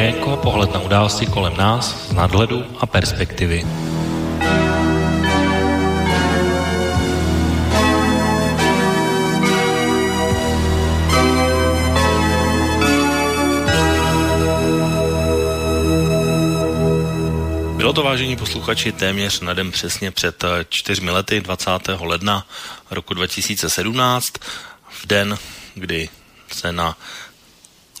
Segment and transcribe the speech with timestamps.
[0.00, 3.64] Okénko a pohled na události kolem nás z nadhledu a perspektivy.
[17.76, 21.70] Bylo to, vážení posluchači, téměř na den přesně před eh, čtyřmi lety, 20.
[22.00, 22.46] ledna
[22.90, 24.32] roku 2017,
[24.90, 25.38] v den,
[25.74, 26.08] kdy
[26.52, 26.96] se na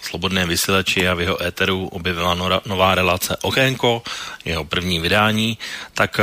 [0.02, 2.34] Slobodné vysílači a v jeho éteru objevila
[2.66, 4.02] nová relace Okénko,
[4.44, 5.58] jeho první vydání,
[5.94, 6.20] tak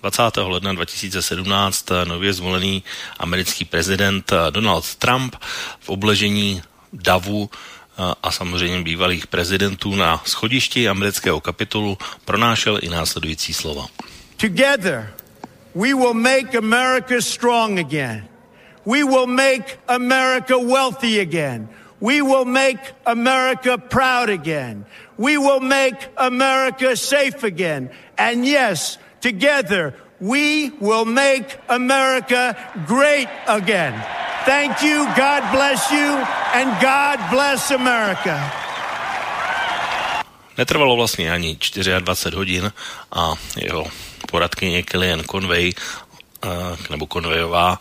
[0.00, 0.36] 20.
[0.36, 2.82] Eh, ledna 2017 eh, nově zvolený
[3.18, 5.36] americký prezident Donald Trump
[5.80, 6.62] v obležení
[6.92, 7.50] davu
[8.22, 13.86] a samozřejmě bývalých prezidentů na schodišti amerického kapitolu pronášel i následující slova.
[14.36, 15.12] Together
[15.74, 18.28] we will make America strong again.
[18.84, 21.68] We will make America wealthy again.
[22.02, 24.86] We will make America proud again.
[25.18, 27.90] We will make America safe again.
[28.18, 33.94] And yes, together we will make America great again.
[34.44, 36.18] Thank you, God bless you,
[36.58, 38.34] and God bless America.
[40.58, 42.72] Netrvalo vlastně ani 24 hodin
[43.12, 43.86] a jeho
[44.30, 45.72] poradkyně Kellyanne Conway
[46.44, 47.78] eh, nebo Conwayová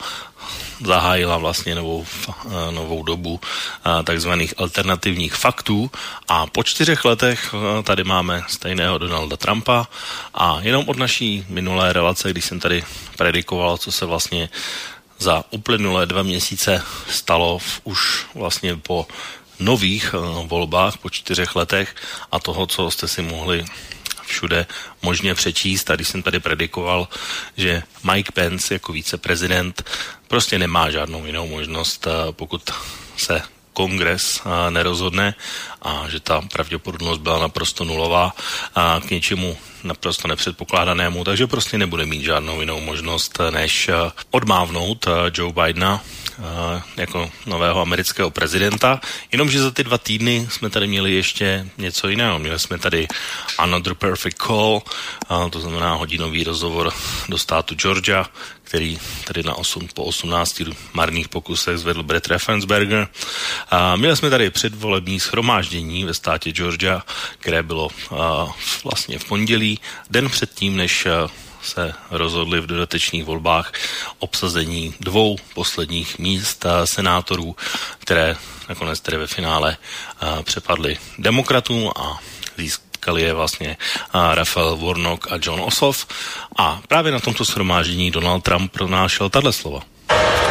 [0.86, 5.92] zahájila vlastně novou, eh, novou dobu eh, takzvaných alternativních faktů.
[6.28, 9.88] A po čtyřech letech tady máme stejného Donalda Trumpa.
[10.34, 12.84] A jenom od naší minulé relace, když jsem tady
[13.18, 14.50] predikoval, co se vlastně
[15.20, 19.08] za uplynulé dva měsíce stalo v, už vlastně po
[19.60, 21.96] nových volbách po čtyřech letech
[22.32, 23.66] a toho, co jste si mohli
[24.32, 24.66] všude
[25.02, 25.92] možně přečíst.
[25.92, 27.08] A když jsem tady predikoval,
[27.58, 29.84] že Mike Pence jako viceprezident
[30.28, 32.72] prostě nemá žádnou jinou možnost, uh, pokud
[33.18, 33.42] se
[33.74, 35.36] kongres nerozhodne
[35.82, 38.36] a že ta pravděpodobnost byla naprosto nulová
[38.76, 43.90] a k něčemu naprosto nepředpokládanému, takže prostě nebude mít žádnou jinou možnost, než
[44.32, 46.04] odmávnout Joe Bidena
[46.98, 49.02] jako nového amerického prezidenta.
[49.32, 52.40] Jenomže za ty dva týdny jsme tady měli ještě něco jiného.
[52.40, 53.08] Měli jsme tady
[53.58, 54.82] Another Perfect Call,
[55.50, 56.94] to znamená hodinový rozhovor
[57.30, 58.26] do státu Georgia,
[58.64, 60.62] který tady na 8, po 18
[60.94, 63.08] marných pokusech zvedl Brett Raffensberger.
[63.72, 67.04] A měli jsme tady předvolební schromáždění ve státě Georgia,
[67.40, 67.90] které bylo
[68.84, 69.80] vlastně v pondělí,
[70.10, 71.08] den předtím, než
[71.64, 73.72] se rozhodli v dodatečných volbách
[74.20, 77.56] obsazení dvou posledních míst senátorů,
[78.00, 78.36] které
[78.70, 79.78] nakonec tedy ve finále
[80.44, 82.20] přepadly demokratům a
[82.58, 83.78] získali je vlastně
[84.34, 86.08] Rafael Warnock a John Ossoff.
[86.58, 89.82] A právě na tomto shromáždění Donald Trump pronášel tato slova.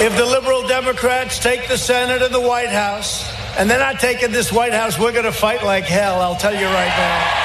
[0.00, 3.25] If the liberal Democrats take the Senate and the White House,
[3.59, 6.54] and they're not taking this White House, we're going to fight like hell, I'll tell
[6.54, 7.40] you right now.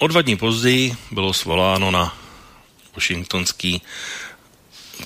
[0.00, 2.16] O dva dní později bylo svoláno na
[2.94, 3.82] Washingtonský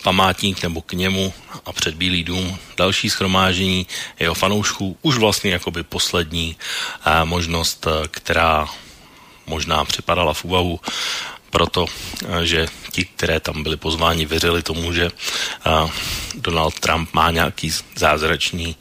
[0.03, 1.35] památník nebo k němu
[1.67, 3.87] a před Bílý dům další schromáždění
[4.19, 6.57] jeho fanoušků, už vlastně jakoby poslední
[7.07, 8.69] eh, možnost, eh, která
[9.47, 10.81] možná připadala v úvahu,
[11.51, 15.11] proto, eh, že ti, které tam byli pozváni, věřili tomu, že
[16.35, 18.77] Donald Trump má nějaký zázračný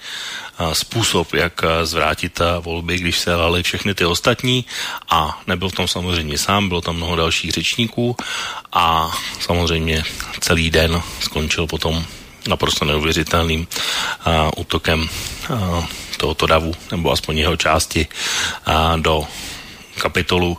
[0.73, 4.65] způsob, jak zvrátit volby, když se lali všechny ty ostatní.
[5.09, 8.15] A nebyl v tom samozřejmě sám, bylo tam mnoho dalších řečníků.
[8.73, 10.03] A samozřejmě
[10.39, 12.05] celý den skončil potom
[12.47, 15.09] naprosto neuvěřitelným uh, útokem
[15.49, 15.85] uh,
[16.17, 18.07] tohoto davu, nebo aspoň jeho části
[18.67, 19.27] uh, do
[19.99, 20.57] kapitolu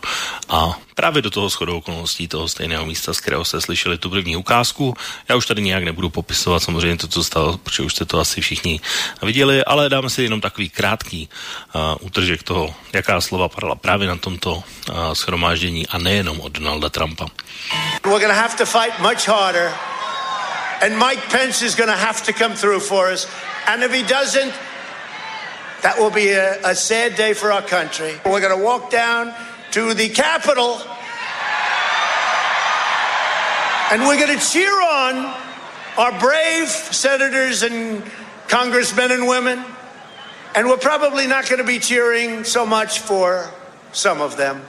[0.49, 4.35] a právě do toho shodou okolností toho stejného místa, z kterého jste slyšeli tu první
[4.35, 4.93] ukázku.
[5.29, 8.41] Já už tady nějak nebudu popisovat samozřejmě to, co stalo, protože už jste to asi
[8.41, 8.79] všichni
[9.21, 11.29] viděli, ale dáme si jenom takový krátký
[11.75, 14.63] uh, útržek toho, jaká slova padala právě na tomto uh,
[15.13, 17.27] schromáždění a nejenom od Donalda Trumpa.
[18.05, 19.71] We're gonna have to fight much harder
[20.81, 23.27] and Mike Pence is gonna have to come through for us
[23.67, 24.53] and if he doesn't
[25.85, 28.15] That will be a, a sad day for our country.
[28.25, 29.31] We're going to walk down
[29.73, 30.81] to the Capitol
[33.91, 35.31] and we're going to cheer on
[35.95, 38.03] our brave senators and
[38.47, 39.63] congressmen and women.
[40.55, 43.51] And we're probably not going to be cheering so much for
[43.91, 44.63] some of them.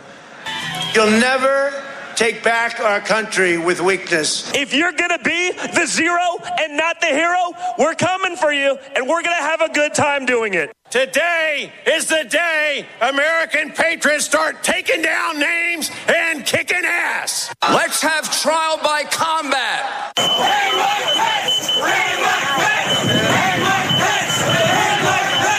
[0.94, 1.72] You'll never
[2.16, 4.50] take back our country with weakness.
[4.54, 8.78] If you're going to be the zero and not the hero, we're coming for you
[8.96, 10.72] and we're going to have a good time doing it.
[10.90, 17.52] Today is the day American patriots start taking down names and kicking ass.
[17.62, 20.12] Let's have trial by combat.
[20.16, 21.68] Hey, Mike Pence!
[21.68, 23.10] Hey, Mike Pence!
[23.10, 24.40] Hey, Mike Pence!
[24.40, 25.55] Hey, Mike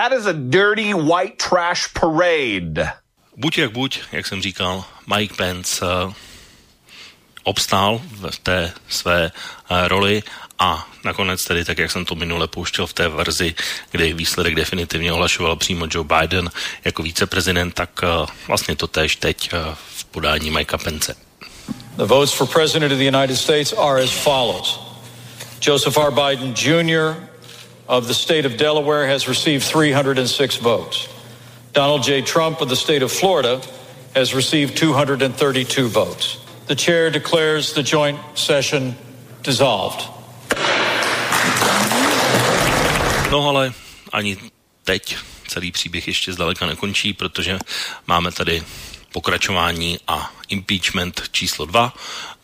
[0.00, 2.92] That is a dirty white trash parade.
[3.36, 6.12] Buď jak buď, jak jsem říkal, Mike Pence uh,
[7.42, 8.00] obstál
[8.30, 9.32] v té své
[9.70, 10.22] uh, roli
[10.58, 13.54] a nakonec tedy, tak jak jsem to minule pouštěl v té verzi,
[13.90, 16.50] kde výsledek definitivně ohlašoval přímo Joe Biden
[16.84, 19.58] jako víceprezident, tak uh, vlastně to též teď uh,
[19.96, 21.16] v podání Mikea Pence.
[21.96, 24.80] The votes for President of the United States are as follows.
[25.62, 26.10] Joseph R.
[26.10, 27.29] Biden Jr.
[27.90, 31.08] of the state of Delaware has received 306 votes.
[31.72, 32.22] Donald J.
[32.22, 33.60] Trump of the state of Florida
[34.14, 36.38] has received 232 votes.
[36.68, 38.94] The chair declares the joint session
[39.42, 40.06] dissolved.
[43.30, 43.72] No ale
[44.12, 44.36] ani
[44.84, 45.16] teď
[45.48, 47.58] celý příběh ještě zdaleka nekončí, protože
[48.06, 48.62] máme tady
[49.12, 51.94] pokračování a impeachment číslo dva.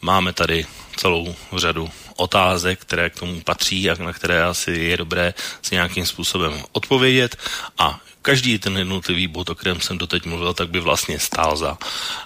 [0.03, 0.67] Máme tady
[0.97, 6.07] celou řadu otázek, které k tomu patří a na které asi je dobré si nějakým
[6.07, 7.37] způsobem odpovědět
[7.79, 11.79] a každý ten jednotlivý bod, o kterém jsem doteď mluvil, tak by vlastně stál za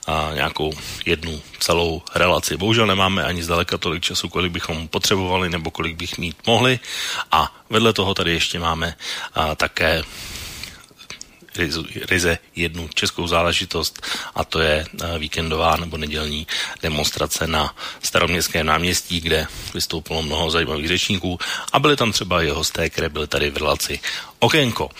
[0.07, 0.73] a, nějakou
[1.07, 2.57] jednu celou relaci.
[2.57, 6.81] Bohužel nemáme ani zdaleka tolik času, kolik bychom potřebovali nebo kolik bych mít mohli
[7.33, 8.97] a vedle toho tady ještě máme
[9.35, 10.03] a, také
[12.09, 16.47] ryze jednu českou záležitost a to je eh, víkendová nebo nedělní
[16.83, 21.39] demonstrace na staroměstském náměstí, kde vystoupilo mnoho zajímavých řečníků
[21.73, 24.01] a byly tam třeba i hosté, které byly tady v relaci
[24.39, 24.91] Okénko.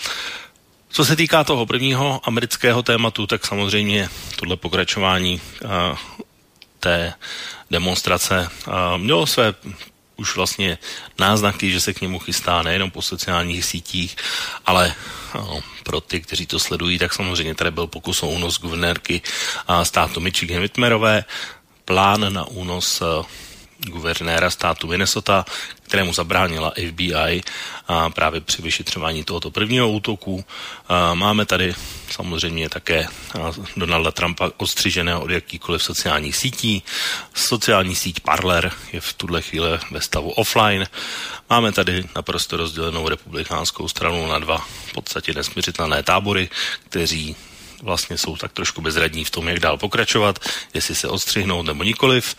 [0.89, 5.69] Co se týká toho prvního amerického tématu, tak samozřejmě tohle pokračování uh,
[6.79, 7.13] té
[7.71, 9.53] demonstrace uh, mělo své
[10.21, 10.77] už vlastně
[11.19, 14.15] náznaky, že se k němu chystá nejenom po sociálních sítích,
[14.65, 14.93] ale
[15.35, 19.21] no, pro ty, kteří to sledují, tak samozřejmě tady byl pokus o únos guvernérky
[19.83, 21.25] státu Michigan Whitmerové,
[21.85, 23.01] plán na únos
[23.85, 25.45] guvernéra státu Minnesota,
[25.83, 27.43] kterému zabránila FBI
[27.87, 30.45] a právě při vyšetřování tohoto prvního útoku.
[30.87, 31.75] A máme tady
[32.11, 33.07] samozřejmě také
[33.77, 36.83] Donalda Trumpa odstřiženého od jakýkoliv sociálních sítí.
[37.33, 40.87] Sociální síť Parler je v tuhle chvíli ve stavu offline.
[41.49, 44.57] Máme tady naprosto rozdělenou republikánskou stranu na dva
[44.87, 46.49] v podstatě nesměřitelné tábory,
[46.89, 47.35] kteří
[47.81, 50.39] vlastně jsou tak trošku bezradní v tom, jak dál pokračovat,
[50.73, 52.35] jestli se odstřihnout nebo nikoliv.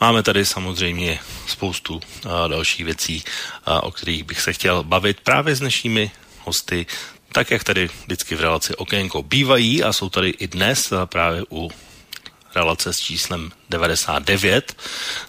[0.00, 3.24] Máme tady samozřejmě spoustu a, dalších věcí,
[3.64, 6.10] a, o kterých bych se chtěl bavit právě s dnešními
[6.44, 6.86] hosty,
[7.32, 11.70] tak jak tady vždycky v relaci Okénko bývají a jsou tady i dnes právě u
[12.54, 14.76] relace s číslem 99,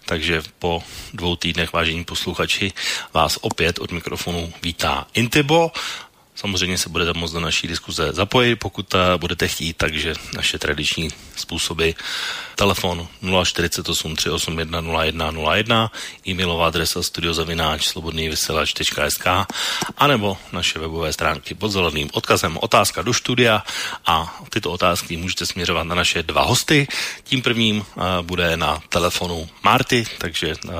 [0.05, 0.83] takže po
[1.13, 2.73] dvou týdnech, vážení posluchači,
[3.13, 5.71] vás opět od mikrofonu vítá Intibo
[6.39, 11.89] Samozřejmě se budete moct do naší diskuze zapojit, pokud budete chtít, takže naše tradiční způsoby
[12.55, 13.07] telefon
[13.43, 15.91] 048 381 0101,
[16.27, 19.27] e-mailová adresa studiozavináč slobodnývysílač.sk
[19.97, 23.63] anebo naše webové stránky pod zeleným odkazem otázka do studia
[24.05, 26.87] a tyto otázky můžete směřovat na naše dva hosty.
[27.23, 30.71] Tím prvním uh, bude na telefonu Marty, takže uh,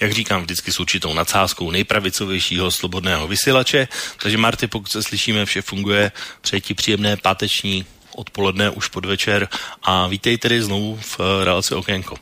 [0.00, 3.88] jak říkám, vždycky s určitou nadsázkou nejpravicovějšího slobodného vysílače.
[4.22, 7.84] Takže Marty, pokud se slyšíme, vše funguje, přeji ti příjemné páteční
[8.16, 9.48] odpoledne už podvečer
[9.82, 12.16] a vítej tedy znovu v uh, relaci Okénko.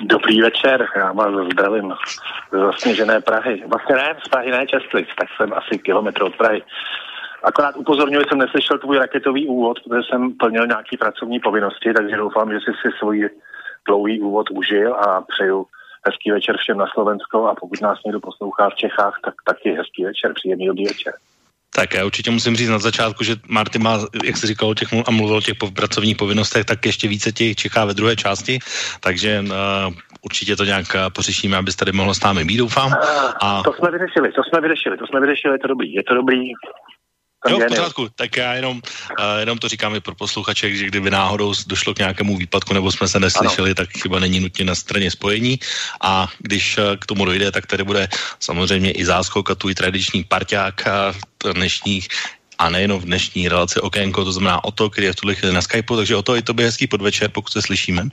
[0.00, 1.94] Dobrý večer, já vás zdravím
[2.52, 3.62] z zasněžené Prahy.
[3.66, 6.62] Vlastně ne, z Prahy ne Čestlic, tak jsem asi kilometr od Prahy.
[7.44, 12.52] Akorát upozorňuji, jsem neslyšel tvůj raketový úvod, protože jsem plnil nějaké pracovní povinnosti, takže doufám,
[12.52, 13.30] že jsi si svůj
[13.88, 15.66] dlouhý úvod užil a přeju
[16.06, 20.04] hezký večer všem na Slovensko a pokud nás někdo poslouchá v Čechách, tak taky hezký
[20.04, 21.12] večer, příjemný dobrý večer.
[21.74, 25.10] Tak já určitě musím říct na začátku, že Marty má, jak se říkalo, těch, a
[25.10, 28.58] mluvil o těch pracovních povinnostech, tak ještě více těch čeká ve druhé části,
[29.00, 32.92] takže uh, určitě to nějak eh, pořešíme, abyste tady mohlo s námi být, doufám.
[33.42, 33.62] A...
[33.62, 36.40] To jsme vyřešili, to jsme vyřešili, to jsme vyřešili, je to dobrý, je to dobrý.
[37.48, 41.10] Jo, v pořádku, tak já jenom, uh, jenom to říkám i pro posluchače, že kdyby
[41.10, 43.74] náhodou došlo k nějakému výpadku nebo jsme se neslyšeli, ano.
[43.74, 45.58] tak chyba není nutně na straně spojení
[46.00, 48.08] a když uh, k tomu dojde, tak tady bude
[48.40, 52.08] samozřejmě i záskok a tvůj tradiční parťák uh, dnešních
[52.58, 55.54] a nejenom v dnešní relaci Okénko, to znamená o to, který je v tuhle chvíli
[55.54, 58.08] na Skypeu, takže o to i to by hezký podvečer, pokud se slyšíme.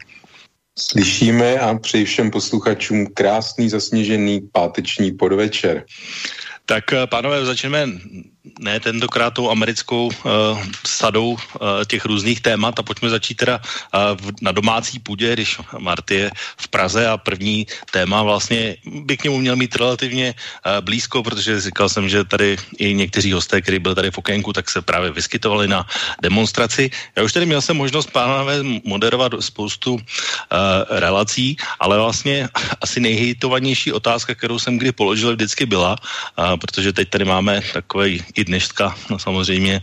[0.80, 5.86] Slyšíme a přeji všem posluchačům krásný zasněžený páteční podvečer.
[6.66, 7.88] Tak pánové, začneme
[8.60, 10.12] ne tentokrát tou americkou uh,
[10.88, 11.40] sadou uh,
[11.88, 16.32] těch různých témat a pojďme začít teda uh, v, na domácí půdě, když Marty je
[16.58, 21.62] v Praze a první téma vlastně by k němu měl mít relativně uh, blízko, protože
[21.62, 25.12] říkal jsem, že tady i někteří hosté, kteří byli tady v okénku, tak se právě
[25.12, 25.88] vyskytovali na
[26.22, 26.92] demonstraci.
[27.16, 30.02] Já už tady měl jsem možnost pánové moderovat spoustu uh,
[30.90, 32.50] relací, ale vlastně
[32.82, 38.24] asi nejhejtovanější otázka, kterou jsem kdy položil, vždycky byla, uh, protože teď tady máme takový
[38.36, 39.82] i dneška no, samozřejmě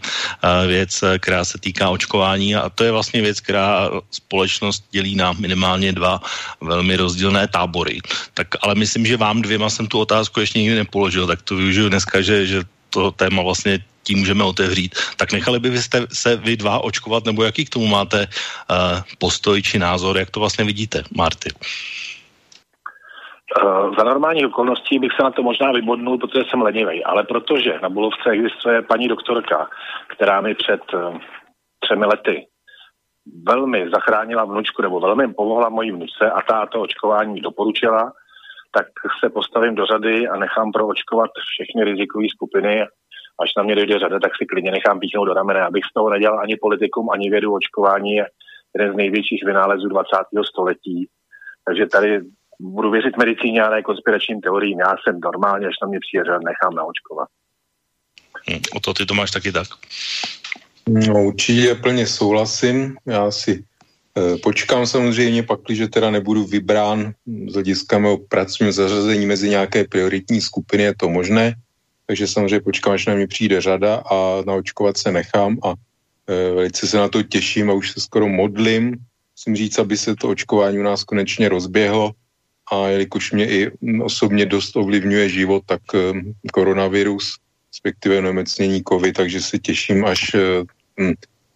[0.67, 5.93] věc, která se týká očkování a to je vlastně věc, která společnost dělí na minimálně
[5.93, 6.21] dva
[6.61, 8.01] velmi rozdílné tábory.
[8.35, 11.89] Tak ale myslím, že vám dvěma jsem tu otázku ještě nikdy nepoložil, tak to využiju
[11.89, 14.95] dneska, že, že to téma vlastně tím můžeme otevřít.
[15.17, 19.63] Tak nechali by byste se vy dva očkovat, nebo jaký k tomu máte uh, postoj
[19.63, 21.51] či názor, jak to vlastně vidíte, Marty?
[21.53, 22.10] Uh,
[23.99, 27.89] za normálních okolností bych se na to možná vybodnul, protože jsem lenivý, ale protože na
[27.89, 29.69] Bulovce existuje paní doktorka,
[30.09, 31.19] která mi před uh,
[31.81, 32.47] třemi lety
[33.47, 38.13] velmi zachránila vnučku, nebo velmi pomohla mojí vnuce a ta to očkování doporučila,
[38.73, 38.87] tak
[39.25, 42.83] se postavím do řady a nechám proočkovat všechny rizikové skupiny.
[43.43, 46.11] Až na mě dojde řada, tak si klidně nechám píchnout do ramene, abych z toho
[46.11, 48.27] nedělal ani politikum, ani vědu očkování je
[48.79, 50.17] jeden z největších vynálezů 20.
[50.49, 51.09] století.
[51.67, 52.21] Takže tady
[52.61, 54.79] budu věřit medicíně a ne konspiračním teoriím.
[54.81, 57.29] Já jsem normálně, až na mě přijde řada, nechám naočkovat.
[58.49, 59.69] Hmm, o to ty to máš taky tak.
[60.89, 62.97] No, určitě plně souhlasím.
[63.07, 63.65] Já si
[64.19, 67.13] e, počkám samozřejmě, pak, že teda nebudu vybrán
[67.49, 71.55] z hlediska mého pracovního zařazení mezi nějaké prioritní skupiny, je to možné.
[72.07, 75.75] Takže samozřejmě počkám, až na mě přijde řada a naočkovat se nechám a
[76.27, 78.97] e, velice se na to těším a už se skoro modlím.
[79.37, 82.13] Musím říct, aby se to očkování u nás konečně rozběhlo
[82.71, 83.71] a jelikož mě i
[84.03, 85.99] osobně dost ovlivňuje život, tak e,
[86.53, 87.37] koronavirus,
[87.73, 90.63] respektive nemocnění COVID, takže se těším, až e,
[91.01, 91.15] hm,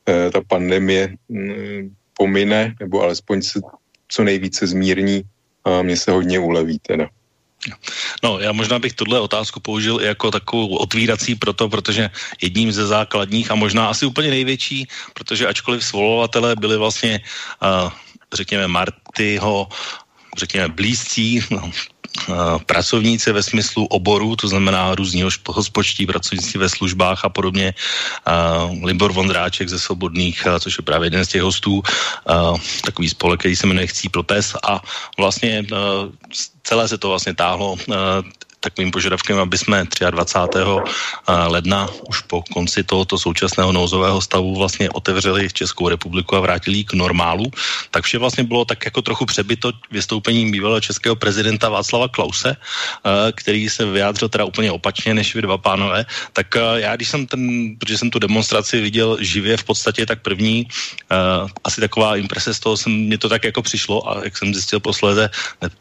[0.09, 3.61] e, ta pandemie hm, pomine, nebo alespoň se
[4.09, 5.23] co nejvíce zmírní
[5.65, 7.09] a mě se hodně uleví teda.
[8.23, 12.11] No, já možná bych tuhle otázku použil i jako takovou otvírací proto, protože
[12.43, 17.21] jedním ze základních a možná asi úplně největší, protože ačkoliv svolovatelé byli vlastně,
[17.63, 17.91] uh,
[18.35, 19.69] řekněme, Martyho,
[20.39, 21.71] řekněme, blízcí, no,
[22.67, 27.75] pracovníci ve smyslu oboru, to znamená různí hospodští pracovníci ve službách a podobně.
[28.83, 31.83] Libor Vondráček ze Svobodných, což je právě jeden z těch hostů,
[32.85, 34.83] takový spolek, který se jmenuje Chcípl pes a
[35.19, 35.67] vlastně
[36.63, 37.77] celé se to vlastně táhlo
[38.65, 40.59] takovým požadavkem, aby jsme 23.
[41.29, 46.97] ledna už po konci tohoto současného nouzového stavu vlastně otevřeli Českou republiku a vrátili k
[46.97, 47.45] normálu,
[47.91, 52.57] tak vše vlastně bylo tak jako trochu přebyto vystoupením bývalého českého prezidenta Václava Klause,
[53.35, 57.41] který se vyjádřil teda úplně opačně než vy dva pánové, tak já když jsem ten,
[57.79, 60.67] protože jsem tu demonstraci viděl živě v podstatě, tak první
[61.65, 64.81] asi taková imprese z toho jsem, mě to tak jako přišlo a jak jsem zjistil
[64.81, 65.29] posledně,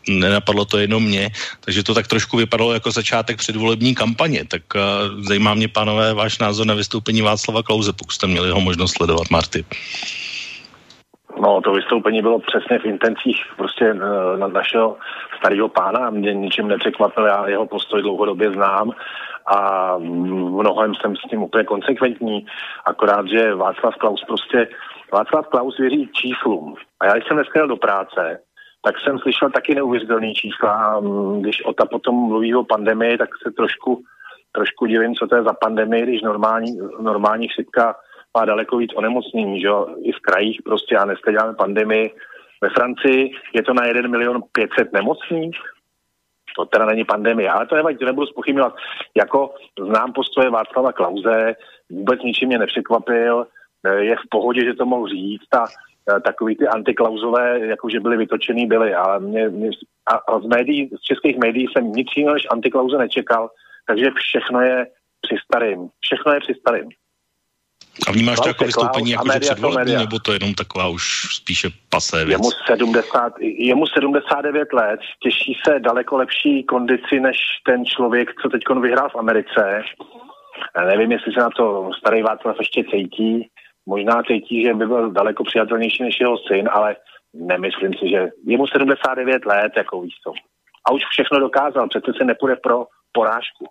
[0.07, 4.81] nenapadlo to jenom mě, takže to tak trošku vypadalo jako začátek předvolební kampaně, tak uh,
[5.21, 9.29] zajímá mě, pánové, váš názor na vystoupení Václava Klauze, pokud jste měli ho možnost sledovat,
[9.31, 9.65] Marty.
[11.41, 13.99] No, to vystoupení bylo přesně v intencích prostě uh,
[14.39, 14.97] na našeho
[15.37, 16.09] starého pána.
[16.09, 18.91] Mě ničím nepřekvapil, já jeho postoj dlouhodobě znám
[19.47, 22.45] a mnohem jsem s tím úplně konsekventní,
[22.85, 24.67] akorát, že Václav Klaus prostě,
[25.13, 26.75] Václav Klaus věří číslům.
[26.99, 28.39] A já jsem dneska jel do práce,
[28.85, 30.71] tak jsem slyšel taky neuvěřitelné čísla.
[30.71, 34.03] A mm, když Ota potom mluví o pandemii, tak se trošku,
[34.51, 37.95] trošku divím, co to je za pandemii, když normální, normální chřipka
[38.37, 39.95] má daleko víc onemocnění, že jo?
[40.01, 42.11] i v krajích prostě a dneska děláme pandemii.
[42.61, 45.57] Ve Francii je to na 1 milion 500 nemocných,
[46.55, 48.75] to teda není pandemie, ale to nevadí, to nebudu spochybňovat.
[49.17, 51.55] Jako znám postoje Václava Klauze,
[51.89, 53.47] vůbec ničím mě nepřekvapil,
[53.97, 55.65] je v pohodě, že to mohl říct a
[56.23, 58.93] takový ty antiklauzové, jakože byly vytočený, byly.
[58.93, 59.69] Ale mě, mě,
[60.05, 63.49] a, a z, médií, z českých médií jsem nic jiného než antiklauze nečekal,
[63.87, 64.87] takže všechno je
[65.21, 65.89] při starým.
[65.99, 66.89] Všechno je při starým.
[68.07, 71.03] A vnímáš to jako vystoupení jako že předvolební, nebo to je jenom taková už
[71.35, 72.31] spíše pasé věc?
[72.31, 78.61] Jemu, 70, jemu 79 let, těší se daleko lepší kondici než ten člověk, co teď
[78.81, 79.83] vyhrál v Americe.
[80.77, 83.49] Já nevím, jestli se na to starý Václav ještě cítí
[83.85, 86.95] možná cítí, že by byl daleko přijatelnější než jeho syn, ale
[87.33, 90.33] nemyslím si, že je mu 79 let, jako víš co.
[90.85, 93.65] A už všechno dokázal, přece se nepůjde pro porážku.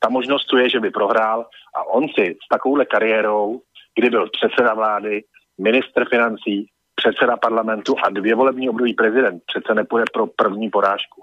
[0.00, 3.60] Ta možnost tu je, že by prohrál a on si s takovouhle kariérou,
[3.94, 5.24] kdy byl předseda vlády,
[5.58, 11.22] minister financí, předseda parlamentu a dvě volební období prezident, přece nepůjde pro první porážku.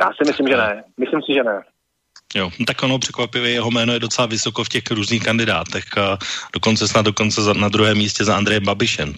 [0.00, 0.84] Já si myslím, že ne.
[0.96, 1.62] Myslím si, že ne.
[2.34, 5.98] Jo, no tak ono překvapivě jeho jméno je docela vysoko v těch různých kandidátech.
[5.98, 6.18] A
[6.52, 9.14] dokonce snad dokonce za, na druhém místě za Andrejem Babišem.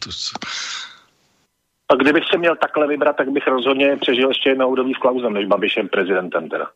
[1.89, 5.33] A kdybych se měl takhle vybrat, tak bych rozhodně přežil ještě jednou období s Klausem
[5.33, 6.71] než Babišem prezidentem teda.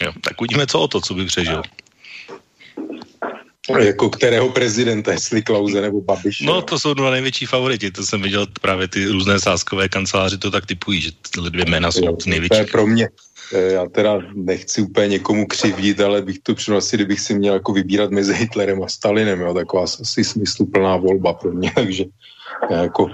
[0.00, 1.62] Jo, tak uvidíme, co o to, co by přežil.
[3.78, 6.40] Jako kterého prezidenta, jestli Klauze nebo Babiš.
[6.40, 10.50] No, to jsou dva největší favoriti, to jsem viděl právě ty různé sáskové kanceláře to
[10.50, 12.48] tak typují, že tyhle dvě jména jsou jo, největší.
[12.48, 13.08] To je pro mě,
[13.54, 17.54] eh, já teda nechci úplně někomu křivdit, ale bych to přišel asi, kdybych si měl
[17.54, 22.04] jako vybírat mezi Hitlerem a Stalinem, jo, taková asi smysluplná volba pro mě, takže
[22.70, 23.06] jako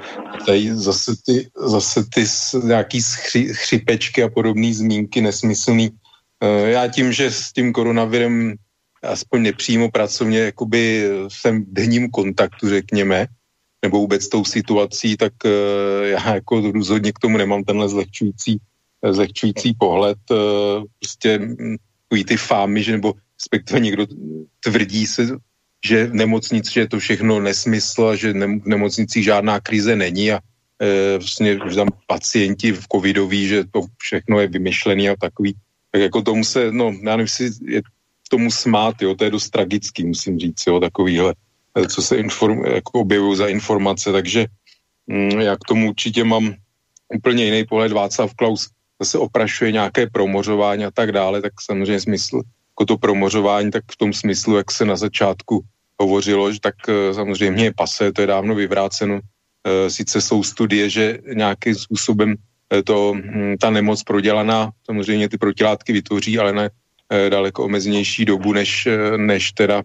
[0.46, 2.24] tady zase ty, zase ty
[2.62, 5.90] nějaký schři, chřipečky a podobné zmínky nesmyslný.
[6.42, 8.54] Eh, já tím, že s tím koronavirem
[9.06, 13.26] aspoň nepřímo pracovně jakoby jsem v denním kontaktu, řekněme,
[13.82, 15.50] nebo vůbec tou situací, tak uh,
[16.04, 18.58] já jako rozhodně k tomu nemám tenhle zlehčující,
[19.10, 20.18] zlehčující pohled.
[21.00, 21.76] Prostě hm,
[22.26, 24.06] ty fámy, že nebo respektive někdo
[24.60, 25.26] tvrdí se,
[25.86, 30.40] že v nemocnici, že je to všechno nesmysl že v nemocnici žádná krize není a
[30.82, 35.54] e, vlastně že tam pacienti v covidoví, že to všechno je vymyšlený a takový,
[35.92, 37.82] tak jako tomu se, no já nevím, jestli je
[38.28, 41.34] tomu smát, jo, to je dost tragický, musím říct, jo, takovýhle,
[41.78, 44.46] eh, co se inform, jako objevují za informace, takže
[45.06, 46.54] mm, já k tomu určitě mám
[47.14, 47.92] úplně jiný pohled.
[47.92, 48.68] Václav Klaus
[49.00, 52.42] zase oprašuje nějaké promořování a tak dále, tak samozřejmě smysl,
[52.72, 55.60] jako to promořování, tak v tom smyslu, jak se na začátku
[56.00, 59.20] hovořilo, že tak eh, samozřejmě je pase, to je dávno vyvráceno.
[59.20, 62.34] Eh, sice jsou studie, že nějakým způsobem
[62.84, 66.70] to, hm, ta nemoc prodělaná, samozřejmě ty protilátky vytvoří, ale ne
[67.30, 69.82] daleko omezenější dobu, než, eh, než teda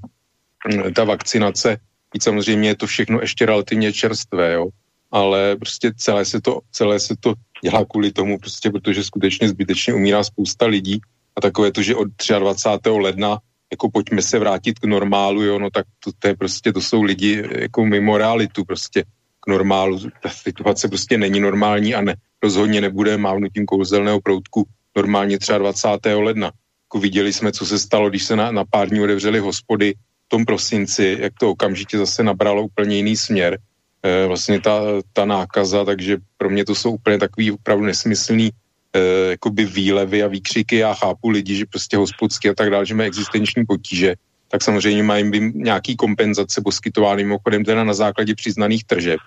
[0.67, 1.77] hm, ta vakcinace.
[2.13, 4.67] Víc samozřejmě je to všechno ještě relativně čerstvé, jo.
[5.11, 9.93] Ale prostě celé se to, celé se to dělá kvůli tomu, prostě protože skutečně zbytečně
[9.93, 11.01] umírá spousta lidí
[11.35, 12.07] a takové to, že od
[12.39, 12.89] 23.
[12.89, 13.39] ledna
[13.71, 17.03] jako pojďme se vrátit k normálu, jo, no tak to, to je prostě, to jsou
[17.03, 19.03] lidi jako mimo realitu prostě
[19.39, 19.99] k normálu.
[20.23, 26.13] Ta situace prostě není normální a ne, rozhodně nebude mávnutím kouzelného proutku normálně 23.
[26.13, 26.51] ledna.
[26.91, 29.93] Jako viděli jsme, co se stalo, když se na, na pár dní otevřely hospody
[30.25, 33.59] v tom prosinci, jak to okamžitě zase nabralo úplně jiný směr,
[34.03, 34.81] e, vlastně ta,
[35.13, 38.99] ta nákaza, takže pro mě to jsou úplně takový opravdu nesmyslný e,
[39.39, 40.75] jakoby výlevy a výkřiky.
[40.83, 44.15] Já chápu lidi, že prostě hospodský a tak dále, že mají existenční potíže,
[44.51, 49.19] tak samozřejmě mají by nějaký kompenzace poskytovány mimochodem teda na základě přiznaných tržeb.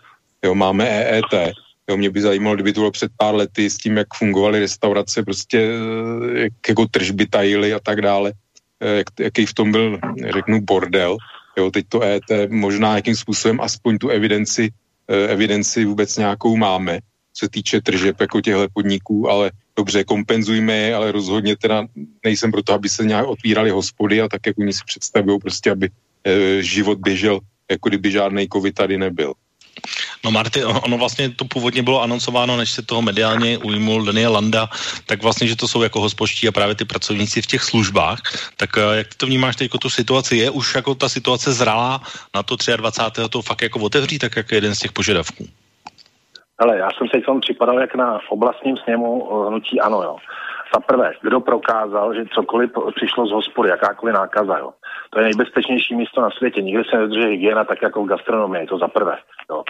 [0.44, 1.57] Jo, máme EET,
[1.90, 5.23] Jo, mě by zajímalo, kdyby to bylo před pár lety s tím, jak fungovaly restaurace,
[5.23, 8.33] prostě eh, jak jako tržby tajily a tak dále,
[8.81, 9.99] eh, jak, jaký v tom byl,
[10.33, 11.16] řeknu, bordel.
[11.57, 14.73] Jo, teď to ET možná jakým způsobem aspoň tu evidenci,
[15.09, 16.99] eh, evidenci vůbec nějakou máme,
[17.33, 21.87] co se týče tržeb jako těchto podniků, ale dobře, kompenzujme je, ale rozhodně teda
[22.25, 25.90] nejsem proto, aby se nějak otvíraly hospody a tak, jak oni si představují, prostě aby
[26.61, 29.35] život běžel, jako kdyby žádný covid tady nebyl.
[30.24, 34.68] No Marty, ono vlastně to původně bylo anoncováno, než se toho mediálně ujmul Daniel Landa,
[35.06, 38.18] tak vlastně, že to jsou jako hospoští a právě ty pracovníci v těch službách.
[38.56, 40.37] Tak eh, jak ty to vnímáš teď jako tu situaci?
[40.37, 42.00] Je už jako ta situace zralá
[42.34, 43.28] na to 23.
[43.30, 45.44] to fakt jako otevří, tak jak jeden z těch požadavků?
[46.58, 50.16] Ale já jsem se vám připadal jak na oblastním sněmu eh, hnutí ano, jo.
[50.74, 54.70] Za prvé, kdo prokázal, že cokoliv přišlo z hospody, jakákoliv nákaza, jo.
[55.10, 56.62] To je nejbezpečnější místo na světě.
[56.62, 59.16] Nikde se nedrží hygiena tak jako v gastronomii, to za prvé.
[59.50, 59.62] Jo.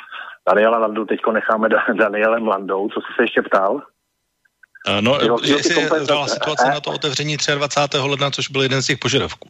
[0.48, 2.88] Daniela Landu teďko necháme da- Danielem Landou.
[2.88, 3.74] Co jsi se ještě ptal?
[3.74, 7.98] Uh, no, jeho, jestli je dala situace e- na to otevření 23.
[7.98, 9.48] ledna, což byl jeden z těch požadavků.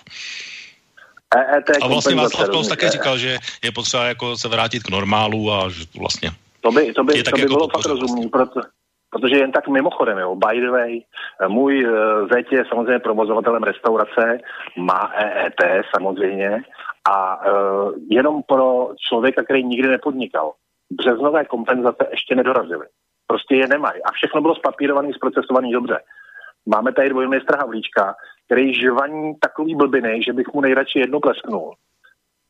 [1.36, 5.52] EET a vlastně Václav Klaus také říkal, že je potřeba jako se vrátit k normálu
[5.52, 8.60] a že vlastně to by, to by, to by jako bylo fakt rozumný, proto,
[9.14, 11.00] protože jen tak mimochodem, jo, by the way,
[11.48, 11.92] můj uh,
[12.32, 14.38] zeď je samozřejmě provozovatelem restaurace,
[14.76, 16.62] má EET samozřejmě
[17.10, 20.52] a uh, jenom pro člověka, který nikdy nepodnikal,
[20.90, 22.86] březnové kompenzace ještě nedorazily.
[23.26, 24.02] Prostě je nemají.
[24.02, 25.98] A všechno bylo spapírované, zprocesované dobře.
[26.66, 28.14] Máme tady dvojmistra Havlíčka,
[28.46, 31.74] který žvaní takový blbiny, že bych mu nejradši jedno plesknul.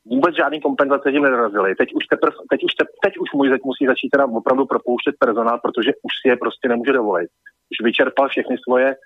[0.07, 1.75] Vůbec žádný kompenzace tím nedorazily.
[1.75, 5.15] Teď už, teprv, teď, už te, teď už můj zeď musí začít teda opravdu propouštět
[5.19, 7.31] personál, protože už si je prostě nemůže dovolit.
[7.73, 8.97] Už vyčerpal všechny svoje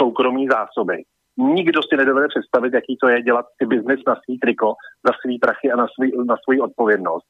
[0.00, 1.02] soukromí zásoby.
[1.36, 4.74] Nikdo si nedovede představit, jaký to je dělat si biznis na svý triko,
[5.06, 7.26] za svý prachy a na, svý, na svou odpovědnost.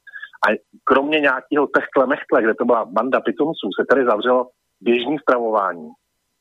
[0.48, 5.88] A kromě nějakého techtle mechtle, kde to byla banda pitomců, se tady zavřelo běžný stravování.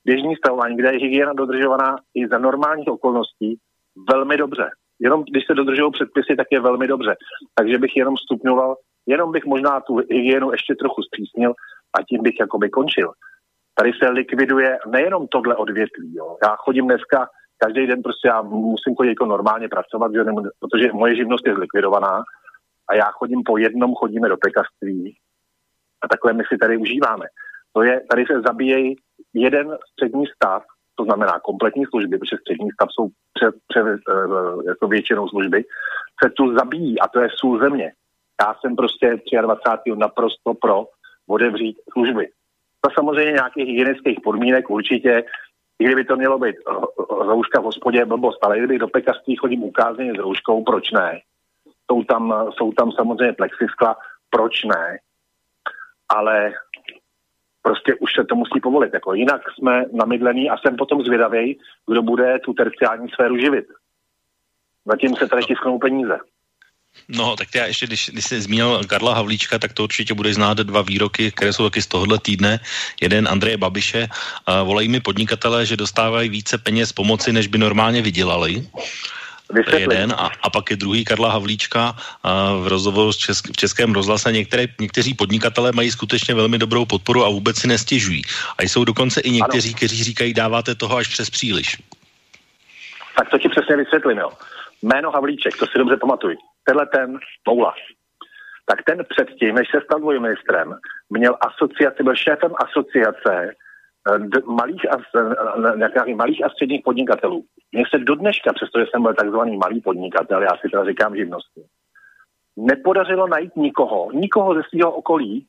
[0.06, 3.60] Běžný stravování, kde je hygiena dodržovaná i za normálních okolností
[4.10, 4.70] velmi dobře.
[5.04, 7.16] Jenom když se dodržují předpisy, tak je velmi dobře.
[7.56, 11.54] Takže bych jenom stupňoval, jenom bych možná tu hygienu ještě trochu zpřísnil
[11.98, 13.12] a tím bych jakoby končil.
[13.76, 16.16] Tady se likviduje nejenom tohle odvětví.
[16.16, 16.38] Jo.
[16.44, 20.94] Já chodím dneska každý den prostě já musím chodit jako normálně pracovat, že nemůžu, protože
[20.94, 22.24] moje živnost je zlikvidovaná
[22.90, 25.18] a já chodím po jednom, chodíme do pekařství
[26.04, 27.26] a takhle my si tady užíváme.
[27.74, 28.96] To je, tady se zabíjejí
[29.34, 30.64] jeden střední stav
[30.96, 33.84] to znamená kompletní služby, protože střední stav jsou před, před,
[34.68, 35.66] jako většinou služby,
[36.24, 37.92] se tu zabíjí a to je sůl země.
[38.42, 39.92] Já jsem prostě 23.
[39.96, 40.86] naprosto pro
[41.28, 42.28] otevřít služby.
[42.82, 45.24] To samozřejmě nějakých hygienických podmínek určitě,
[45.80, 46.56] i kdyby to mělo být
[47.10, 51.20] rouška v hospodě, blbost, ale kdyby do pekařství chodím ukázně s rouškou, proč ne?
[51.92, 53.96] Jsou tam, jsou tam samozřejmě plexiskla,
[54.30, 54.98] proč ne?
[56.10, 56.54] Ale
[57.64, 58.94] prostě už se to musí povolit.
[58.94, 63.66] Jako jinak jsme namydlení a jsem potom zvědavý, kdo bude tu terciální sféru živit.
[64.86, 66.18] Zatím se tady tisknou peníze.
[67.10, 70.58] No, tak já ještě, když, když jsi zmínil Karla Havlíčka, tak to určitě bude znát
[70.58, 72.60] dva výroky, které jsou taky z tohohle týdne.
[73.02, 74.08] Jeden Andreje Babiše.
[74.08, 78.68] Uh, volají mi podnikatelé, že dostávají více peněz pomoci, než by normálně vydělali.
[79.56, 80.12] Je jeden.
[80.12, 84.32] A, a pak je druhý Karla Havlíčka a v rozhovoru v, česk, v Českém rozhlase.
[84.32, 88.22] Některé, někteří podnikatelé mají skutečně velmi dobrou podporu a vůbec si nestěžují.
[88.58, 89.78] A jsou dokonce i někteří, ano.
[89.78, 91.78] kteří říkají, dáváte toho až přes příliš.
[93.18, 94.30] Tak to ti přesně vysvětlím, jo.
[94.82, 96.36] Jméno Havlíček, to si dobře pamatuj.
[96.64, 97.74] Tenhle ten Moula.
[98.66, 100.74] Tak ten předtím, než se stal dvojministrem,
[101.10, 103.56] měl asociaci, byl šéfem asociace
[104.46, 104.98] malých a,
[106.16, 107.46] malých a středních podnikatelů.
[107.72, 111.62] Mně se do dneška, přestože jsem byl takzvaný malý podnikatel, já si teda říkám živnosti,
[112.58, 115.46] nepodařilo najít nikoho, nikoho ze svého okolí,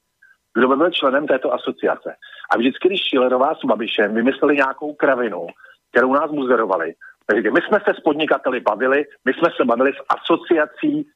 [0.54, 2.14] kdo by byl členem této asociace.
[2.50, 5.46] A vždycky, když Šilerová s Babišem vymysleli nějakou kravinu,
[5.90, 6.94] kterou nás muzerovali,
[7.26, 11.06] takže my jsme se s podnikateli bavili, my jsme se bavili s asociací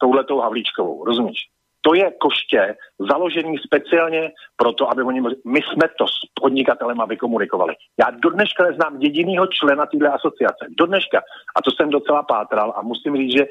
[0.00, 1.38] touhletou Havlíčkovou, rozumíš?
[1.88, 2.76] To je koště
[3.10, 7.74] založený speciálně proto, aby oni my jsme to s podnikatelem vykomunikovali.
[8.00, 10.66] Já do dneška neznám jedinýho člena téhle asociace.
[10.78, 11.22] Do dneška.
[11.56, 13.46] A to jsem docela pátral a musím říct, že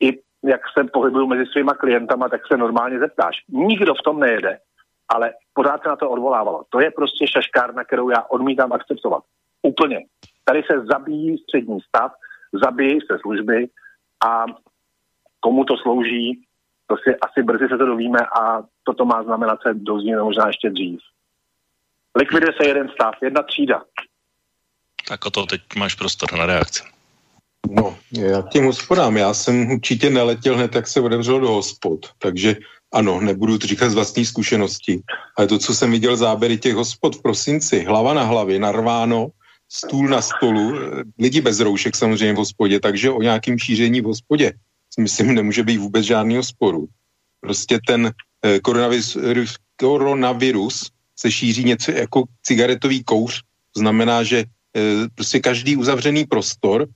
[0.00, 3.36] i jak se pohybuju mezi svýma klientama, tak se normálně zeptáš.
[3.48, 4.58] Nikdo v tom nejede,
[5.08, 6.64] ale pořád se na to odvolávalo.
[6.70, 9.22] To je prostě šaškárna, kterou já odmítám akceptovat.
[9.62, 9.98] Úplně.
[10.44, 12.12] Tady se zabíjí střední stav,
[12.64, 13.66] zabíjí se služby
[14.26, 14.44] a
[15.40, 16.42] komu to slouží,
[16.86, 20.70] to si asi brzy se to dovíme a toto má znamenat se dozvíme možná ještě
[20.70, 21.00] dřív.
[22.18, 23.82] Likviduje se jeden stav, jedna třída.
[25.08, 26.82] Tak o to teď máš prostor na reakci.
[27.70, 32.06] No, já k těm hospodám, já jsem určitě neletěl hned, jak se otevřelo do hospod,
[32.18, 32.56] takže
[32.92, 35.00] ano, nebudu to říkat z vlastní zkušenosti,
[35.38, 39.28] ale to, co jsem viděl záběry těch hospod v prosinci, hlava na hlavě, narváno,
[39.68, 40.72] stůl na stolu,
[41.18, 44.52] lidi bez roušek samozřejmě v hospodě, takže o nějakém šíření v hospodě
[45.00, 46.88] myslím, nemůže být vůbec žádného sporu.
[47.40, 48.12] Prostě ten
[48.44, 53.42] eh, koronavirus, koronavirus se šíří něco jako cigaretový kouř,
[53.74, 54.80] to znamená, že eh,
[55.14, 56.86] prostě každý uzavřený prostor,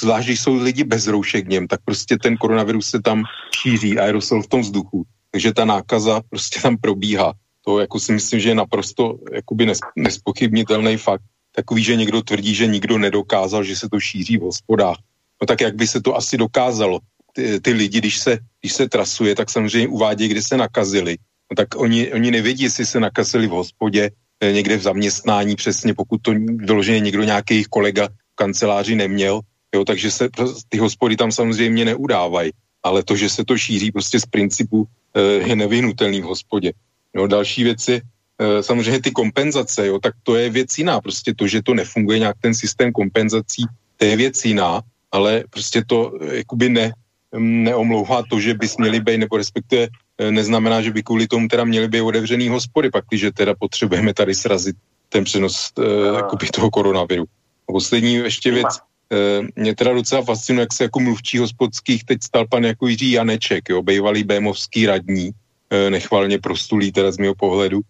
[0.00, 3.22] zvlášť když jsou lidi bez roušek něm, tak prostě ten koronavirus se tam
[3.62, 5.04] šíří, aerosol v tom vzduchu.
[5.30, 7.32] Takže ta nákaza prostě tam probíhá.
[7.64, 11.22] To jako si myslím, že je naprosto jakoby nespochybnitelný fakt.
[11.52, 14.96] Takový, že někdo tvrdí, že nikdo nedokázal, že se to šíří v hospodách.
[15.42, 16.98] No tak jak by se to asi dokázalo?
[17.36, 21.16] Ty, ty lidi, když se, když se trasuje, tak samozřejmě uvádějí, kde se nakazili.
[21.50, 25.94] No tak oni, oni nevědí, jestli se nakazili v hospodě, eh, někde v zaměstnání přesně,
[25.94, 29.40] pokud to vyloženě někdo nějaký kolega v kanceláři neměl,
[29.74, 30.28] jo, takže se
[30.68, 32.50] ty hospody tam samozřejmě neudávají,
[32.82, 36.72] ale to, že se to šíří prostě z principu eh, je nevyhnutelný v hospodě.
[37.14, 41.44] No, další věci, eh, samozřejmě ty kompenzace, jo, tak to je věc jiná, prostě to,
[41.44, 44.80] že to nefunguje nějak ten systém kompenzací, to je věc jiná,
[45.12, 46.92] ale prostě to jakoby ne,
[47.38, 51.64] neomlouvá to, že by směli být, nebo respektive eh, neznamená, že by kvůli tomu teda
[51.64, 54.76] měli být otevřený hospody, pak když teda potřebujeme tady srazit
[55.08, 57.24] ten přenos uh, toho koronaviru.
[57.68, 62.22] A poslední ještě věc, uh, mě teda docela fascinuje, jak se jako mluvčí hospodských teď
[62.22, 67.34] stal pan jako Jiří Janeček, jo, bývalý bémovský radní, uh, nechvalně prostulý teda z mého
[67.34, 67.80] pohledu,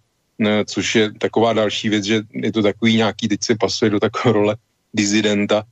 [0.66, 4.32] což je taková další věc, že je to takový nějaký, teď se pasuje do takové
[4.32, 4.56] role
[4.94, 5.64] dizidenta,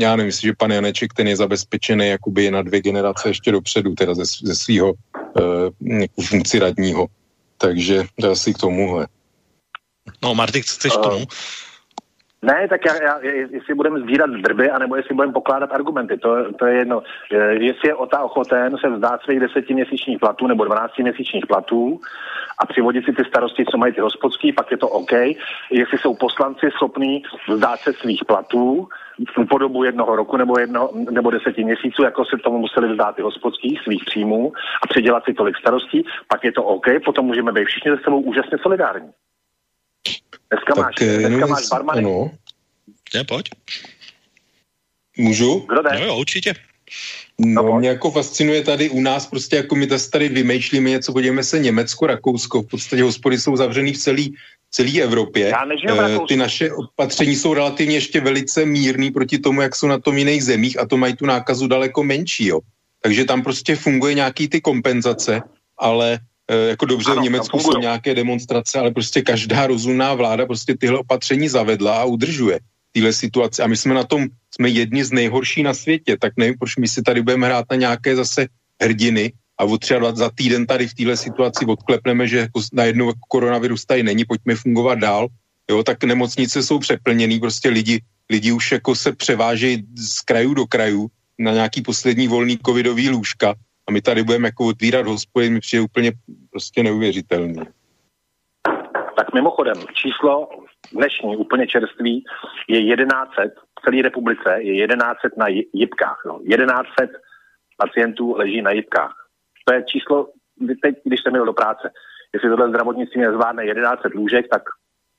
[0.00, 4.14] já nevím, že pan Janeček ten je zabezpečený jakoby na dvě generace ještě dopředu, teda
[4.14, 7.06] ze, ze svého uh, funkci radního.
[7.58, 9.06] Takže asi k tomuhle.
[10.22, 11.26] No, Marty, chceš k tomu?
[12.44, 13.18] Ne, tak já, já,
[13.50, 17.02] jestli budeme sbírat drby, anebo jestli budeme pokládat argumenty, to, to je jedno.
[17.50, 22.00] Jestli je o ta ochoten se vzdát svých desetiměsíčních platů nebo dvanáctiměsíčních platů
[22.58, 25.12] a přivodit si ty starosti, co mají ty hospodský, pak je to OK.
[25.70, 28.88] Jestli jsou poslanci schopní vzdát se svých platů
[29.48, 33.22] po dobu jednoho roku nebo, jedno, nebo deseti měsíců, jako se tomu museli vzdát ty
[33.22, 34.52] hospodský svých příjmů
[34.82, 38.20] a předělat si tolik starostí, pak je to OK, potom můžeme být všichni se sebou
[38.20, 39.10] úžasně solidární.
[40.54, 41.98] Dneska tak, máš, eh, dneska máš barmany.
[41.98, 42.30] Ano.
[43.14, 43.50] Ne, pojď.
[45.16, 45.66] Můžu?
[45.68, 45.90] Kdo jde?
[45.98, 46.54] No jo, určitě.
[47.38, 51.44] No, no mě jako fascinuje tady u nás, prostě jako my tady vymýšlíme něco, podívejme
[51.44, 54.34] se Německo, Rakousko, v podstatě hospody jsou zavřený v celý,
[54.70, 55.52] celé Evropě.
[55.90, 60.18] Uh, ty naše opatření jsou relativně ještě velice mírný proti tomu, jak jsou na tom
[60.18, 62.46] jiných zemích a to mají tu nákazu daleko menší.
[62.46, 62.60] Jo.
[63.02, 65.42] Takže tam prostě funguje nějaký ty kompenzace,
[65.78, 66.18] ale e,
[66.68, 70.98] jako dobře ano, v Německu jsou nějaké demonstrace, ale prostě každá rozumná vláda prostě tyhle
[70.98, 72.60] opatření zavedla a udržuje
[72.92, 73.62] tyhle situace.
[73.62, 76.88] A my jsme na tom, jsme jedni z nejhorší na světě, tak nevím, proč my
[76.88, 78.46] si tady budeme hrát na nějaké zase
[78.82, 83.84] hrdiny a třeba za týden tady v téhle situaci odklepneme, že jako najednou jako koronavirus
[83.84, 85.28] tady není, pojďme fungovat dál.
[85.70, 90.66] Jo, tak nemocnice jsou přeplněný, prostě lidi, lidi už jako se převážejí z krajů do
[90.66, 91.06] krajů
[91.38, 93.54] na nějaký poslední volný covidový lůžka
[93.86, 96.12] a my tady budeme jako otvírat hospody, mi přijde úplně
[96.50, 97.62] prostě neuvěřitelný.
[99.16, 100.48] Tak mimochodem, číslo
[100.92, 102.24] dnešní úplně čerství
[102.68, 103.42] je 1100,
[103.78, 106.22] v celé republice je 1100 na jibkách.
[106.26, 106.38] No.
[106.38, 107.18] 1100
[107.76, 109.14] pacientů leží na jibkách.
[109.64, 110.28] To je číslo,
[110.82, 111.90] teď, když jsem měl do práce.
[112.32, 114.62] Jestli tohle zdravotnictví nezvládne 1100 lůžek, tak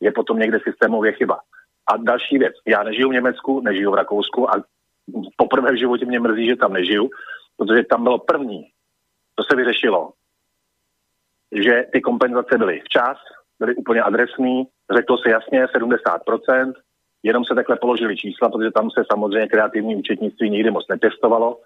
[0.01, 1.39] je potom někde systémově chyba.
[1.87, 4.63] A další věc, já nežiju v Německu, nežiju v Rakousku a
[5.37, 7.09] poprvé v životě mě mrzí, že tam nežiju,
[7.57, 8.69] protože tam bylo první,
[9.35, 10.11] to se vyřešilo,
[11.51, 13.17] že ty kompenzace byly včas,
[13.59, 16.73] byly úplně adresní, řeklo se jasně 70%,
[17.23, 21.59] jenom se takhle položili čísla, protože tam se samozřejmě kreativní účetnictví nikdy moc netestovalo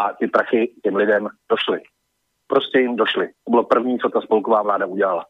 [0.00, 1.80] a ty prachy těm lidem došly.
[2.46, 3.26] Prostě jim došly.
[3.44, 5.26] To bylo první, co ta spolková vláda udělala.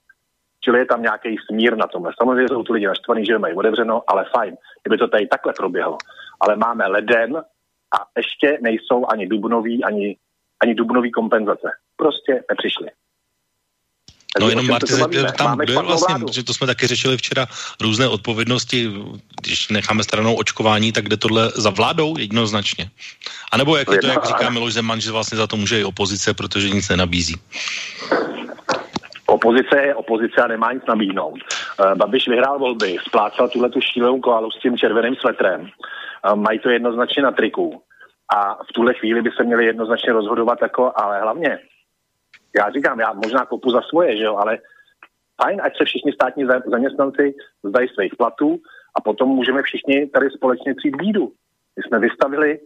[0.61, 2.13] Čili je tam nějaký smír na tomhle.
[2.19, 5.99] Samozřejmě jsou tu lidi naštvaní, že mají otevřeno, ale fajn, kdyby to tady takhle proběhlo.
[6.41, 7.43] Ale máme leden
[7.95, 10.17] a ještě nejsou ani dubnový, ani,
[10.63, 11.69] ani dubnový kompenzace.
[11.97, 12.89] Prostě nepřišli.
[14.41, 14.93] No jenom Marty,
[15.39, 16.33] tam kdo je vlastně, vládu.
[16.33, 17.47] že to jsme taky řešili včera,
[17.81, 18.91] různé odpovědnosti,
[19.41, 22.91] když necháme stranou očkování, tak jde tohle za vládou jednoznačně.
[23.53, 25.85] A nebo jak je to, jak říká Miloš Zeman, že vlastně za to může i
[25.85, 27.35] opozice, protože nic nenabízí.
[29.27, 31.35] Opozice je opozice a nemá nic nabídnout.
[31.35, 35.61] Uh, Babiš vyhrál volby, splácal tuhle tu šílenou koalu s tím červeným svetrem.
[35.61, 37.83] Uh, mají to jednoznačně na triku.
[38.37, 41.59] A v tuhle chvíli by se měli jednoznačně rozhodovat jako, ale hlavně
[42.59, 44.59] já říkám, já možná kopu za svoje, že jo, ale
[45.43, 48.59] fajn, ať se všichni státní zaměstnanci zdají svých platů
[48.97, 51.33] a potom můžeme všichni tady společně přijít bídu.
[51.77, 52.59] My jsme vystavili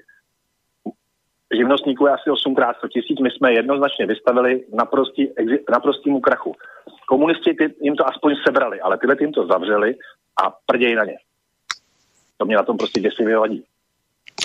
[1.56, 5.28] živnostníků je asi 8x 100 tisíc, my jsme jednoznačně vystavili naprostý,
[5.70, 6.54] naprostýmu krachu.
[7.08, 9.96] Komunisti ty, jim to aspoň sebrali, ale tyhle jim to zavřeli
[10.44, 11.16] a prdějí na ně.
[12.36, 13.64] To mě na tom prostě děsivě vadí.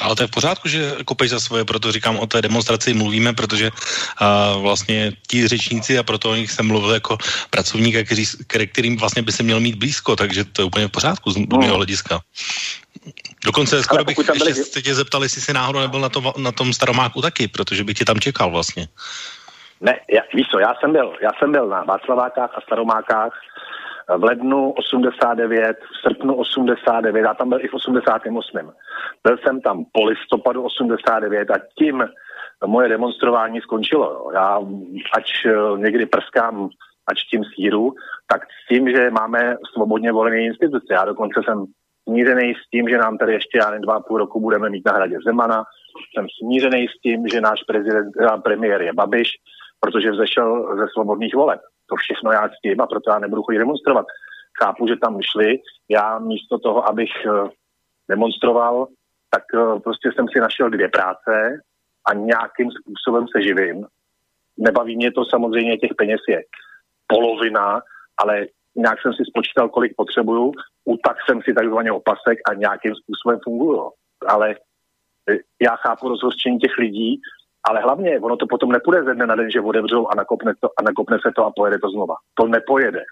[0.01, 3.33] Ale to je v pořádku, že kopej za svoje, proto říkám o té demonstraci mluvíme,
[3.33, 3.69] protože
[4.17, 7.17] a, vlastně ti řečníci a proto o nich jsem mluvil jako
[7.49, 11.31] pracovník, který, kterým vlastně by se měl mít blízko, takže to je úplně v pořádku
[11.31, 11.75] z mého no.
[11.75, 12.19] hlediska.
[13.45, 14.53] Dokonce skoro bych ještě byli...
[14.53, 17.97] se tě zeptal, jestli jsi náhodou nebyl na, to, na tom staromáku taky, protože bych
[17.97, 18.87] tě tam čekal vlastně.
[19.81, 23.33] Ne, já, víš co, já jsem byl, já jsem byl na Václavákách a Staromákách
[24.17, 28.71] v lednu 89, v srpnu 89, já tam byl i v 88.
[29.23, 32.03] Byl jsem tam po listopadu 89 a tím
[32.65, 34.31] moje demonstrování skončilo.
[34.33, 34.59] Já,
[35.17, 36.69] ač eh, někdy prskám,
[37.07, 37.93] ač tím síru,
[38.31, 40.93] tak s tím, že máme svobodně volené instituce.
[40.93, 41.65] Já dokonce jsem
[42.03, 45.17] smířený s tím, že nám tady ještě já dva půl roku budeme mít na hradě
[45.25, 45.63] Zemana.
[46.13, 49.29] Jsem smířený s tím, že náš prezident, eh, premiér je Babiš,
[49.79, 51.59] protože vzešel ze svobodných voleb.
[51.89, 54.05] To všechno já s tím a proto já nebudu chodit demonstrovat.
[54.63, 55.59] Chápu, že tam šli.
[55.89, 57.49] Já místo toho, abych eh,
[58.09, 58.87] demonstroval,
[59.29, 61.59] tak eh, prostě jsem si našel dvě práce
[62.07, 63.85] a nějakým způsobem se živím.
[64.57, 66.41] Nebaví mě to samozřejmě, těch peněz je
[67.07, 67.81] polovina,
[68.17, 70.51] ale nějak jsem si spočítal, kolik potřebuju,
[70.85, 73.91] utak jsem si takzvaně opasek a nějakým způsobem funguju.
[74.27, 74.55] Ale
[75.29, 77.21] eh, já chápu rozhořčení těch lidí,
[77.69, 80.69] ale hlavně ono to potom nepůjde ze dne na den, že otevřou a nakopne, to,
[80.79, 82.15] a nakopne se to a pojede to znova.
[82.39, 83.03] To nepojede.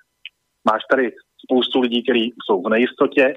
[0.71, 1.11] Máš tady
[1.45, 3.33] spoustu lidí, kteří jsou v nejistotě,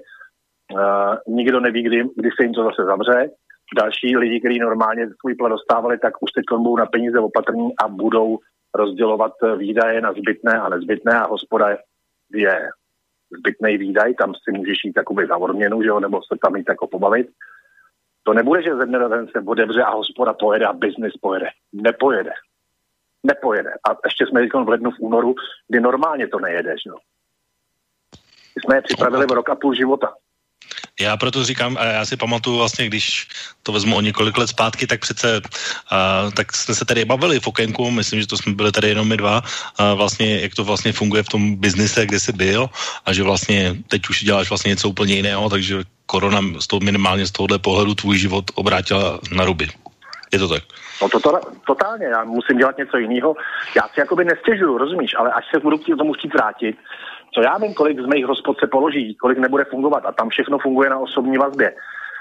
[0.72, 3.31] uh, nikdo neví, kdy, kdy se jim to zase zavře.
[3.77, 7.88] Další lidi, kteří normálně svůj plat dostávali, tak už teď budou na peníze opatrní a
[7.88, 8.38] budou
[8.74, 11.77] rozdělovat výdaje na zbytné a nezbytné a hospoda
[12.35, 12.68] je
[13.38, 16.68] zbytný výdaj, tam si můžeš jít jakoby za odměnu, že jo, nebo se tam jít
[16.68, 17.27] jako pobavit.
[18.24, 21.48] To nebude, že ze dne na den se odevře a hospoda pojede a biznis pojede.
[21.72, 22.32] Nepojede.
[23.22, 23.70] Nepojede.
[23.70, 25.34] A ještě jsme teď v lednu, v únoru,
[25.68, 26.96] kdy normálně to nejede, že jo.
[28.56, 30.14] My jsme je připravili v rok a půl života.
[31.00, 33.28] Já proto říkám, a já si pamatuju vlastně, když
[33.62, 35.40] to vezmu o několik let zpátky, tak přece,
[35.90, 39.09] a, tak jsme se tady bavili v okénku, myslím, že to jsme byli tady jenom
[39.09, 39.42] my dva,
[39.78, 42.70] a vlastně, jak to vlastně funguje v tom biznise, kde jsi byl
[43.07, 47.26] a že vlastně teď už děláš vlastně něco úplně jiného, takže korona z toho, minimálně
[47.26, 49.68] z tohohle pohledu tvůj život obrátila na ruby.
[50.33, 50.62] Je to tak?
[51.02, 53.37] No to, to totálně, já musím dělat něco jiného.
[53.76, 56.76] Já si jakoby nestěžuju, rozumíš, ale až se budu k tomu chtít vrátit,
[57.35, 60.59] Co já vím, kolik z mých hospod se položí, kolik nebude fungovat a tam všechno
[60.59, 61.75] funguje na osobní vazbě.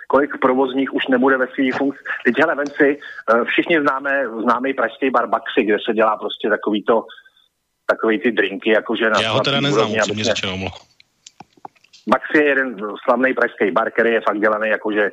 [0.07, 2.03] Kolik provozních už nebude ve svých funkci.
[2.25, 6.49] Teď hele, vem si, eh, všichni známe známý pražský bar Baxi, kde se dělá prostě
[6.49, 7.05] takový to,
[7.87, 10.53] takový ty drinky, jakože na Já ho teda neznám, upřímně řečeno.
[12.07, 15.11] Baxi je jeden slavný pražský bar, který je fakt dělaný jakože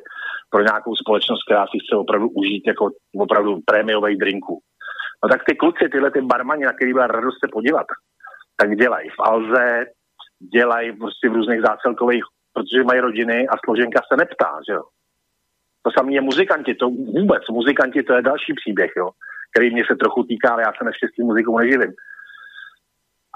[0.49, 4.61] pro nějakou společnost, která si chce opravdu užít jako opravdu prémiových drinků.
[5.23, 7.85] No tak ty kluci, tyhle ty barmani, na který byla radost se podívat,
[8.61, 9.85] tak dělají v Alze,
[10.53, 14.83] dělají prostě v různých zácelkových, protože mají rodiny a složenka se neptá, že jo.
[15.83, 19.09] To samé je muzikanti, to vůbec, muzikanti to je další příběh, jo,
[19.51, 21.93] který mě se trochu týká, ale já se naštěstí muzikou neživím.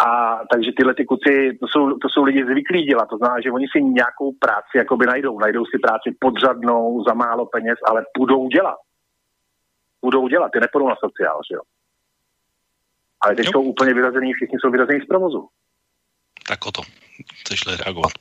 [0.08, 3.52] A takže tyhle ty kuci, to jsou, to jsou lidi zvyklí dělat, to znamená, že
[3.52, 8.48] oni si nějakou práci jakoby najdou, najdou si práci podřadnou, za málo peněz, ale budou
[8.48, 8.78] dělat.
[10.06, 11.62] Budou dělat, ty nepůjdou na sociál, že jo.
[13.26, 15.48] Ale teď jsou úplně vyrazení, všichni jsou vyrazení z provozu.
[16.48, 16.82] Tak o to,
[17.42, 18.12] chceš reagovat?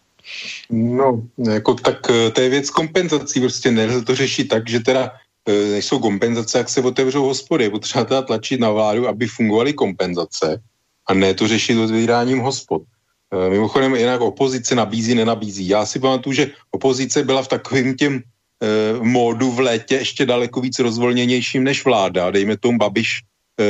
[0.70, 5.12] No, jako tak eh, to je věc kompenzací, prostě nelze to řešit tak, že teda
[5.48, 7.70] eh, nejsou kompenzace, jak se otevřou hospody.
[7.70, 10.62] Potřeba teda tlačit na vládu, aby fungovaly kompenzace
[11.06, 12.82] a ne to řešit otvíráním hospod.
[13.32, 15.68] Eh, mimochodem, jinak opozice nabízí, nenabízí.
[15.68, 20.60] Já si pamatuju, že opozice byla v takovém těm eh, módu v létě ještě daleko
[20.60, 22.30] víc rozvolněnějším než vláda.
[22.30, 23.22] Dejme tomu Babiš,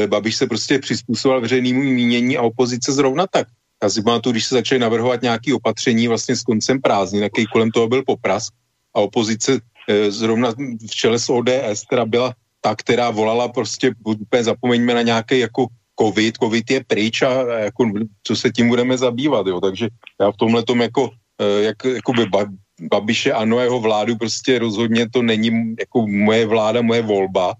[0.06, 3.48] Babiš se prostě přizpůsoboval veřejnému mínění a opozice zrovna tak.
[3.82, 7.70] Já si pamatuju, když se začaly navrhovat nějaké opatření vlastně s koncem prázdnin, jaký kolem
[7.70, 8.48] toho byl popras
[8.94, 10.52] a opozice eh, zrovna
[10.88, 15.66] v čele s ODS, která byla ta, která volala prostě, úplně zapomeňme na nějaký jako
[16.00, 17.92] covid, covid je pryč a jako,
[18.24, 19.60] co se tím budeme zabývat, jo.
[19.60, 19.88] Takže
[20.20, 22.26] já v tomhle tom jako, eh, jak, jakoby
[22.90, 27.54] Babiše ano, jeho vládu prostě rozhodně to není jako moje vláda, moje volba,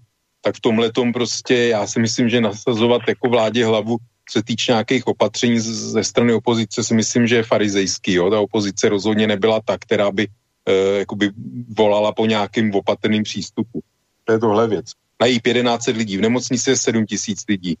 [0.45, 3.97] tak v tomhle tom prostě já si myslím, že nasazovat jako vládě hlavu
[4.29, 8.13] se týče nějakých opatření ze strany opozice, si myslím, že je farizejský.
[8.13, 8.29] Jo?
[8.29, 10.27] Ta opozice rozhodně nebyla ta, která by
[10.65, 11.31] e, jakoby
[11.77, 13.81] volala po nějakým opatrným přístupu.
[14.23, 14.85] To je tohle věc.
[15.21, 17.77] Na JIP 11 lidí, v nemocnici je 7 tisíc lidí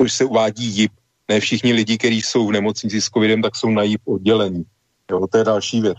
[0.00, 0.92] což se uvádí JIP.
[1.28, 4.64] Ne všichni lidi, kteří jsou v nemocnici s covidem, tak jsou na JIP oddělení.
[5.10, 5.98] Jo, to je další věc.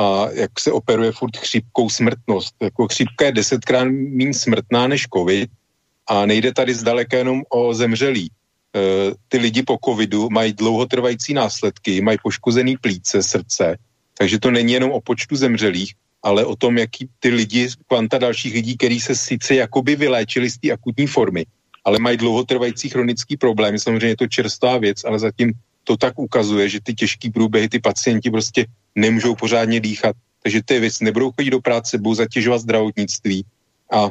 [0.00, 2.54] A jak se operuje furt chřipkou smrtnost.
[2.62, 5.50] Jako chřipka je desetkrát méně smrtná než covid
[6.06, 8.26] a nejde tady zdaleka jenom o zemřelí.
[8.26, 8.30] E,
[9.28, 13.78] ty lidi po covidu mají dlouhotrvající následky, mají poškozený plíce, srdce,
[14.18, 18.54] takže to není jenom o počtu zemřelých, ale o tom, jaký ty lidi, kvanta dalších
[18.54, 21.46] lidí, kteří se sice jakoby vyléčili z té akutní formy,
[21.84, 23.78] ale mají dlouhotrvající chronický problém.
[23.78, 25.52] Samozřejmě je to čerstvá věc, ale zatím
[25.84, 30.16] to tak ukazuje, že ty těžký průběhy, ty pacienti prostě nemůžou pořádně dýchat.
[30.42, 33.44] Takže ty věci nebudou chodit do práce, budou zatěžovat zdravotnictví
[33.92, 34.10] a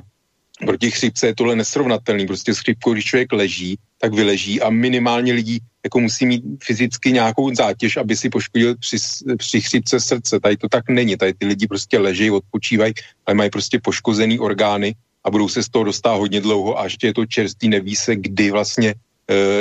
[0.65, 2.27] proti chřipce je tohle nesrovnatelný.
[2.27, 7.11] Prostě s chřipkou, když člověk leží, tak vyleží a minimálně lidí jako musí mít fyzicky
[7.11, 8.97] nějakou zátěž, aby si poškodil při,
[9.37, 10.39] při chřipce srdce.
[10.39, 11.17] Tady to tak není.
[11.17, 12.93] Tady ty lidi prostě leží, odpočívají,
[13.25, 17.07] ale mají prostě poškozený orgány a budou se z toho dostat hodně dlouho a ještě
[17.07, 18.93] je to čerstvý, neví se, kdy vlastně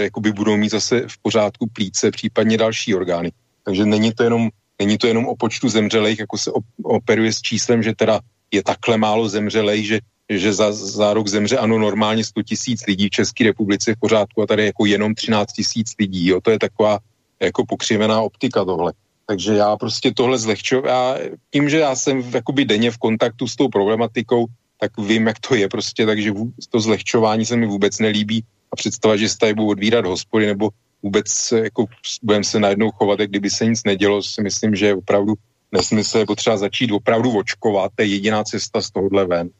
[0.02, 3.32] jakoby budou mít zase v pořádku plíce, případně další orgány.
[3.64, 6.50] Takže není to jenom, není to jenom o počtu zemřelých, jako se
[6.82, 8.20] operuje s číslem, že teda
[8.50, 9.98] je takhle málo zemřelej, že,
[10.30, 14.42] že za, za rok zemře ano normálně 100 tisíc lidí v České republice v pořádku
[14.42, 16.26] a tady jako jenom 13 tisíc lidí.
[16.26, 16.40] Jo?
[16.40, 16.98] To je taková
[17.40, 18.92] jako pokřivená optika tohle.
[19.26, 20.86] Takže já prostě tohle zlehčuju.
[20.86, 21.18] Já,
[21.50, 24.46] tím, že já jsem jakoby denně v kontaktu s tou problematikou,
[24.80, 26.32] tak vím, jak to je prostě, takže
[26.70, 30.70] to zlehčování se mi vůbec nelíbí a představa, že se tady budou odvírat hospody nebo
[31.02, 31.84] vůbec jako
[32.22, 35.34] budeme se najednou chovat, jak kdyby se nic nedělo, si myslím, že je opravdu
[35.72, 39.50] nesmysl, je potřeba začít opravdu očkovat, to je jediná cesta z tohohle ven.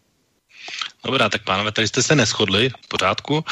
[1.04, 3.44] Dobrá, tak pánové, tady jste se neschodli v pořádku.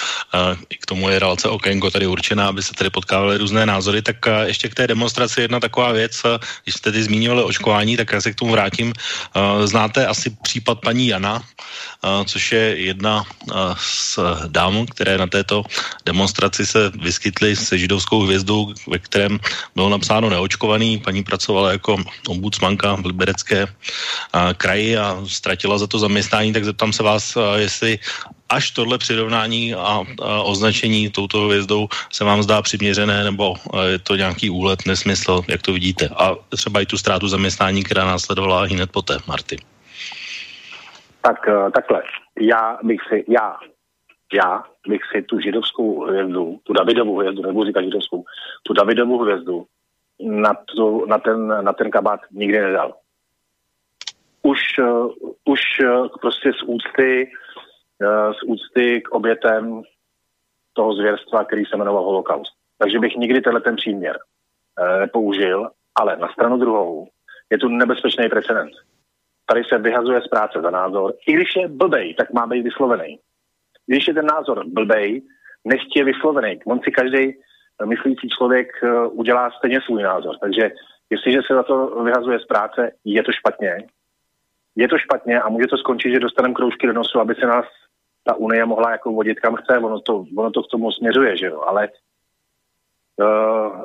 [0.70, 4.02] I k tomu je relace okénko tady určená, aby se tady potkávaly různé názory.
[4.02, 6.22] Tak ještě k té demonstraci jedna taková věc.
[6.64, 8.92] Když jste tady zmínili očkování, tak já se k tomu vrátím.
[9.64, 11.42] Znáte asi případ paní Jana,
[12.26, 13.24] což je jedna
[13.80, 15.64] z dám, které na této
[16.06, 19.38] demonstraci se vyskytly se židovskou hvězdou, ve kterém
[19.74, 20.98] bylo napsáno neočkovaný.
[20.98, 21.96] Paní pracovala jako
[22.28, 23.66] ombudsmanka v Liberecké
[24.56, 27.98] kraji a ztratila za to zaměstnání, tak zeptám se vás, jestli
[28.48, 33.54] až tohle přirovnání a, a označení touto hvězdou se vám zdá přiměřené, nebo
[33.86, 36.08] je to nějaký úlet, nesmysl, jak to vidíte?
[36.08, 39.56] A třeba i tu ztrátu zaměstnání, která následovala hned poté, Marty.
[41.22, 42.02] Tak e, takhle,
[42.40, 43.56] já bych si, já,
[44.32, 48.24] já bych si tu židovskou hvězdu, tu Davidovou hvězdu, nebudu říkat židovskou,
[48.62, 49.66] tu Davidovou hvězdu
[50.20, 52.94] na, tu, na, ten, na ten kabát nikdy nedal
[54.42, 55.12] už, uh,
[55.44, 57.30] už uh, prostě z úcty,
[58.02, 59.82] uh, z úcty k obětem
[60.72, 62.52] toho zvěrstva, který se jmenoval holokaust.
[62.78, 64.18] Takže bych nikdy tenhle ten příměr
[65.00, 65.68] nepoužil,
[66.00, 67.08] ale na stranu druhou
[67.50, 68.72] je tu nebezpečný precedent.
[69.46, 71.14] Tady se vyhazuje z práce za názor.
[71.28, 73.18] I když je blbej, tak má být vyslovený.
[73.86, 75.22] Když je ten názor blbej,
[75.96, 76.58] je vyslovený.
[76.66, 77.34] On si každý
[77.84, 78.68] myslící člověk
[79.10, 80.34] udělá stejně svůj názor.
[80.40, 80.70] Takže
[81.10, 83.86] jestliže se za to vyhazuje z práce, je to špatně.
[84.78, 87.64] Je to špatně a může to skončit, že dostaneme kroužky do nosu, aby se nás
[88.24, 91.46] ta Unie mohla jako vodit kam chce, ono to, ono to k tomu směřuje, že
[91.46, 91.88] jo, ale
[93.16, 93.84] uh,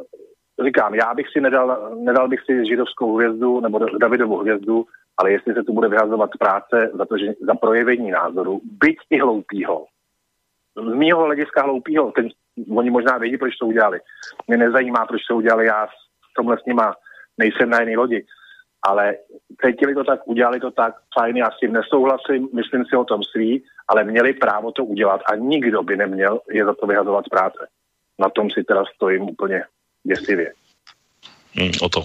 [0.65, 4.85] říkám, já bych si nedal, nedal bych si židovskou hvězdu nebo Davidovu hvězdu,
[5.17, 9.19] ale jestli se tu bude vyhazovat práce za, to, že, za projevení názoru, byť i
[9.19, 9.85] hloupýho,
[10.75, 12.29] z mýho hlediska hloupýho, ten,
[12.77, 13.99] oni možná vědí, proč to udělali.
[14.47, 16.95] Mě nezajímá, proč to udělali, já s tomhle s nima
[17.37, 18.25] nejsem na jiný lodi
[18.88, 19.15] ale
[19.65, 23.23] cítili to tak, udělali to tak, fajn, já s tím nesouhlasím, myslím si o tom
[23.23, 27.29] svý, ale měli právo to udělat a nikdo by neměl je za to vyhazovat z
[27.29, 27.67] práce.
[28.19, 29.63] Na tom si teda stojím úplně
[30.07, 30.53] děsivě.
[31.53, 32.03] Hmm, o to.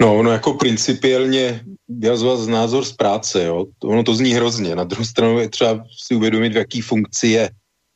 [0.00, 3.66] No, ono jako principiálně vyhazovat z názor z práce, jo.
[3.84, 4.76] Ono to zní hrozně.
[4.76, 7.50] Na druhou stranu je třeba si uvědomit, v jaký funkci je.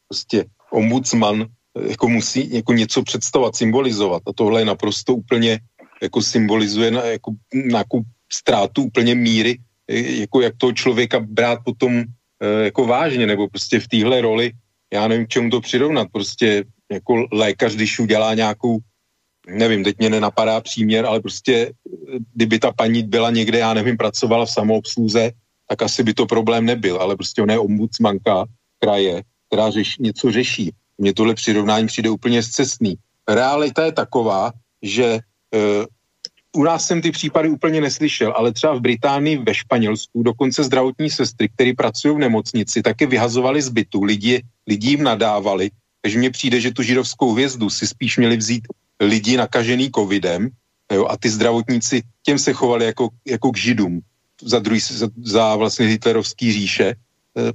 [0.09, 1.47] Prostě ombudsman
[1.88, 4.22] jako musí jako něco představovat, symbolizovat.
[4.26, 5.59] A tohle je naprosto úplně
[6.03, 12.05] jako symbolizuje na, jako nějakou ztrátu úplně míry, jako jak toho člověka brát potom e,
[12.64, 14.53] jako vážně, nebo prostě v téhle roli,
[14.92, 18.78] já nevím, čemu to přirovnat, prostě jako lékař, když udělá nějakou,
[19.48, 21.70] nevím, teď mě nenapadá příměr, ale prostě e,
[22.34, 25.30] kdyby ta paní byla někde, já nevím, pracovala v samoobsluze,
[25.68, 28.44] tak asi by to problém nebyl, ale prostě ona je ombudsmanka
[28.78, 30.72] kraje, která řeš, něco řeší.
[30.98, 32.94] Mně tohle přirovnání přijde úplně zcestný.
[33.28, 35.20] Realita je taková, že
[36.57, 41.11] u nás jsem ty případy úplně neslyšel, ale třeba v Británii, ve Španělsku, dokonce zdravotní
[41.11, 45.70] sestry, které pracují v nemocnici, taky vyhazovali z bytu, lidi, lidi jim nadávali,
[46.03, 48.68] takže mně přijde, že tu židovskou hvězdu si spíš měli vzít
[49.00, 50.50] lidi nakažený covidem
[50.92, 54.00] jo, a ty zdravotníci těm se chovali jako, jako k židům
[54.42, 56.94] za, druhý, za, za vlastně hitlerovský říše.
[57.38, 57.53] Eh,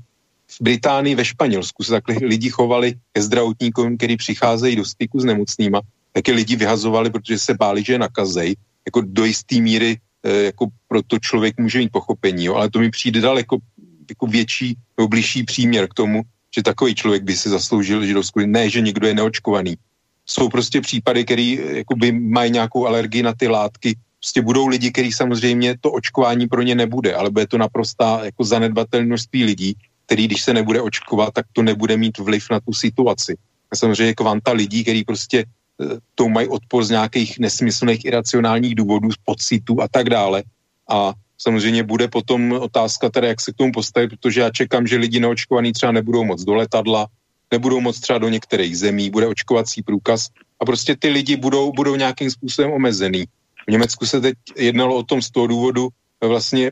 [0.47, 5.25] v Británii, ve Španělsku se takhle lidi chovali ke zdravotníkům, kteří přicházejí do styku s
[5.25, 5.81] nemocnýma
[6.17, 8.57] taky lidi vyhazovali, protože se báli, že je nakazej,
[8.89, 12.89] jako do jisté míry e, jako proto člověk může mít pochopení, jo, ale to mi
[12.89, 13.61] přijde daleko
[14.09, 18.65] jako větší nebo blížší příměr k tomu, že takový člověk by si zasloužil židovskou, ne,
[18.65, 19.77] že někdo je neočkovaný.
[20.25, 25.11] Jsou prostě případy, který by mají nějakou alergii na ty látky, prostě budou lidi, kteří
[25.13, 30.41] samozřejmě to očkování pro ně nebude, ale bude to naprostá jako zanedbatelné lidí, který když
[30.41, 33.37] se nebude očkovat, tak to nebude mít vliv na tu situaci.
[33.69, 35.45] A samozřejmě kvanta lidí, který prostě
[36.15, 40.43] to mají odpor z nějakých nesmyslných iracionálních důvodů, pocitů a tak dále.
[40.89, 44.97] A samozřejmě bude potom otázka teda, jak se k tomu postavit, protože já čekám, že
[44.97, 47.07] lidi neočkovaní třeba nebudou moc do letadla,
[47.51, 50.27] nebudou moc třeba do některých zemí, bude očkovací průkaz
[50.59, 53.25] a prostě ty lidi budou, budou nějakým způsobem omezený.
[53.67, 55.89] V Německu se teď jednalo o tom z toho důvodu,
[56.21, 56.71] vlastně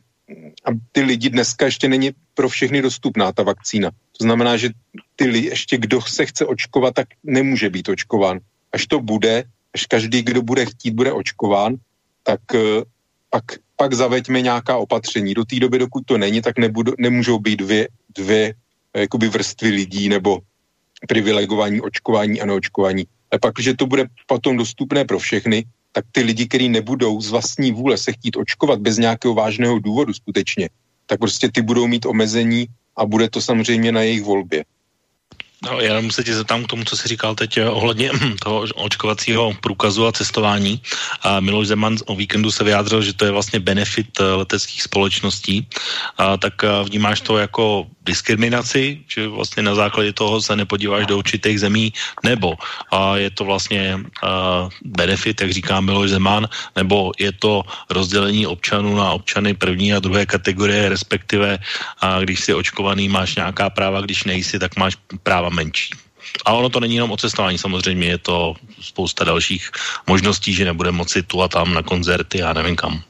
[0.66, 3.92] a ty lidi dneska ještě není pro všechny dostupná ta vakcína.
[4.18, 4.70] To znamená, že
[5.16, 8.40] ty lidi, ještě kdo se chce očkovat, tak nemůže být očkován
[8.76, 11.80] až to bude, až každý, kdo bude chtít, bude očkován,
[12.24, 12.84] tak eh,
[13.30, 13.44] pak,
[13.76, 15.34] pak zaveďme nějaká opatření.
[15.34, 18.44] Do té doby, dokud to není, tak nebudu, nemůžou být dvě, dvě
[18.94, 20.44] eh, jakoby vrstvy lidí nebo
[21.08, 23.08] privilegovaní očkování a neočkování.
[23.32, 27.32] A pak, že to bude potom dostupné pro všechny, tak ty lidi, kteří nebudou z
[27.32, 30.70] vlastní vůle se chtít očkovat bez nějakého vážného důvodu skutečně,
[31.08, 32.68] tak prostě ty budou mít omezení
[32.98, 34.68] a bude to samozřejmě na jejich volbě.
[35.66, 38.12] No, jenom se tě zeptám k tomu, co jsi říkal teď eh, ohledně
[38.44, 40.82] toho očkovacího průkazu a cestování.
[41.22, 45.68] A Miloš Zeman o víkendu se vyjádřil, že to je vlastně benefit eh, leteckých společností.
[46.18, 51.18] A tak eh, vnímáš to jako diskriminaci, že vlastně na základě toho se nepodíváš do
[51.18, 51.94] určitých zemí,
[52.24, 52.54] nebo
[52.92, 56.46] a je to vlastně a, benefit, jak říká Miloš Zeman,
[56.76, 61.58] nebo je to rozdělení občanů na občany první a druhé kategorie, respektive
[62.00, 65.94] a když jsi očkovaný, máš nějaká práva, když nejsi, tak máš práva menší.
[66.46, 69.70] A ono to není jenom o cestování, samozřejmě je to spousta dalších
[70.08, 73.02] možností, že nebude moci tu a tam na koncerty a nevím kam.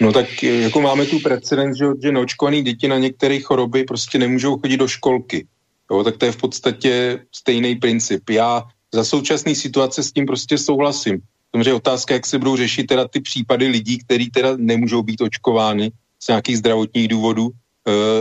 [0.00, 4.58] No tak jako máme tu precedens, že, že neočkovaný děti na některé choroby prostě nemůžou
[4.58, 5.46] chodit do školky.
[5.90, 8.30] Jo, tak to je v podstatě stejný princip.
[8.30, 8.62] Já
[8.94, 11.18] za současné situace s tím prostě souhlasím.
[11.50, 15.90] Samozřejmě otázka, jak se budou řešit teda ty případy lidí, kteří teda nemůžou být očkovány
[16.22, 17.65] z nějakých zdravotních důvodů, Eh,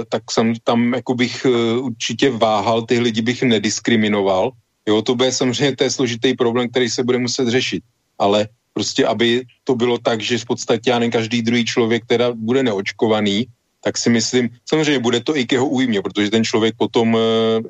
[0.09, 4.51] tak jsem tam jako bych eh, určitě váhal, ty lidi bych nediskriminoval.
[4.87, 7.83] Jo, to bude samozřejmě to je složitý problém, který se bude muset řešit.
[8.19, 12.63] Ale prostě, aby to bylo tak, že v podstatě já každý druhý člověk teda bude
[12.63, 13.47] neočkovaný,
[13.81, 17.19] tak si myslím, samozřejmě bude to i k jeho újmě, protože ten člověk potom e,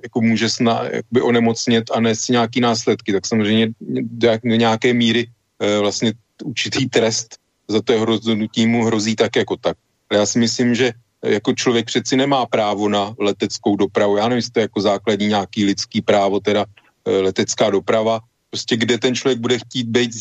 [0.04, 3.72] jako může sna, jakoby onemocnět a nést nějaký následky, tak samozřejmě
[4.44, 5.28] do nějaké míry
[5.60, 7.36] e, vlastně určitý trest
[7.68, 9.78] za to jeho rozhodnutí mu hrozí tak jako tak.
[10.10, 10.94] Ale já si myslím, že
[11.26, 14.18] jako člověk přeci nemá právo na leteckou dopravu.
[14.18, 16.66] Já nevím, jestli to je jako základní nějaký lidský právo, teda
[17.06, 18.20] e, letecká doprava,
[18.50, 20.12] prostě kde ten člověk bude chtít být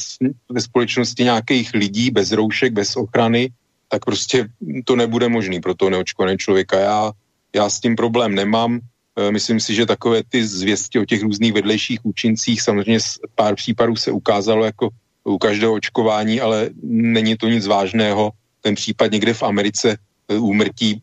[0.48, 3.50] ve společnosti nějakých lidí bez roušek, bez ochrany,
[3.88, 4.48] tak prostě
[4.84, 6.78] to nebude možný pro toho neočkovaného člověka.
[6.78, 7.12] Já,
[7.54, 8.80] já s tím problém nemám.
[9.16, 12.98] E, myslím si, že takové ty zvěsti o těch různých vedlejších účincích, samozřejmě
[13.34, 14.88] pár případů se ukázalo jako
[15.24, 18.30] u každého očkování, ale není to nic vážného.
[18.60, 19.96] Ten případ někde v Americe
[20.28, 21.02] úmrtí,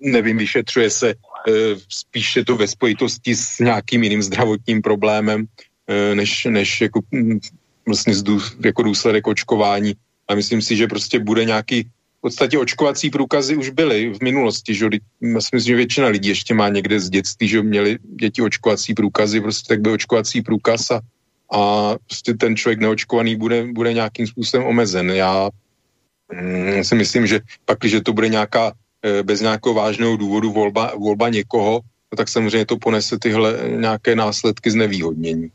[0.00, 1.14] nevím, vyšetřuje se, e,
[1.88, 5.46] spíše to ve spojitosti s nějakým jiným zdravotním problémem,
[6.14, 7.00] než, než jako,
[7.86, 8.14] vlastně
[8.64, 9.94] jako důsledek očkování.
[10.28, 11.82] A myslím si, že prostě bude nějaký
[12.18, 14.88] v podstatě očkovací průkazy už byly v minulosti, že
[15.38, 19.40] si myslím, že většina lidí ještě má někde z dětství, že měli děti očkovací průkazy,
[19.40, 21.00] prostě tak byl očkovací průkaz a,
[21.52, 25.10] a prostě ten člověk neočkovaný bude, bude nějakým způsobem omezen.
[25.10, 25.50] Já
[26.32, 28.72] mm, si myslím, že pak, když to bude nějaká
[29.04, 31.80] e, bez nějakého vážného důvodu volba, volba někoho,
[32.12, 35.50] no tak samozřejmě to ponese tyhle nějaké následky znevýhodnění.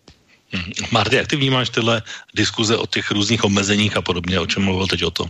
[0.54, 0.72] Mhm.
[0.92, 2.02] Marty, jak ty vnímáš tyhle
[2.36, 5.26] diskuze o těch různých omezeních a podobně, o čem mluvil teď o to?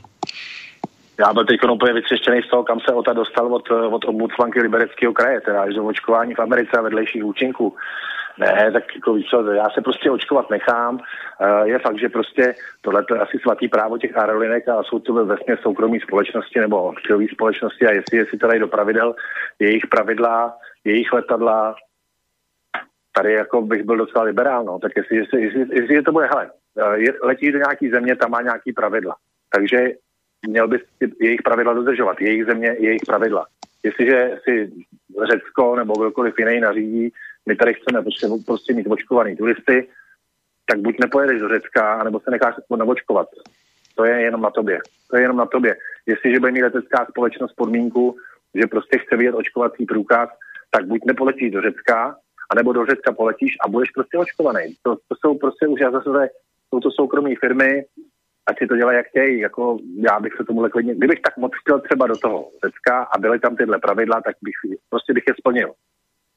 [1.20, 5.14] Já byl teď úplně vytřeštěný z toho, kam se OTA dostal od, od ombudsmanky Libereckého
[5.14, 7.76] kraje, teda až do očkování v Americe a vedlejších účinků.
[8.38, 10.96] Ne, tak jako víš co, já se prostě očkovat nechám.
[10.96, 15.38] Uh, je fakt, že prostě tohle je asi svatý právo těch aerolinek a jsou to
[15.44, 19.16] směs soukromí společnosti nebo akciové společnosti a jestli, jestli dají do pravidel,
[19.60, 21.76] jejich pravidla, jejich letadla,
[23.16, 26.52] tady jako bych byl docela liberál, no, tak jestli, jestli, jestli, jestli to bude, hele,
[26.78, 29.16] eh, letí do nějaký země, tam má nějaký pravidla.
[29.56, 29.78] Takže
[30.48, 30.80] měl by
[31.22, 33.46] jejich pravidla dodržovat, jejich země, jejich pravidla.
[33.84, 34.72] Jestliže si
[35.32, 37.14] Řecko nebo kdokoliv jiný nařídí,
[37.50, 39.88] my tady chceme prostě, prostě mít očkovaný turisty,
[40.66, 43.28] tak buď nepojedeš do Řecka, nebo se necháš naočkovat.
[43.96, 44.80] To je jenom na tobě.
[45.10, 45.76] To je jenom na tobě.
[46.06, 48.16] Jestliže bude mít letecká společnost podmínku,
[48.56, 50.30] že prostě chce vidět očkovací průkaz,
[50.72, 52.16] tak buď nepoletíš do Řecka,
[52.52, 54.76] anebo do Řecka poletíš a budeš prostě očkovaný.
[54.84, 56.30] To, to jsou prostě už já zase,
[56.70, 57.86] jsou to soukromé firmy,
[58.50, 59.40] ať si to dělají jak chtějí.
[59.40, 63.18] Jako já bych se tomu klidně, kdybych tak moc chtěl třeba do toho Řecka a
[63.18, 64.56] byly tam tyhle pravidla, tak bych
[64.90, 65.74] prostě bych je splnil.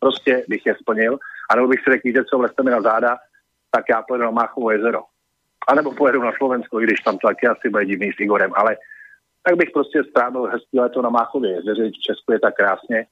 [0.00, 1.18] Prostě bych je splnil.
[1.50, 3.16] A nebo bych si řekl, víte co, vlezte mi na záda,
[3.70, 5.02] tak já pojedu na Máchovo jezero.
[5.68, 8.76] A nebo pojedu na Slovensko, když tam to taky asi bude divný s Igorem, ale
[9.42, 13.06] tak bych prostě strávil hezký leto na Máchově jezeře, v Česku je tak krásně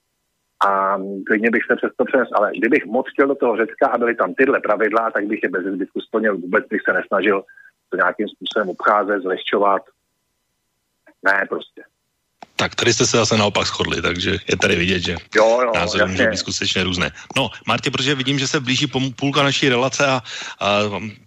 [0.66, 4.14] a klidně bych se přesto přes, ale kdybych moc chtěl do toho Řecka a byly
[4.14, 7.44] tam tyhle pravidla, tak bych je bez zbytku splnil, vůbec bych se nesnažil
[7.88, 9.82] to nějakým způsobem obcházet, zlehčovat.
[11.22, 11.82] Ne, prostě.
[12.56, 16.06] Tak tady jste se zase naopak shodli, takže je tady vidět, že jo, jo, názory
[16.06, 17.10] může být skutečně různé.
[17.36, 18.86] No, Martě, protože vidím, že se blíží
[19.16, 20.22] půlka naší relace a,
[20.60, 20.68] a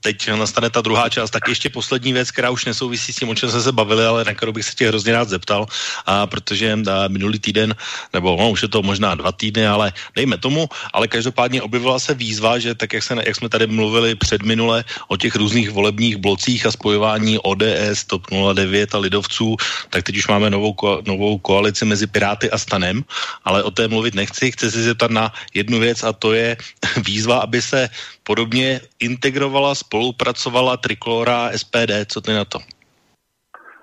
[0.02, 3.36] teď nastane ta druhá část, tak ještě poslední věc, která už nesouvisí s tím, o
[3.36, 5.68] čem jsme se bavili, ale na kterou bych se tě hrozně rád zeptal,
[6.06, 7.76] a protože a, minulý týden,
[8.14, 12.14] nebo no, už je to možná dva týdny, ale dejme tomu, ale každopádně objevila se
[12.14, 16.18] výzva, že tak, jak, se, jak jsme tady mluvili před minule o těch různých volebních
[16.18, 19.56] blocích a spojování ODS, TOP 09 a lidovců,
[19.90, 20.76] tak teď už máme novou,
[21.06, 23.02] novou novou koalici mezi Piráty a Stanem,
[23.46, 24.52] ale o té mluvit nechci.
[24.52, 26.56] Chci se zeptat na jednu věc a to je
[27.08, 27.90] výzva, aby se
[28.24, 32.06] podobně integrovala, spolupracovala Trikolora SPD.
[32.06, 32.60] Co ty na to?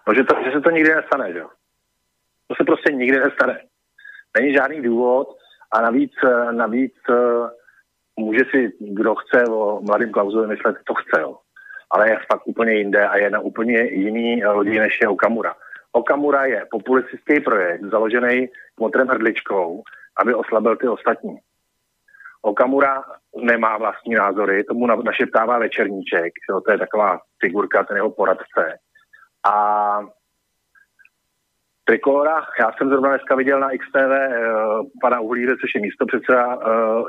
[0.07, 1.49] No, že, to, že se to nikdy nestane, že jo?
[2.49, 3.61] To se prostě nikdy nestane.
[4.39, 5.28] Není žádný důvod
[5.72, 6.12] a navíc,
[6.51, 6.95] navíc
[8.16, 11.39] může si, kdo chce o mladým Klausovi myslet, to chce, jo.
[11.91, 15.55] Ale je fakt úplně jinde a je na úplně jiný lodi, než je Okamura.
[15.97, 18.49] Okamura je populistický projekt založený
[18.80, 19.82] Motrem Hrdličkou,
[20.20, 21.38] aby oslabil ty ostatní.
[22.42, 23.03] Okamura
[23.36, 28.78] nemá vlastní názory, tomu našeptává večerníček, jo, to je taková figurka, ten jeho poradce.
[29.47, 29.55] A
[31.84, 34.38] Trikolora, já jsem zrovna dneska viděl na XTV uh, eh,
[35.03, 36.62] pana Uhlíře, což je místo předseda uh,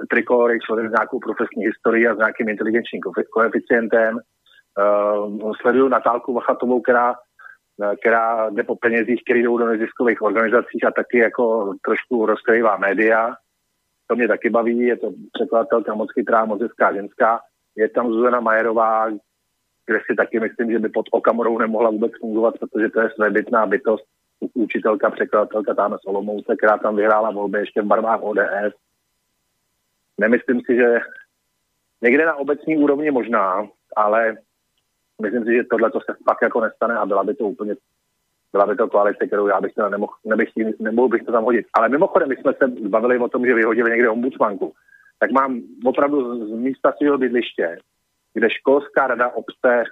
[0.10, 3.02] Trikolory, člověk s nějakou profesní historií a s nějakým inteligenčním
[3.34, 4.16] koeficientem.
[4.16, 7.25] Uh, sleduju Natálku Vachatovou, která Eh,
[8.00, 13.36] která jde po penězích, které jdou do neziskových organizacích a taky jako trošku rozkrývá média.
[14.08, 17.40] To mě taky baví, je to překladatelka moc chytrá, moc hezká ženská.
[17.76, 19.10] Je tam Zuzana Majerová,
[19.86, 23.66] kde si taky myslím, že by pod Okamorou nemohla vůbec fungovat, protože to je svébytná
[23.66, 24.06] bytost,
[24.54, 28.74] učitelka, překladatelka tam z Olomouce, která tam vyhrála volby ještě v barvách ODS.
[30.18, 31.00] Nemyslím si, že
[32.02, 34.38] někde na obecní úrovni možná, ale
[35.22, 37.76] myslím si, že tohle to se fakt jako nestane a byla by to úplně
[38.56, 40.14] byla by to koalice, kterou já bych nemohl,
[40.80, 41.66] nemohl bych to tam hodit.
[41.74, 44.74] Ale mimochodem, my jsme se bavili o tom, že vyhodili někde ombudsmanku.
[45.20, 47.78] Tak mám opravdu z místa svého bydliště,
[48.34, 49.84] kde školská rada obce,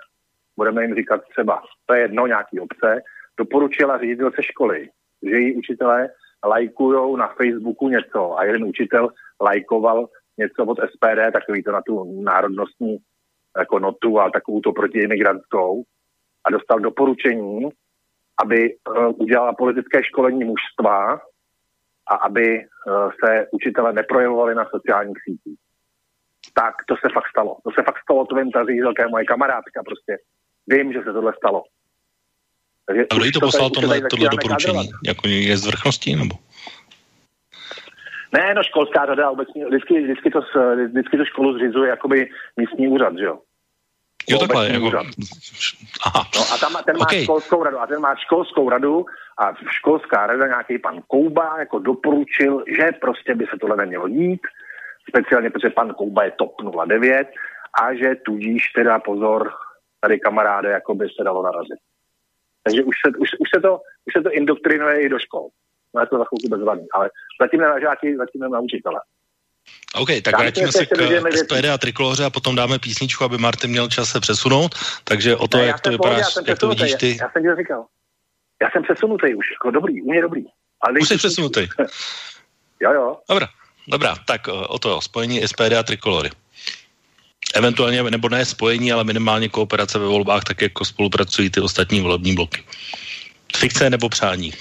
[0.57, 3.01] budeme jim říkat třeba, to je jedno nějaký obce,
[3.37, 4.89] doporučila ředitelce školy,
[5.23, 6.09] že její učitelé
[6.45, 9.09] lajkují na Facebooku něco a jeden učitel
[9.41, 12.97] lajkoval něco od SPD, takový to na tu národnostní
[13.57, 15.83] jako notu a takovou to protiimigrantskou
[16.45, 17.69] a dostal doporučení,
[18.43, 21.19] aby uh, udělala politické školení mužstva
[22.07, 25.59] a aby uh, se učitele neprojevovali na sociálních sítích.
[26.53, 27.57] Tak to se fakt stalo.
[27.63, 30.17] To se fakt stalo, to vím, ta ředitelka je moje kamarádka prostě.
[30.67, 31.63] Vím, že se tohle stalo.
[32.85, 34.89] Takže a kdo jí to poslal tohle, tohle doporučení?
[35.07, 36.35] Jako je z vrchnosti, nebo?
[38.33, 40.39] Ne, no školská řada obecně, vždycky, vždycky, to,
[40.91, 43.39] vždycky to školu zřizuje jakoby místní úřad, že jo?
[44.29, 44.91] Jo, takhle, jako...
[46.05, 46.23] Aha.
[46.35, 47.23] No a tam ten má okay.
[47.23, 49.05] školskou radu, a ten má školskou radu
[49.37, 54.41] a školská rada nějaký pan Kouba jako doporučil, že prostě by se tohle nemělo dít,
[55.09, 56.55] speciálně protože pan Kouba je top
[56.85, 57.27] 09
[57.81, 59.51] a že tudíž teda pozor,
[60.01, 61.79] tady kamaráde, jako by se dalo narazit.
[62.63, 65.49] Takže už se, už, už se, to, už se to indoktrinuje i do škol.
[65.95, 67.09] No je to za chvilku bezvadný, ale
[67.41, 68.99] zatím ne na žáky, zatím ne na učitele.
[69.95, 73.89] OK, tak vrátíme se k SPD a trikoloře a potom dáme písničku, aby Martin měl
[73.89, 74.75] čas se přesunout.
[75.03, 76.17] Takže o to, ne, jak to vypadá,
[76.47, 77.09] jak to vidíš ty.
[77.09, 77.85] Já, já jsem ti říkal.
[78.61, 80.43] Já jsem přesunutý už, jako dobrý, u mě dobrý.
[80.81, 81.67] Ale už jsi přesunutý.
[82.79, 83.17] jo, jo.
[83.29, 83.47] Dobrá,
[83.87, 86.29] dobrá, tak o to, spojení SPD a trikolory.
[87.55, 92.35] Eventuálně, nebo ne spojení, ale minimálně kooperace ve volbách, tak jako spolupracují ty ostatní volební
[92.35, 92.63] bloky.
[93.57, 94.53] Fikce nebo přání?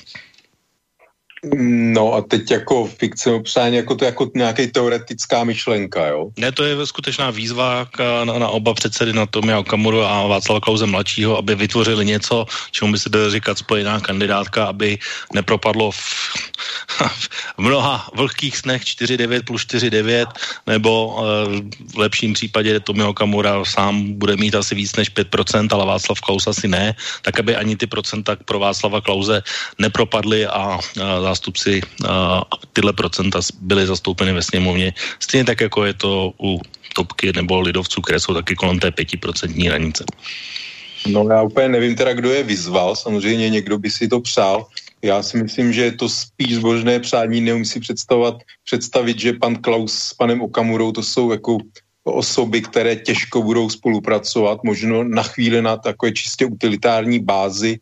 [1.51, 6.31] No a teď jako fikce obsání, jako to jako nějaký teoretická myšlenka, jo?
[6.39, 10.61] Ne, to je skutečná výzva k, na, na oba předsedy, na Tomia Okamuru a Václava
[10.61, 14.99] Klauze mladšího, aby vytvořili něco, čemu by se dalo říkat spojená kandidátka, aby
[15.35, 15.99] nepropadlo v,
[17.59, 20.27] v mnoha vlhkých snech 4-9 plus 4-9,
[20.67, 21.25] nebo uh,
[21.93, 26.47] v lepším případě Tomio Okamura sám bude mít asi víc než 5%, ale Václav Klaus
[26.47, 29.43] asi ne, tak aby ani ty procenta pro Václava Klauze
[29.79, 34.93] nepropadly a, a zástupci a tyhle procenta byly zastoupeny ve sněmovně.
[35.19, 36.61] Stejně tak, jako je to u
[36.93, 40.05] topky nebo lidovců, které jsou taky kolem té pětiprocentní hranice.
[41.09, 44.69] No já úplně nevím teda, kdo je vyzval, samozřejmě někdo by si to přál.
[45.03, 49.57] Já si myslím, že je to spíš zbožné přání, neumím si představovat, představit, že pan
[49.57, 51.59] Klaus s panem Okamurou to jsou jako
[52.05, 57.79] osoby, které těžko budou spolupracovat, možno na chvíli na takové čistě utilitární bázi,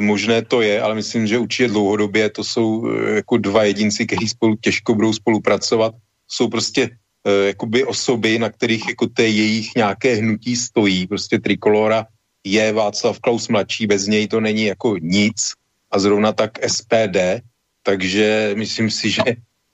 [0.00, 4.28] možné to je, ale myslím, že určitě dlouhodobě to jsou eh, jako dva jedinci, kteří
[4.28, 5.94] spolu těžko budou spolupracovat.
[6.28, 11.06] Jsou prostě uh, jakoby osoby, na kterých jako té jejich nějaké hnutí stojí.
[11.06, 12.06] Prostě Trikolora
[12.44, 15.52] je Václav Klaus mladší, bez něj to není jako nic
[15.90, 17.44] a zrovna tak SPD,
[17.82, 19.22] takže myslím si, že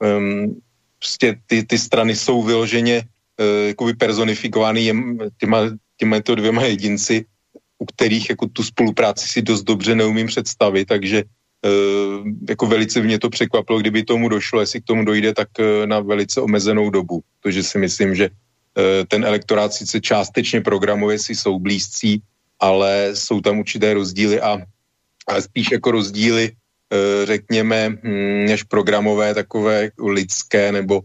[0.02, 0.58] um,
[0.98, 4.90] prostě ty, ty strany jsou vyloženě uh, jakoby personifikovány
[5.38, 5.58] těma,
[5.96, 7.24] těma to dvěma jedinci
[7.80, 13.18] u kterých jako tu spolupráci si dost dobře neumím představit, takže uh, jako velice mě
[13.18, 17.24] to překvapilo, kdyby tomu došlo, jestli k tomu dojde, tak uh, na velice omezenou dobu,
[17.40, 22.20] protože si myslím, že uh, ten elektorát sice částečně programuje si jsou blízcí,
[22.60, 24.60] ale jsou tam určité rozdíly a,
[25.26, 26.52] a spíš jako rozdíly,
[27.24, 31.00] řekněme, hm, než programové, takové lidské, nebo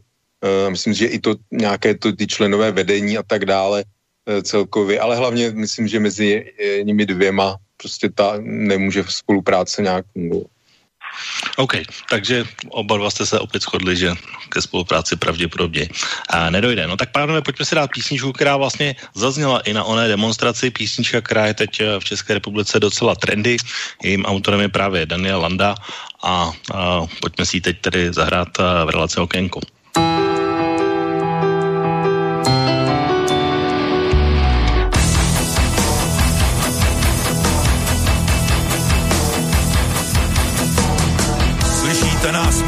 [0.70, 3.95] myslím, že i to nějaké to, ty členové vedení a tak dále, Eh,
[4.42, 10.48] celkově, ale hlavně myslím, že mezi eh, nimi dvěma prostě ta nemůže spolupráce nějak fungovat.
[11.58, 11.76] OK,
[12.10, 14.12] takže oba dva jste se opět shodli, že
[14.50, 15.88] ke spolupráci pravděpodobně
[16.30, 16.88] a nedojde.
[16.88, 20.72] No tak pánové, pojďme si dát písničku, která vlastně zazněla i na oné demonstraci.
[20.72, 23.58] Písnička, která je teď v České republice docela trendy.
[24.04, 25.76] Jejím autorem je právě Daniel Landa
[26.24, 29.75] a, a pojďme si ji teď tedy zahrát v relaci Okénko.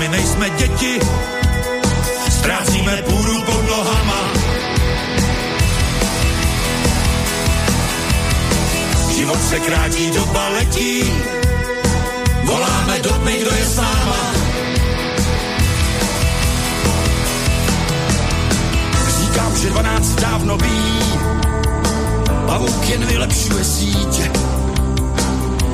[0.09, 0.99] Nejsme děti,
[2.29, 4.33] ztrácíme půdu pod nohama.
[9.15, 11.03] Život se krátí, doba letí,
[12.43, 14.33] voláme do tmy, kdo je s náma.
[19.19, 21.01] Říkám, že dvanáct dávno ví,
[22.45, 24.31] pavouk jen vylepšuje sítě.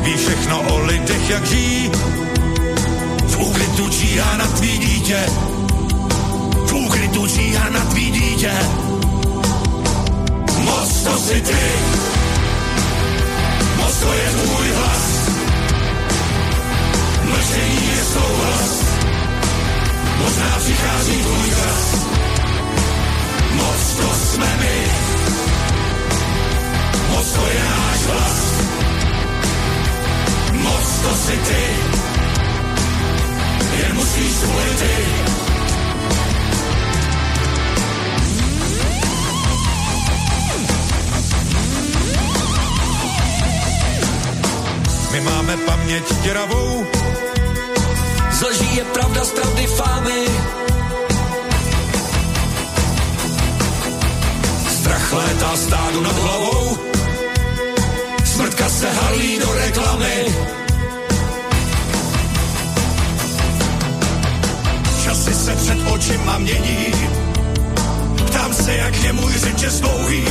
[0.01, 1.91] Ví všechno o lidech, jak žijí,
[3.74, 5.19] úkrytu číhá na tvý dítě.
[6.65, 8.51] V úkrytu číhá na tvý dítě.
[10.65, 11.63] Moc to si ty.
[13.78, 15.03] Moc to je můj hlas.
[17.24, 18.71] Mlčení je souhlas.
[20.21, 22.05] Možná přichází tvůj čas.
[23.55, 24.78] Moc to jsme my.
[27.09, 28.38] Moc to je náš hlas.
[30.53, 31.92] Moc to si ty
[33.80, 33.95] jen
[34.80, 34.93] ty.
[45.11, 46.88] My máme paměť děravou,
[48.32, 48.43] z
[48.76, 50.26] je pravda, z pravdy fámy.
[54.69, 56.78] Strach létá stádu nad hlavou,
[58.26, 60.62] smrtka se halí do reklamy.
[65.24, 66.86] Časy se před očima mění,
[68.28, 70.26] ptám se, jak je můj řeče dlouhý.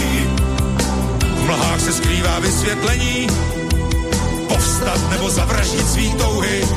[1.37, 3.27] V mlhách se skrývá vysvětlení,
[4.49, 6.69] povstat nebo zavraždit svý touhy.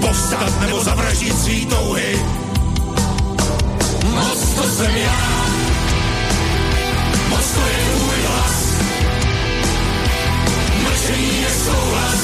[0.00, 2.22] Povstat nebo zavraždit svý touhy.
[4.14, 5.46] Moc to jsem já,
[7.28, 8.74] moc to je tvůj hlas.
[10.82, 12.20] Mlčení je souhlas,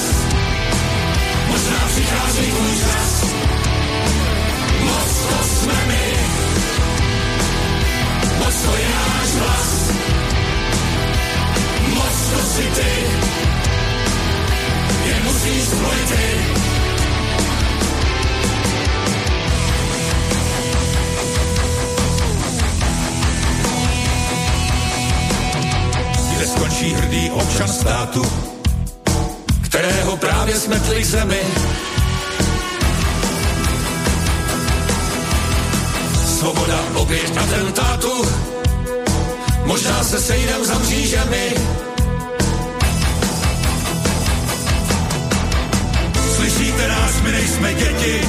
[1.51, 3.56] možná přichází tvůj čas.
[5.29, 6.13] To jsme my,
[8.39, 9.91] moc to je náš hlas.
[11.95, 12.17] Moc
[26.93, 28.23] hrdý občan státu,
[29.65, 31.41] kterého právě smetli k zemi.
[36.47, 38.15] Svoboda oběť atentátu,
[39.65, 41.47] možná se sejdem za mřížemi.
[46.37, 48.21] Slyšíte nás, my nejsme děti,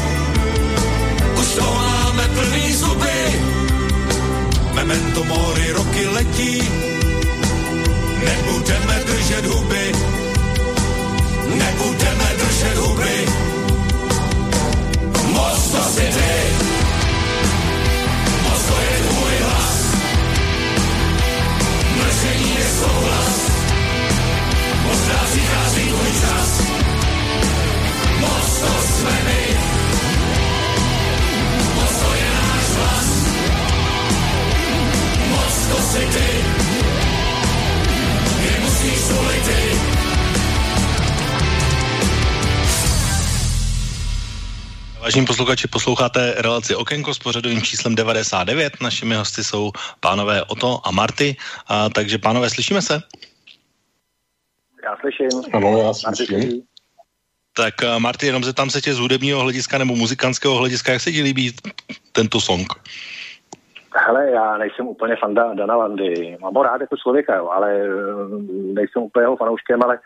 [1.40, 3.22] už toho máme plný zuby.
[4.74, 6.62] Memento mori roky letí,
[8.26, 9.92] Nebudeme držet huby,
[11.54, 13.18] nebudeme držet huby.
[15.34, 16.77] Moc to si ty,
[45.08, 48.74] Vážení posluchači, posloucháte relaci Okénko s pořadovým číslem 99.
[48.82, 51.36] Našimi hosty jsou pánové Oto a Marty.
[51.68, 53.00] A, takže pánové, slyšíme se?
[54.84, 55.30] Já slyším.
[55.54, 56.62] Ano, já Marty slyším.
[57.56, 61.12] Tak a Marty, jenom zeptám se tě z hudebního hlediska nebo muzikantského hlediska, jak se
[61.12, 61.56] ti líbí
[62.12, 62.68] tento song?
[63.96, 66.38] Hele, já nejsem úplně fanda Dana Landy.
[66.42, 67.88] Mám ho rád jako člověka, jo, ale eh,
[68.74, 70.02] nejsem úplně jeho fanouškem, ale uh,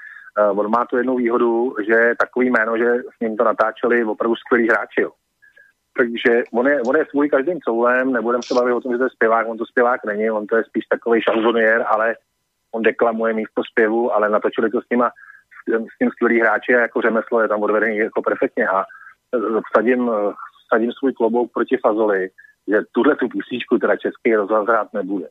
[0.56, 4.36] on má tu jednu výhodu, že je takový jméno, že s ním to natáčeli opravdu
[4.36, 5.02] skvělí hráči.
[5.02, 5.12] Jo.
[5.98, 9.04] Takže on je, on je svůj každým coulem, nebudem se bavit o tom, že to
[9.04, 12.16] je zpěvák, on to zpěvák není, on to je spíš takový šanzoniér, ale
[12.72, 15.12] on deklamuje místo zpěvu, ale natočili to s nima,
[15.96, 18.84] s tím skvělý hráči a jako řemeslo je tam odvedený jako perfektně a
[19.36, 20.34] eh, vsadím, eh,
[20.66, 22.30] vsadím svůj klobouk proti Fazoli,
[22.68, 25.28] že tuhle tu písničku teda český rozhlas hrát nebude.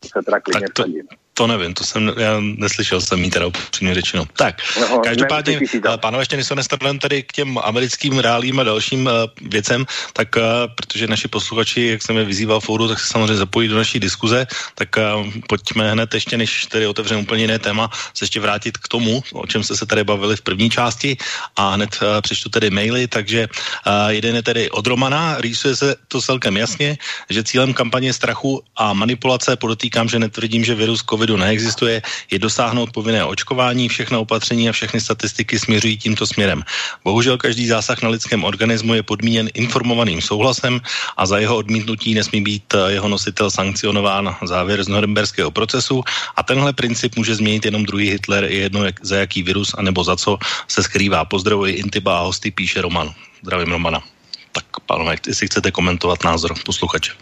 [0.00, 1.06] To se teda klidně to, vsadím.
[1.34, 4.24] To nevím, to jsem, já neslyšel jsem jí teda upřímně řečeno.
[4.36, 5.94] Tak, No, každopádně, si dát.
[5.94, 6.54] eh, pánové, ještě než se
[7.00, 9.12] tady k těm americkým reálím a dalším uh,
[9.50, 10.42] věcem, tak uh,
[10.74, 14.46] protože naši posluchači, jak jsem je vyzýval fóru, tak se samozřejmě zapojí do naší diskuze,
[14.74, 18.88] tak uh, pojďme hned ještě, než tady otevřeme úplně jiné téma, se ještě vrátit k
[18.88, 21.16] tomu, o čem jste se tady bavili v první části
[21.56, 25.88] a hned uh, přečtu tedy maily, takže uh, jeden je tedy od Romana, rýsuje se
[26.08, 26.98] to celkem jasně,
[27.30, 32.92] že cílem kampaně strachu a manipulace, podotýkám, že netvrdím, že virus covidu neexistuje, je dosáhnout
[32.92, 36.60] povinné očkování, všechna opatření a všechny statistiky směřují tímto směrem.
[37.04, 40.80] Bohužel každý zásah na lidském organismu je podmíněn informovaným souhlasem
[41.16, 46.04] a za jeho odmítnutí nesmí být eh, jeho nositel sankcionován závěr z norimberského procesu
[46.36, 50.04] a tenhle princip může změnit jenom druhý Hitler, je jedno jak, za jaký virus anebo
[50.04, 50.36] za co
[50.68, 51.24] se skrývá.
[51.24, 53.08] Pozdravuji Intiba a hosty, píše Roman.
[53.40, 54.04] Zdravím Romana.
[54.52, 57.16] Tak, pánové, jestli chcete komentovat názor posluchače.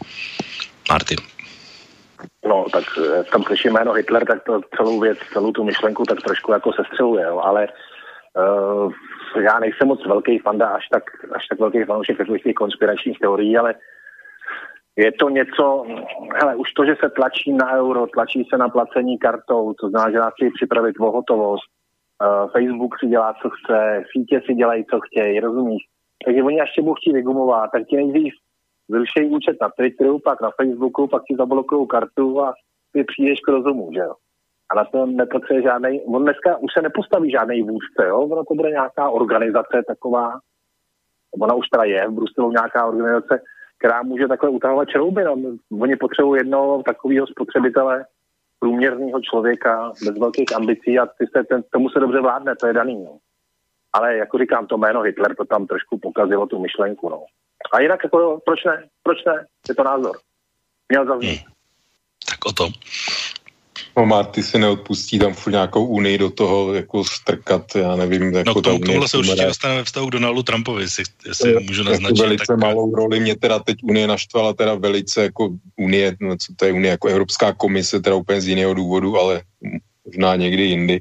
[0.90, 1.22] Martin.
[2.44, 6.20] No, tak eh, tam slyším jméno Hitler, tak to celou věc, celou tu myšlenku tak
[6.20, 7.38] trošku jako sestřeluje, jo.
[7.38, 7.68] ale
[8.38, 8.92] uh,
[9.42, 11.02] já nejsem moc velký fanda, až tak,
[11.34, 13.74] až tak velký fanoušek takových těch konspiračních teorií, ale
[14.96, 15.86] je to něco,
[16.34, 20.10] hele, už to, že se tlačí na euro, tlačí se na placení kartou, to znamená,
[20.10, 24.84] že nás chtějí připravit o hotovost, uh, Facebook si dělá, co chce, sítě si dělají,
[24.84, 25.82] co chtějí, rozumíš?
[26.24, 28.32] Takže oni až tě budou chtít vygumovat, tak ti nejdřív
[28.92, 32.54] zrušejí účet na Twitteru, pak na Facebooku, pak ti zablokují kartu a
[32.92, 34.14] ty přijdeš k rozumu, že jo.
[34.70, 38.18] a na to nepotřebuje žádný, on dneska už se nepostaví žádný vůdce, jo?
[38.20, 40.38] ono to bude nějaká organizace taková,
[41.40, 43.40] ona už teda je v Bruselu nějaká organizace,
[43.78, 45.24] která může takhle utahovat črouby.
[45.24, 45.36] No.
[45.80, 48.04] Oni potřebují jednoho takového spotřebitele,
[48.58, 52.72] průměrného člověka, bez velkých ambicí a ty se, ten, tomu se dobře vládne, to je
[52.72, 53.04] daný.
[53.04, 53.18] No.
[53.92, 57.08] Ale jako říkám, to jméno Hitler to tam trošku pokazilo tu myšlenku.
[57.08, 57.24] No.
[57.72, 58.88] A jinak, jako, proč ne?
[59.02, 59.46] Proč ne?
[59.68, 60.18] Je to názor.
[60.88, 61.40] Měl zaznít.
[61.40, 61.52] Hmm.
[62.28, 62.72] Tak o tom.
[63.96, 68.34] No Marty si neodpustí tam furt nějakou unii do toho jako strkat, já nevím.
[68.34, 71.50] Jako no k tomu, tohle se určitě dostane ve vztahu k Donaldu Trumpovi, jestli, jestli
[71.50, 72.16] je, můžu naznačit.
[72.16, 72.58] Jako velice tak...
[72.58, 76.72] malou roli, mě teda teď Unie naštvala teda velice jako Unie, no co to je
[76.72, 79.42] Unie, jako Evropská komise, teda úplně z jiného důvodu, ale
[80.06, 81.00] možná někdy jindy.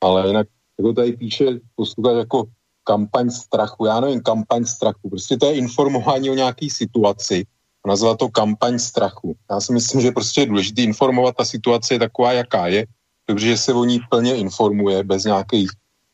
[0.00, 0.46] Ale jinak,
[0.78, 1.44] jako tady píše
[1.76, 2.44] posluchač jako
[2.84, 7.46] kampaň strachu, já nevím, kampaň strachu, prostě to je informování o nějaký situaci,
[7.84, 9.36] a nazvat to kampaň strachu.
[9.50, 12.86] Já si myslím, že prostě je důležité informovat, ta situace je taková, jaká je,
[13.28, 15.70] dobře, že se o ní plně informuje, bez nějakých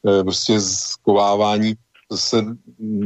[0.08, 1.74] e, prostě zkovávání.
[2.10, 2.44] Zase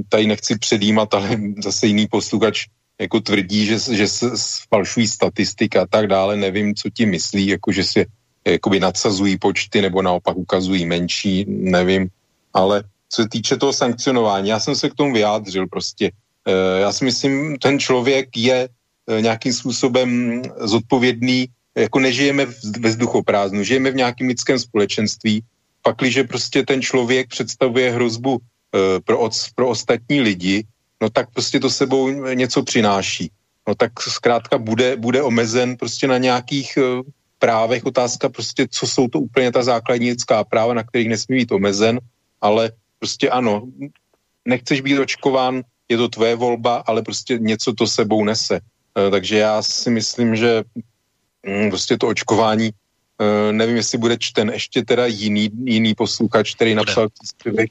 [0.09, 2.67] tady nechci předjímat, ale zase jiný posluchač
[3.01, 4.27] jako tvrdí, že, že se
[4.69, 8.05] falšují statistiky a tak dále, nevím, co ti myslí, jako že se
[8.47, 12.09] jakoby nadsazují počty nebo naopak ukazují menší, nevím,
[12.53, 16.11] ale co se týče toho sankcionování, já jsem se k tomu vyjádřil prostě,
[16.49, 22.47] Eh, já si myslím, ten člověk je eh, nějakým způsobem zodpovědný, jako nežijeme
[22.81, 25.43] ve vzduchoprázdnu, žijeme v nějakém lidském společenství,
[25.83, 30.65] pakliže prostě ten člověk představuje hrozbu eh, pro, pro ostatní lidi,
[31.01, 33.31] no tak prostě to sebou něco přináší.
[33.69, 36.79] No tak zkrátka bude, bude omezen prostě na nějakých
[37.39, 37.85] právech.
[37.85, 42.01] Otázka prostě, co jsou to úplně ta základní lidská práva, na kterých nesmí být omezen,
[42.41, 42.73] ale
[43.05, 43.69] prostě ano,
[44.49, 48.61] nechceš být očkován, je to tvoje volba, ale prostě něco to sebou nese.
[48.97, 50.65] E, takže já si myslím, že
[51.45, 56.75] mm, prostě to očkování, e, nevím, jestli bude čten ještě teda jiný, jiný posluchač, který
[56.75, 57.71] napsal příspěvek,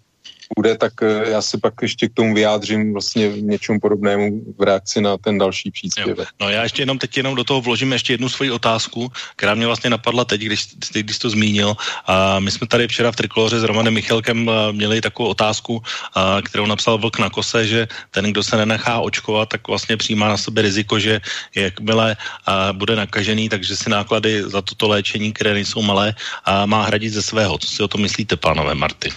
[0.56, 5.02] bude, tak eh, já se pak ještě k tomu vyjádřím vlastně něčemu podobnému v reakci
[5.02, 6.28] na ten další příspěvek.
[6.42, 9.66] No já ještě jenom teď jenom do toho vložím ještě jednu svoji otázku, která mě
[9.66, 11.76] vlastně napadla teď, když, když to zmínil.
[12.08, 15.82] A my jsme tady včera v Trikoloře s Romanem Michalkem eh, měli takovou otázku,
[16.16, 20.30] a, kterou napsal Vlk na kose, že ten, kdo se nenechá očkovat, tak vlastně přijímá
[20.30, 21.22] na sebe riziko, že
[21.56, 26.84] jakmile a, bude nakažený, takže si náklady za toto léčení, které nejsou malé, a má
[26.84, 27.58] hradit ze svého.
[27.58, 29.10] Co si o tom myslíte, pánové Marty?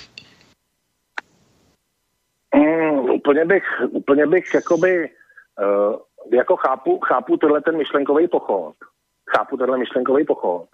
[3.36, 5.10] Úplně bych, úplně bych jakoby,
[5.60, 5.96] uh,
[6.32, 8.74] jako chápu, chápu tenhle ten myšlenkový pochod.
[9.36, 10.66] Chápu tenhle myšlenkový pochod.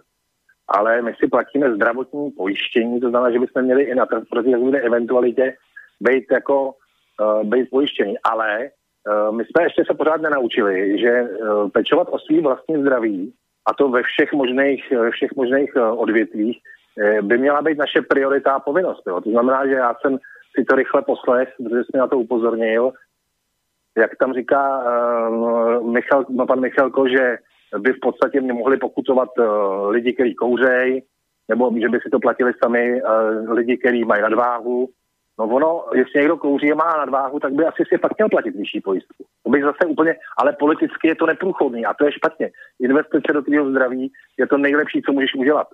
[0.69, 5.57] Ale my si platíme zdravotní pojištění, to znamená, že bychom měli i na proti eventualitě
[6.01, 6.75] být jako
[7.21, 8.15] uh, být pojištění.
[8.25, 13.35] Ale uh, my jsme ještě se pořád nenaučili, že uh, pečovat o svý vlastní zdraví,
[13.71, 16.59] a to ve všech možných, všech možných odvětvích,
[17.23, 19.03] by měla být naše priorita a povinnost.
[19.07, 19.21] Jo.
[19.21, 20.19] To znamená, že já jsem
[20.59, 22.93] si to rychle poslech, protože jsi na to upozornil.
[23.99, 24.83] Jak tam říká
[25.31, 27.39] uh, Michal, no, pan Michalko, že
[27.79, 31.03] by v podstatě mě mohli pokutovat uh, lidi, kteří kouřej,
[31.49, 34.89] nebo že by si to platili sami uh, lidi, kteří mají nadváhu.
[35.39, 38.57] No ono, jestli někdo kouří a má nadváhu, tak by asi si fakt měl platit
[38.57, 39.25] vyšší pojistku.
[39.45, 42.51] To bych zase úplně, ale politicky je to neprůchodný a to je špatně.
[42.81, 45.67] Investice do tvého zdraví je to nejlepší, co můžeš udělat.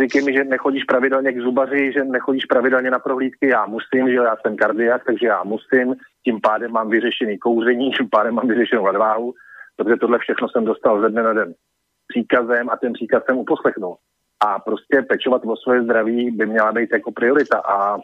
[0.00, 4.14] Říkej mi, že nechodíš pravidelně k zubaři, že nechodíš pravidelně na prohlídky, já musím, že
[4.14, 8.86] já jsem kardiak, takže já musím, tím pádem mám vyřešený kouření, tím pádem mám vyřešenou
[8.86, 9.34] nadváhu,
[9.76, 11.54] protože tohle všechno jsem dostal ze dne na den
[12.08, 13.96] příkazem a ten příkaz jsem uposlechnul.
[14.46, 17.58] A prostě pečovat o svoje zdraví by měla být jako priorita.
[17.58, 17.98] A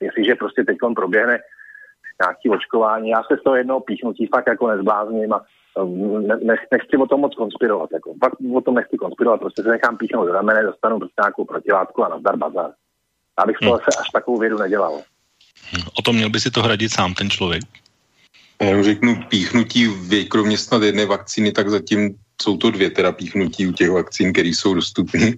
[0.00, 1.38] jestliže prostě teď proběhne
[2.22, 5.44] nějaký očkování, já se z toho jednoho píchnutí fakt jako nezblázním a
[5.84, 7.90] ne, nechci o tom moc konspirovat.
[7.92, 8.14] Jako.
[8.24, 12.04] Fakt o tom nechci konspirovat, prostě se nechám píchnout do ramene, dostanu prostě nějakou protilátku
[12.04, 12.70] a nazdar bazar.
[13.36, 13.80] Abych to hmm.
[14.00, 15.02] až takovou vědu nedělal.
[15.70, 15.84] Hmm.
[15.98, 17.62] O tom měl by si to hradit sám ten člověk?
[18.62, 19.88] Já řeknu píchnutí,
[20.28, 24.48] kromě snad jedné vakcíny, tak zatím jsou to dvě teda píchnutí u těch vakcín, které
[24.48, 25.32] jsou dostupné.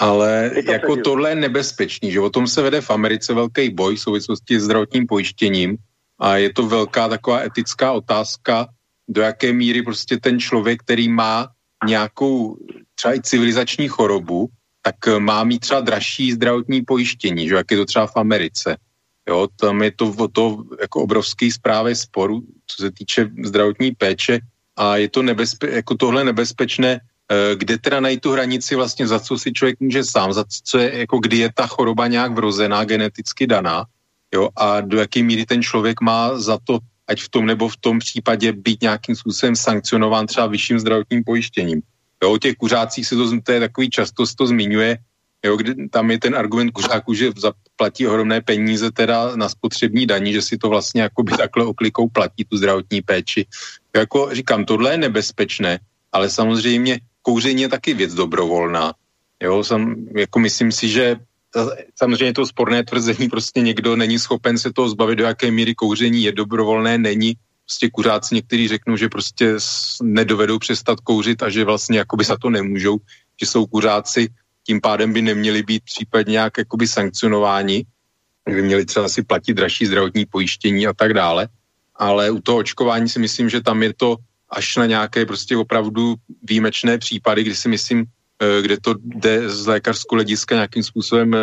[0.00, 3.96] Ale to jako tohle je nebezpečný, že o tom se vede v Americe velký boj
[3.96, 5.76] v souvislosti s zdravotním pojištěním
[6.18, 8.68] a je to velká taková etická otázka,
[9.10, 11.48] do jaké míry prostě ten člověk, který má
[11.86, 12.56] nějakou
[12.94, 14.48] třeba i civilizační chorobu,
[14.82, 18.76] tak eh, má mít třeba dražší zdravotní pojištění, že jak je to třeba v Americe.
[19.28, 24.40] Jo, tam je to to jako obrovský zprávy sporu, co se týče zdravotní péče
[24.76, 29.20] a je to nebezpe, jako tohle nebezpečné, eh, kde teda najít tu hranici vlastně, za
[29.20, 32.84] co si člověk může sám, za co je, jako kdy je ta choroba nějak vrozená,
[32.84, 33.84] geneticky daná,
[34.34, 36.78] jo, a do jaké míry ten člověk má za to
[37.10, 41.82] ať v tom nebo v tom případě být nějakým způsobem sankcionován třeba vyšším zdravotním pojištěním.
[42.22, 44.98] Jo, o těch kuřácích se to, to je takový často to zmiňuje,
[45.44, 50.32] jo, kdy tam je ten argument kuřáků, že zaplatí ohromné peníze teda na spotřební daní,
[50.32, 53.46] že si to vlastně jakoby takhle oklikou platí tu zdravotní péči.
[53.96, 55.78] Jako říkám, tohle je nebezpečné,
[56.12, 58.92] ale samozřejmě kouření je taky věc dobrovolná.
[59.42, 61.16] Jo, sam, jako myslím si, že
[61.94, 66.22] samozřejmě to sporné tvrzení, prostě někdo není schopen se toho zbavit, do jaké míry kouření
[66.22, 67.34] je dobrovolné, není.
[67.64, 69.54] Prostě kuřáci někteří řeknou, že prostě
[70.02, 72.98] nedovedou přestat kouřit a že vlastně jakoby za to nemůžou,
[73.40, 74.28] že jsou kuřáci,
[74.66, 77.86] tím pádem by neměli být případně nějak jakoby sankcionováni,
[78.46, 81.48] by měli třeba si platit dražší zdravotní pojištění a tak dále.
[81.94, 84.16] Ale u toho očkování si myslím, že tam je to
[84.50, 88.04] až na nějaké prostě opravdu výjimečné případy, kdy si myslím,
[88.40, 91.38] kde to jde z lékařského hlediska nějakým způsobem eh,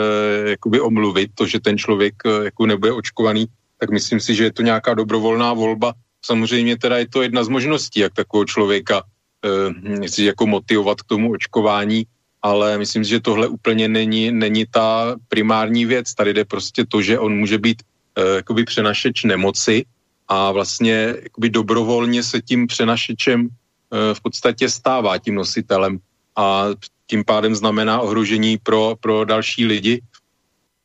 [0.49, 3.45] jakoby omluvit, to, že ten člověk eh, jako nebude očkovaný,
[3.77, 5.93] tak myslím si, že je to nějaká dobrovolná volba.
[6.25, 9.03] Samozřejmě teda je to jedna z možností, jak takového člověka
[9.45, 12.05] eh, jako motivovat k tomu očkování,
[12.41, 16.13] ale myslím si, že tohle úplně není, není ta primární věc.
[16.13, 17.83] Tady jde prostě to, že on může být
[18.17, 19.85] eh, jakoby přenašeč nemoci
[20.27, 25.99] a vlastně jakoby dobrovolně se tím přenašečem eh, v podstatě stává tím nositelem
[26.37, 26.65] a
[27.07, 30.01] tím pádem znamená ohrožení pro, pro další lidi,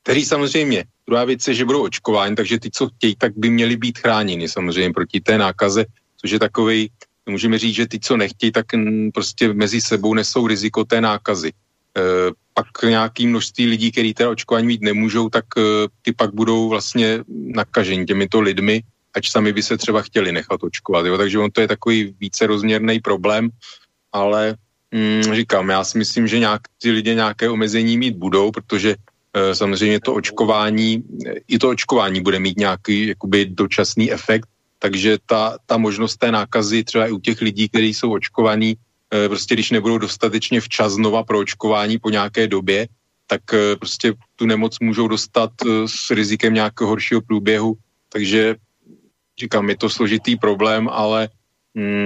[0.03, 3.77] kteří samozřejmě, druhá věc je, že budou očkováni, takže ty, co chtějí, tak by měli
[3.77, 5.85] být chráněni samozřejmě proti té nákaze,
[6.21, 6.91] což je takový,
[7.27, 8.67] můžeme říct, že ty, co nechtějí, tak
[9.15, 11.51] prostě mezi sebou nesou riziko té nákazy.
[11.51, 12.03] E,
[12.55, 15.61] pak nějaký množství lidí, kteří teda očkování mít nemůžou, tak e,
[16.03, 18.83] ty pak budou vlastně nakaženi těmito lidmi,
[19.15, 21.07] ať sami by se třeba chtěli nechat očkovat.
[21.07, 21.19] Jo?
[21.19, 23.51] Takže on to je takový více rozměrný problém,
[24.13, 24.57] ale
[24.93, 28.95] mm, říkám, já si myslím, že nějak, ty lidé nějaké omezení mít budou, protože
[29.33, 31.05] e, samozřejmě to očkování,
[31.49, 36.85] i to očkování bude mít nějaký jakoby dočasný efekt, takže ta, ta možnost té nákazy
[36.85, 38.77] třeba i u těch lidí, kteří jsou očkovaní,
[39.15, 42.89] e, prostě když nebudou dostatečně včas znova pro očkování po nějaké době,
[43.27, 47.75] tak e, prostě tu nemoc můžou dostat e, s rizikem nějakého horšího průběhu,
[48.09, 48.57] takže
[49.41, 51.29] říkám, je to složitý problém, ale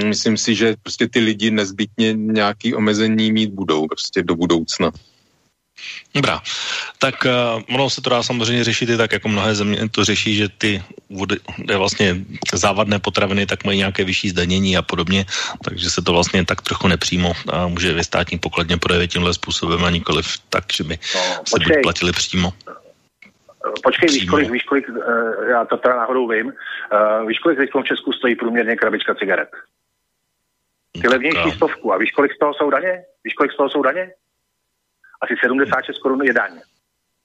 [0.04, 4.92] myslím si, že prostě ty lidi nezbytně nějaký omezení mít budou prostě do budoucna.
[6.14, 6.42] Dobrá,
[6.98, 10.36] tak uh, ono se to dá samozřejmě řešit i tak, jako mnohé země to řeší,
[10.36, 11.36] že ty vody,
[11.76, 12.16] vlastně
[12.52, 15.26] závadné potraviny tak mají nějaké vyšší zdanění a podobně,
[15.64, 19.84] takže se to vlastně tak trochu nepřímo a může ve státní pokladně projevit tímhle způsobem
[19.84, 22.52] a nikoliv tak, že by no, se buď platili přímo.
[23.82, 27.70] Počkej, víš kolik, víš kolik, uh, já to teda náhodou vím, uh, víš kolik teď
[27.74, 29.48] v Česku stojí průměrně krabička cigaret?
[31.02, 31.92] Ty levnější stovku.
[31.92, 33.04] A víš, kolik z toho jsou daně?
[33.24, 34.12] Víš, kolik z toho jsou daně?
[35.20, 36.52] Asi 76 korun je daň.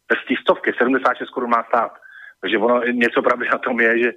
[0.09, 1.91] Bez té stovky 76 korun má stát.
[2.41, 4.11] Takže ono něco pravdy na tom je, že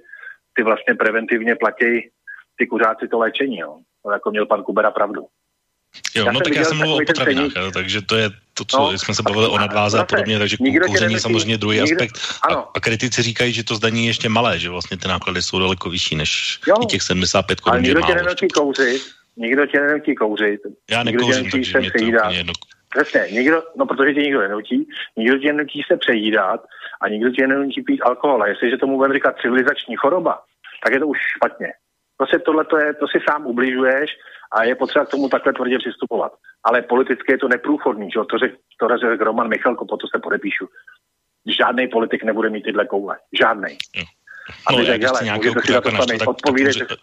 [0.53, 2.09] ty vlastně preventivně platí
[2.57, 3.57] ty kuřáci to léčení.
[3.57, 3.79] Jo.
[4.03, 5.21] To jako měl pan Kubera pravdu.
[6.15, 8.77] Jo, já no tak já jsem mluvil o potravinách, jo, takže to je to, co
[8.77, 12.15] no, jsme se bavili o nadváze a podobně, takže kouření je samozřejmě druhý nikdo, aspekt.
[12.49, 15.59] A, a kritici říkají, že to zdaní je ještě malé, že vlastně ty náklady jsou
[15.59, 17.73] daleko vyšší než jo, i těch 75 korun.
[17.73, 19.01] Ale nikdo tě nenutí kouřit,
[19.37, 20.61] nikdo tě nenutí kouřit.
[20.91, 22.53] Já nekouřím, takže mě to úplně jedno.
[22.89, 24.87] Přesně, nikdo, no protože tě nikdo nenutí,
[25.17, 26.61] nikdo tě nenutí se přejídat
[27.01, 28.43] a nikdo tě nenutí pít alkohol.
[28.43, 30.41] A jestliže tomu budeme říkat civilizační choroba,
[30.83, 31.67] tak je to už špatně.
[32.17, 34.09] Prostě tohle to, je, to si sám ubližuješ
[34.55, 36.31] a je potřeba k tomu takhle tvrdě přistupovat.
[36.63, 38.19] Ale politicky je to neprůchodný, že?
[38.29, 40.65] to řekl to řek Roman Michalko, po to se podepíšu.
[41.59, 43.17] Žádný politik nebude mít tyhle koule.
[43.39, 43.77] Žádný.
[44.67, 46.95] A no, řekl, hele, můžete si za to sami odpovídejte.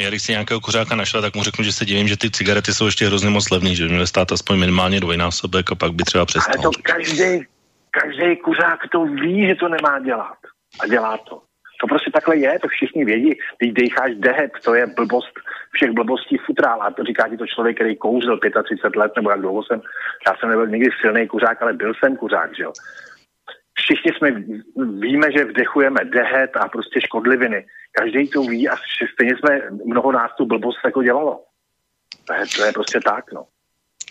[0.00, 2.74] Já když si nějakého kuřáka našla, tak mu řeknu, že se divím, že ty cigarety
[2.74, 6.04] jsou ještě hrozně moc levný, že by měly stát aspoň minimálně dvojnásobek a pak by
[6.04, 6.54] třeba přestal.
[6.58, 7.46] Ale to každý,
[7.90, 10.38] každý kuřák to ví, že to nemá dělat.
[10.80, 11.42] A dělá to.
[11.80, 13.38] To prostě takhle je, to všichni vědí.
[13.58, 15.34] Když decháš dehet, to je blbost
[15.72, 16.82] všech blbostí futrál.
[16.82, 19.80] A to říká ti to člověk, který kouřil 35 let, nebo jak dlouho jsem.
[20.26, 22.72] Já jsem nebyl nikdy silný kuřák, ale byl jsem kuřák, že jo.
[23.74, 24.30] Všichni jsme
[24.98, 27.66] víme, že vdechujeme dehet a prostě škodliviny.
[27.92, 28.76] Každý to ví a
[29.14, 31.44] stejně jsme mnoho nás tu blbost jako dělalo.
[32.26, 33.44] To je, to je prostě tak, no.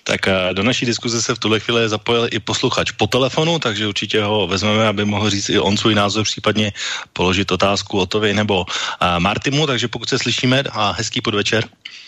[0.07, 3.87] Tak eh, do naší diskuze se v tuhle chvíli zapojil i posluchač po telefonu, takže
[3.87, 6.71] určitě ho vezmeme, aby mohl říct i on svůj názor, případně
[7.13, 11.63] položit otázku Otovi nebo uh, Martimu, takže pokud se slyšíme, a hezký podvečer.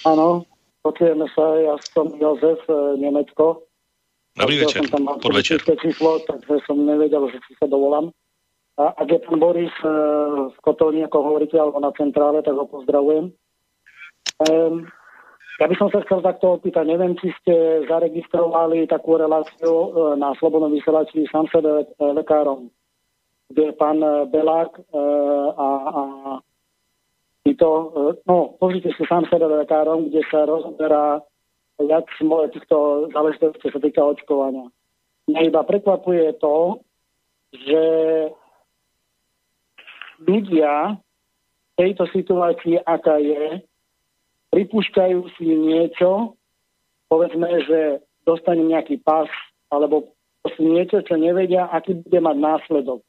[0.05, 0.43] Ano,
[0.81, 3.61] počujeme se, já jsem Josef, eh, Německo.
[4.39, 5.59] Dobrý večer, jsem tam podvečer.
[5.81, 8.09] číslo, takže jsem nevěděl, že si se dovolám.
[8.77, 9.75] A ak je pan Boris
[10.55, 13.35] v kotolni, ako hovoríte, alebo na centrále, tak ho pozdravujem.
[14.47, 14.87] Um,
[15.59, 20.31] ja by som sa chcel takto opýtať, neviem, či ste zaregistrovali takú reláciu e, na
[20.39, 21.85] Slobodnom vysielači sám sebe e,
[22.15, 22.71] lekárom,
[23.51, 24.71] kde pán e, Belák
[25.59, 26.01] a, a
[27.43, 27.67] títo,
[28.23, 31.19] no, pozrite si sám sebe lekárom, kde sa rozoberá
[31.79, 32.07] viac
[32.55, 34.67] týchto záležitostí, čo sa týka očkovania.
[35.27, 36.79] Mňa iba prekvapuje to,
[37.51, 37.83] že
[40.23, 43.63] ľudia v tejto situácii, aká je,
[44.49, 46.37] pripúšťajú si niečo,
[47.09, 47.79] povedzme, že
[48.25, 49.29] dostanem nejaký pas,
[49.73, 50.13] alebo
[50.55, 52.99] si niečo, čo nevedia, aký bude mať následok.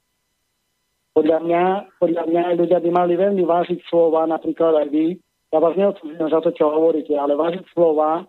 [1.11, 1.65] Podľa mňa,
[1.99, 5.07] podľa mňa ľudia by mali veľmi vážiť slova, napríklad aj vy.
[5.51, 8.23] Ja vás neodsúdim za to, čo hovoríte, ale vážiť slova,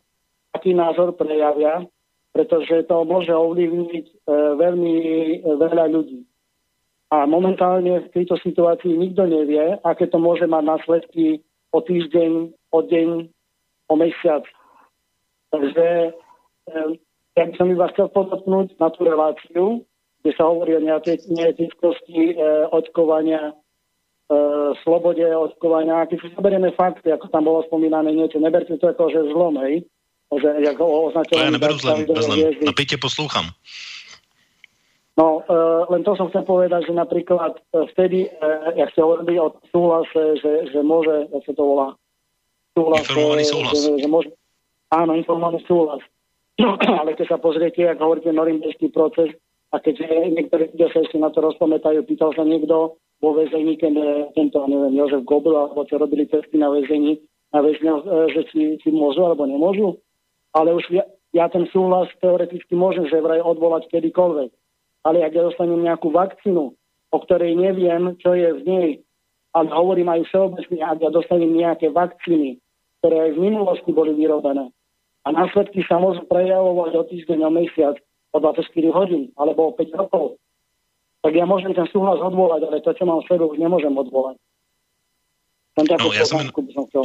[0.58, 1.86] aký názor prejavia,
[2.34, 4.14] pretože to môže ovlivniť e,
[4.58, 6.26] veľmi e, veľa ľudí.
[7.12, 11.44] A momentálne v tejto situácii nikto nevie, aké to môže mať následky
[11.76, 13.10] o týždeň, o deň,
[13.92, 14.44] o mesiac.
[15.52, 16.80] Takže e,
[17.36, 19.66] ja by som iba chcel podotknúť na tú reláciu,
[20.24, 23.54] kde sa hovorí o neetickosti e, očkovania, e,
[24.84, 26.08] slobode očkovania.
[26.08, 29.84] Keď si zoberieme fakty, ako tam bolo spomínané niečo, neberte to ako, že zlom, hej?
[30.32, 32.56] Že, ako to ja neberu zlem, zlem.
[32.64, 33.52] Napíte posloucham.
[35.20, 35.56] No, e,
[35.92, 37.60] len to som chcel povedať, že napríklad
[37.92, 38.50] vtedy, e,
[38.80, 41.88] jak ste hovorili o súhlase, že, že môže, jak sa to volá,
[42.76, 43.76] súhlas, informovaný súhlas.
[43.78, 44.30] Že, že môže,
[44.92, 46.02] áno, informovaný súhlas.
[46.60, 49.32] No, ale keď sa pozriete, ak hovoríte norimberský proces,
[49.72, 50.04] a keď
[50.36, 53.94] niektorí ľudia sa ešte na to rozpamätajú, pýtal sa niekto vo väzení, keď
[54.36, 57.24] tento, neviem, Jozef Gobel, alebo čo robili testy na väzení,
[57.56, 57.94] na väzňa,
[58.36, 59.96] že si, si môžu alebo nemôžu.
[60.52, 64.52] Ale už ja, ja ten súhlas teoreticky môžem, že vraj odvolať kedykoľvek.
[65.08, 66.76] Ale ak ja dostanem nejakú vakcínu,
[67.12, 68.90] o ktorej neviem, čo je v nej,
[69.54, 72.60] ale hovorím aj všeobecne, ak ja dostanem nejaké vakcíny,
[73.00, 74.72] ktoré aj v minulosti boli vyrobené,
[75.22, 77.96] a následky sa môžu prejavovať o týždeň, o mesiac,
[78.34, 80.42] o 24 hodín alebo o 5 rokov,
[81.22, 84.38] tak ja môžem ten súhlas odvolať, ale to, čo mám v sebe, už nemôžem odvolať.
[85.78, 86.52] No, já, jsem,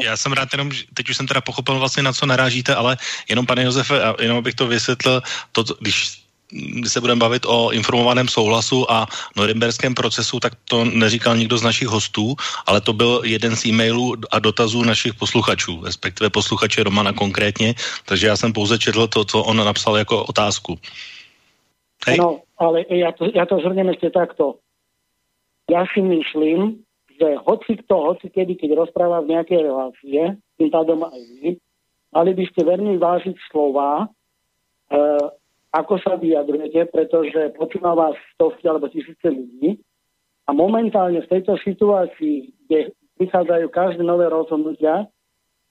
[0.03, 2.97] já jsem rád jenom, teď už jsem teda pochopil vlastně, na co narážíte, ale
[3.29, 5.23] jenom, pane Josefe, jenom abych to vysvětlil,
[5.53, 6.26] to, když
[6.87, 11.89] se budeme bavit o informovaném souhlasu a norimberském procesu, tak to neříkal nikdo z našich
[11.89, 12.35] hostů,
[12.67, 17.75] ale to byl jeden z e-mailů a dotazů našich posluchačů, respektive posluchače Romana konkrétně,
[18.05, 20.79] takže já jsem pouze četl to, co on napsal jako otázku.
[22.07, 22.19] Hej.
[22.23, 24.63] No, ale ja to, ja to zhrnem ešte takto.
[25.67, 26.87] Ja si myslím,
[27.19, 30.23] že hoci kto, hoci kedy, keď rozpráva v nejakej relácie,
[30.61, 31.59] tým pádom aj vy,
[32.15, 34.97] mali by ste veľmi vážiť slova, e,
[35.77, 39.77] ako sa vyjadrujete, pretože počúva vás stovky alebo tisíce ľudí
[40.49, 45.13] a momentálne v tejto situácii, kde prichádzajú každé nové rozhodnutia,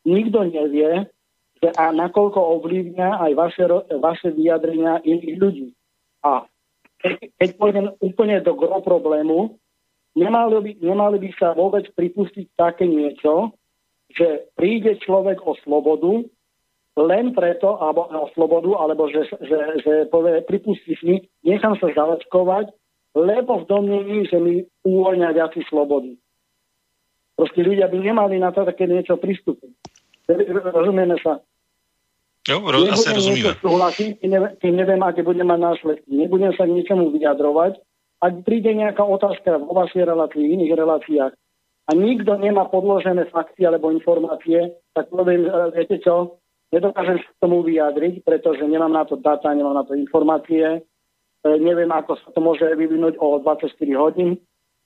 [0.06, 1.10] nikto nevie,
[1.58, 3.66] že a nakoľko ovlivňa aj vaše,
[3.98, 5.68] vaše vyjadrenia iných ľudí.
[6.22, 6.46] A
[7.42, 9.58] keď pôjdem úplne do gro problému,
[10.14, 13.58] nemali by, nemali by sa vôbec pripustiť také niečo,
[14.14, 16.26] že príde človek o slobodu
[16.96, 22.72] len preto, alebo o slobodu, alebo že, že, že povie, pripustí si, nechám sa zaočkovať,
[23.16, 26.16] lebo v domnení, že mi uvoľňa viac slobody.
[27.36, 29.76] Proste ľudia by nemali na to také niečo pristúpiť.
[30.72, 31.44] Rozumieme sa?
[32.48, 33.58] Jo, ro- asi rozumíme.
[33.60, 34.24] Súhlasiť,
[34.62, 36.10] keď neviem, aké budem mať následky.
[36.14, 37.82] Nebudem sa k ničomu vyjadrovať.
[38.24, 41.34] Ak príde nejaká otázka vo vašej relácii, v iných reláciách
[41.86, 46.40] a nikto nemá podložené fakty alebo informácie, tak poviem, e, viete čo,
[46.74, 51.92] nedokážem k tomu vyjadriť, pretože nemám na to data, nemám na to informácie, e, neviem,
[51.92, 54.42] ako sa to môže vyvinúť o 24 hodín.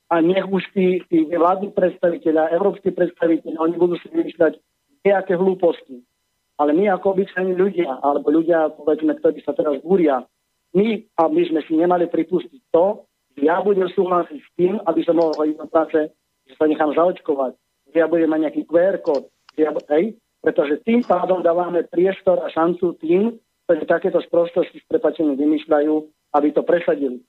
[0.09, 4.57] A nech už tí, tí vládni predstaviteľa, európsky predstaviteľi, oni budú si vymýšľať
[5.05, 6.01] nejaké hlúposti.
[6.59, 10.25] Ale my ako obyčajní ľudia, alebo ľudia, povedzme, ktorí sa teraz búria,
[10.73, 10.87] my,
[11.17, 13.05] a my sme si nemali pripustiť to,
[13.37, 15.99] že ja budem súhlasiť s tým, aby som mohol ísť na práce,
[16.45, 17.53] že sa nechám zaočkovať,
[17.93, 22.39] že ja budem mať nejaký QR kód, že ja, hej, pretože tým pádom dávame priestor
[22.43, 25.93] a šancu tým, ktorí takéto sprostosti s prepačením vymýšľajú,
[26.33, 27.19] aby to presadili.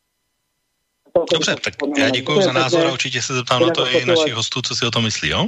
[1.32, 4.62] Dobře, tak já děkuji za názor a určitě se zeptám na to i našich hostů,
[4.62, 5.46] co si o tom myslí, jo?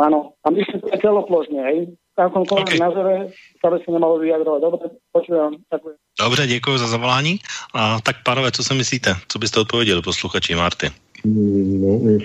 [0.00, 1.92] Áno, a myslím, že to je celoplošne, hej
[2.26, 2.80] akomkoľvek okay.
[2.80, 3.14] názore
[3.60, 4.60] sa nemalo vyjadrovať.
[4.60, 5.52] Dobre, počujem.
[6.20, 7.38] Dobře, děkuji za zavolání.
[7.74, 9.16] A tak, pánové, co si myslíte?
[9.28, 10.90] Co byste odpověděli posluchači Marty?
[11.24, 12.18] No,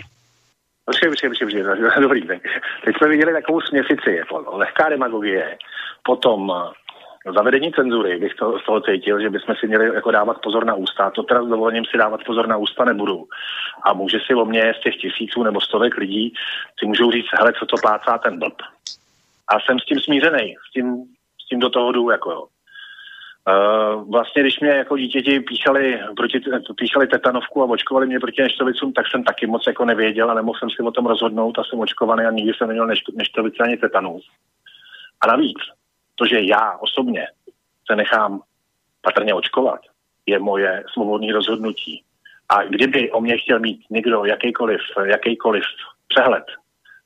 [0.86, 2.42] Počkej, počkej, počkej, počkej, dobrý, tak.
[2.86, 5.58] Teď jsme viděli takovou směsici, jako lehká demagogie,
[6.04, 10.42] potom eh, zavedení cenzury, bych to, z toho cítil, že bychom si měli jako dávat
[10.44, 11.10] pozor na ústa.
[11.10, 13.26] To teda s dovolením si dávat pozor na ústa nebudu.
[13.84, 16.34] A může si o mě z těch tisíců nebo stovek lidí
[16.80, 18.62] si můžou říct, hele, co to plácá ten blb
[19.48, 21.04] a jsem s tím smířený, s tím,
[21.46, 22.44] s tím do toho jdu, jako jo.
[23.48, 26.42] Uh, vlastně, když mě jako dítěti píchali, proti,
[26.78, 30.60] píchali tetanovku a očkovali mě proti neštovicům, tak jsem taky moc jako nevěděl a nemohl
[30.60, 33.78] jsem si o tom rozhodnout a jsem očkovaný a nikdy jsem neměl neš, neštovice ani
[33.78, 34.30] tetanus.
[35.22, 35.58] A navíc,
[36.16, 37.28] To, že já osobně
[37.92, 38.42] se nechám
[39.02, 39.80] patrně očkovat,
[40.26, 42.04] je moje svobodné rozhodnutí.
[42.50, 45.64] A kdyby o mě chtěl mít někdo jakýkoliv, jakýkoliv
[46.08, 46.46] přehled,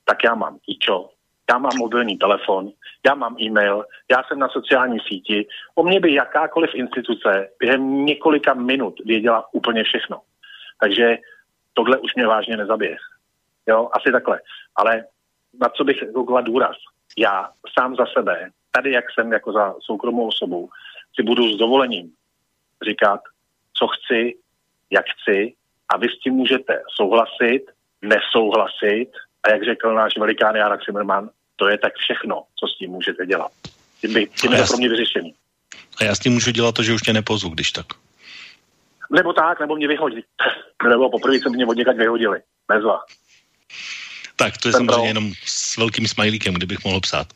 [0.04, 1.10] tak já mám ičo,
[1.50, 2.70] já mám mobilní telefon,
[3.06, 5.46] já mám e-mail, já jsem na sociální síti.
[5.74, 10.20] O mě by jakákoliv instituce během několika minut věděla úplně všechno.
[10.80, 11.18] Takže
[11.74, 12.96] tohle už mě vážně nezabije.
[13.68, 14.40] Jo, asi takhle.
[14.76, 15.04] Ale
[15.60, 16.76] na co bych kladl důraz?
[17.18, 20.70] Já sám za sebe, tady jak jsem jako za soukromou osobu,
[21.14, 22.12] si budu s dovolením
[22.88, 23.20] říkat,
[23.74, 24.34] co chci,
[24.90, 25.54] jak chci
[25.88, 27.62] a vy s tím můžete souhlasit,
[28.02, 29.10] nesouhlasit
[29.42, 31.30] a jak řekl náš velikán Jana Zimmerman,
[31.60, 33.52] to je tak všechno, co s tím můžete dělat.
[34.00, 35.34] Tím, by, tím je to pro mě vyřešený.
[36.00, 37.86] A já s tím můžu dělat to, že už tě nepozvu, když tak.
[39.12, 40.24] Nebo tak, nebo mě vyhodí.
[40.88, 42.40] nebo poprvé se mě od někaď vyhodili.
[42.72, 43.00] Nezva.
[44.36, 47.28] Tak to je Jsem samozřejmě jenom s velkým smajlíkem, kdybych mohl psát.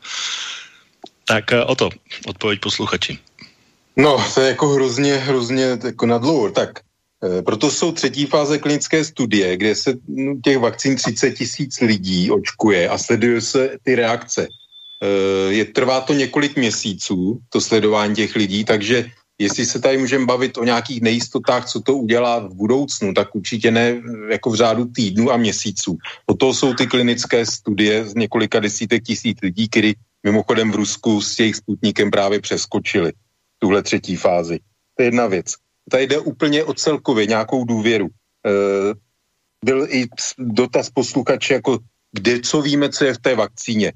[1.25, 1.91] Tak eh, o to,
[2.27, 3.19] odpověď posluchači.
[3.97, 6.51] No, to je jako hrozně, hrozně jako nadlouho.
[6.51, 6.81] Tak
[7.45, 12.89] proto jsou třetí fáze klinické studie, kde se no, těch vakcín 30 tisíc lidí očkuje
[12.89, 14.49] a sleduje se ty reakce.
[14.49, 20.27] E, je, trvá to několik měsíců, to sledování těch lidí, takže jestli se tady můžeme
[20.27, 24.85] bavit o nějakých nejistotách, co to udělá v budoucnu, tak určitě ne jako v řádu
[24.85, 25.97] týdnů a měsíců.
[26.27, 31.21] O to jsou ty klinické studie z několika desítek tisíc lidí, kteří mimochodem v Rusku
[31.21, 33.13] s jejich sputníkem právě přeskočili
[33.59, 34.59] tuhle třetí fázi.
[34.97, 35.64] To je jedna věc.
[35.91, 38.09] Tady jde úplně o celkově nějakou důvěru.
[38.47, 38.51] E,
[39.65, 40.09] byl i
[40.39, 41.79] dotaz posluchače, jako
[42.13, 43.93] kde, co víme, co je v té vakcíně.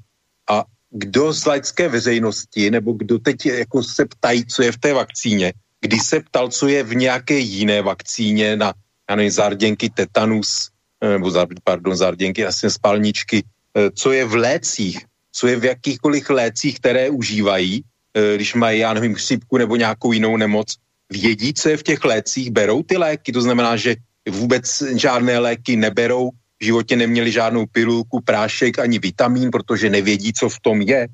[0.49, 4.93] A kdo z laické veřejnosti, nebo kdo teď jako se ptají, co je v té
[4.93, 8.73] vakcíně, kdy se ptal, co je v nějaké jiné vakcíně na,
[9.09, 10.69] já nevím, zarděnky tetanus,
[11.01, 11.31] eh, nebo
[11.63, 13.43] pardon, zarděnky asi spalničky,
[13.77, 14.97] eh, co je v lécích,
[15.31, 17.83] co je v jakýchkoliv lécích, které užívají,
[18.13, 20.67] eh, když mají, já nevím, chřipku nebo nějakou jinou nemoc,
[21.09, 23.95] vědí, co je v těch lécích, berou ty léky, to znamená, že
[24.29, 26.29] vůbec žádné léky neberou,
[26.59, 31.07] v životě neměli žádnou pilulku, prášek ani vitamín, protože nevědí, co v tom je.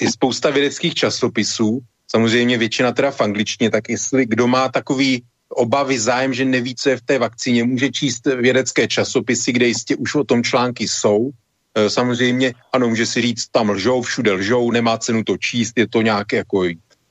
[0.00, 1.80] Je spousta vědeckých časopisů,
[2.10, 6.90] samozřejmě většina teda v angličtině, tak jestli kdo má takový obavy, zájem, že neví, co
[6.90, 11.30] je v té vakcíně, může číst vědecké časopisy, kde jistě už o tom články jsou.
[11.74, 15.88] E, samozřejmě, ano, může si říct, tam lžou, všude lžou, nemá cenu to číst, je
[15.88, 16.64] to nějaké jako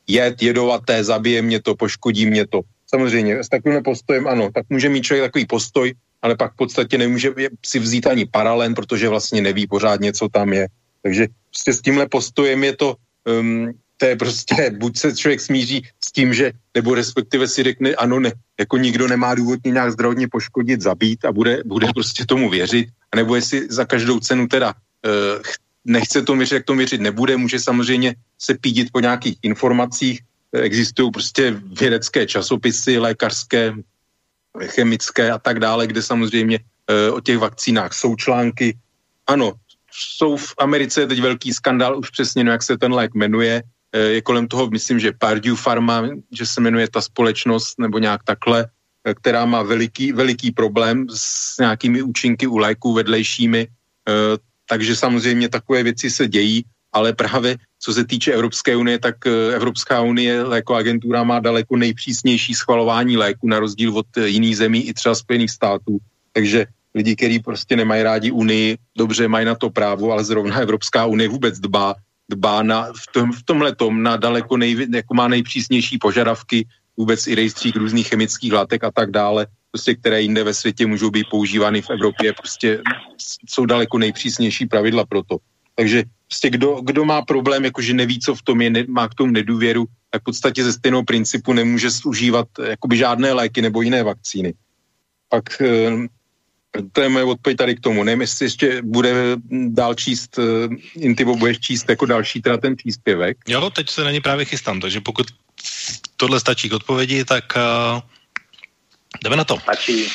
[0.09, 2.61] jed, jedovaté, zabije mě to, poškodí mě to.
[2.89, 6.97] Samozřejmě, s takovým postojem, ano, tak může mít člověk takový postoj, ale pak v podstatě
[6.97, 7.29] nemůže
[7.65, 10.67] si vzít ani paralen, protože vlastně neví pořádně, co tam je.
[11.03, 12.95] Takže prostě s tímhle postojem je to,
[13.29, 17.93] um, to je prostě, buď se člověk smíří s tím, že, nebo respektive si řekne,
[17.95, 22.25] ano, ne, jako nikdo nemá důvod mě nějak zdravotně poškodit, zabít a bude, bude prostě
[22.25, 25.43] tomu věřit, nebo jestli za každou cenu teda uh,
[25.85, 30.21] nechce to věřit, jak to věřit nebude, může samozřejmě se pídit po nějakých informacích,
[30.53, 33.73] existují prostě vědecké časopisy, lékařské,
[34.65, 38.77] chemické a tak dále, kde samozřejmě e, o těch vakcínách jsou články.
[39.27, 39.53] Ano,
[39.91, 43.99] jsou v Americe teď velký skandál, už přesně no, jak se ten lék jmenuje, e,
[43.99, 48.67] je kolem toho, myslím, že Purdue Pharma, že se jmenuje ta společnost, nebo nějak takhle,
[49.05, 53.67] e, která má veliký, veliký problém s nějakými účinky u léků vedlejšími,
[54.69, 59.55] takže samozřejmě takové věci se dějí ale právě co se týče Evropské unie, tak eh,
[59.55, 64.87] Evropská unie jako agentura má daleko nejpřísnější schvalování léku na rozdíl od eh, jiných zemí
[64.87, 65.97] i třeba Spojených států.
[66.33, 71.05] Takže lidi, kteří prostě nemají rádi Unii, dobře mají na to právo, ale zrovna Evropská
[71.05, 71.95] unie vůbec dbá,
[72.29, 76.67] dbá na, v, tom, v tomhle tom na daleko nej, jako má nejpřísnější požadavky,
[76.97, 81.09] vůbec i rejstřík různých chemických látek a tak dále, prostě, které jinde ve světě můžou
[81.09, 82.81] být používány v Evropě, prostě
[83.49, 85.37] jsou daleko nejpřísnější pravidla pro to.
[85.79, 89.13] Takže prostě kdo, kdo má problém, jakože neví, co v tom je, ne, má k
[89.13, 94.03] tomu nedůvěru, tak v podstatě ze stejného principu nemůže užívat jakoby žádné léky nebo jiné
[94.03, 94.53] vakcíny.
[95.29, 95.91] Pak eh,
[96.91, 98.03] to je moje odpověď tady k tomu.
[98.03, 99.37] Nevím, jestli ještě bude
[99.71, 100.67] dál číst, eh,
[100.99, 103.37] Intivo budeš číst jako další teda ten příspěvek.
[103.47, 105.27] Jo, teď se na ně právě chystám, takže pokud
[106.17, 108.01] tohle stačí k odpovědi, tak uh,
[109.23, 109.59] jdeme na to.
[109.59, 110.07] Stačí.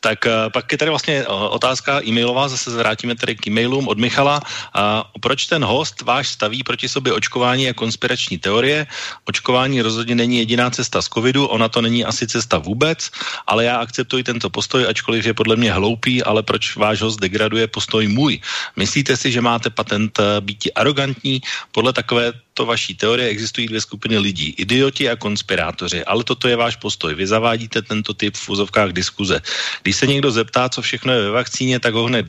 [0.00, 3.98] Tak uh, pak je tady vlastně uh, otázka e-mailová, zase vrátíme tady k e-mailům od
[3.98, 4.40] Michala.
[4.44, 4.82] Uh,
[5.20, 8.86] proč ten host váš staví proti sobě očkování a konspirační teorie?
[9.24, 13.10] Očkování rozhodně není jediná cesta z covidu, ona to není asi cesta vůbec,
[13.46, 17.66] ale já akceptuji tento postoj, ačkoliv je podle mě hloupý, ale proč váš host degraduje
[17.66, 18.40] postoj můj?
[18.76, 21.40] Myslíte si, že máte patent uh, být arrogantní?
[21.72, 26.56] Podle takové této vaší teorie existují dvě skupiny lidí, idioti a konspirátoři, ale toto je
[26.56, 27.14] váš postoj.
[27.14, 29.42] Vy zavádíte tento typ v úzovkách diskuze.
[29.82, 32.26] Když se někdo zeptá, co všechno je ve vakcíně, tak ho hned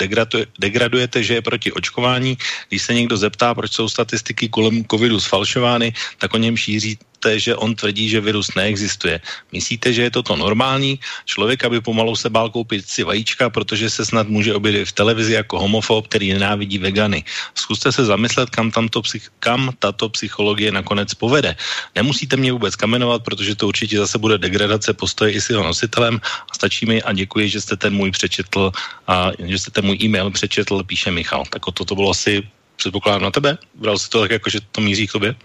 [0.58, 2.38] degradujete, že je proti očkování.
[2.70, 7.40] Když se někdo zeptá, proč jsou statistiky kolem covidu sfalšovány, tak o něm šíří myslíte,
[7.40, 9.18] že on tvrdí, že virus neexistuje?
[9.52, 11.00] Myslíte, že je toto normální?
[11.26, 15.34] Člověk, aby pomalu se bál koupit si vajíčka, protože se snad může objevit v televizi
[15.34, 17.26] jako homofob, který nenávidí vegany.
[17.58, 21.58] Zkuste se zamyslet, kam, tamto psych- kam tato psychologie nakonec povede.
[21.96, 26.22] Nemusíte mě vůbec kamenovat, protože to určitě zase bude degradace postoje i s jeho nositelem.
[26.22, 28.72] A stačí mi a děkuji, že jste ten můj přečetl
[29.08, 31.44] a že jste ten můj e-mail přečetl, píše Michal.
[31.50, 32.46] Tak toto bylo asi
[32.76, 33.58] předpokládám na tebe?
[33.76, 35.36] Bral si to tak jako, že to míří k tobě?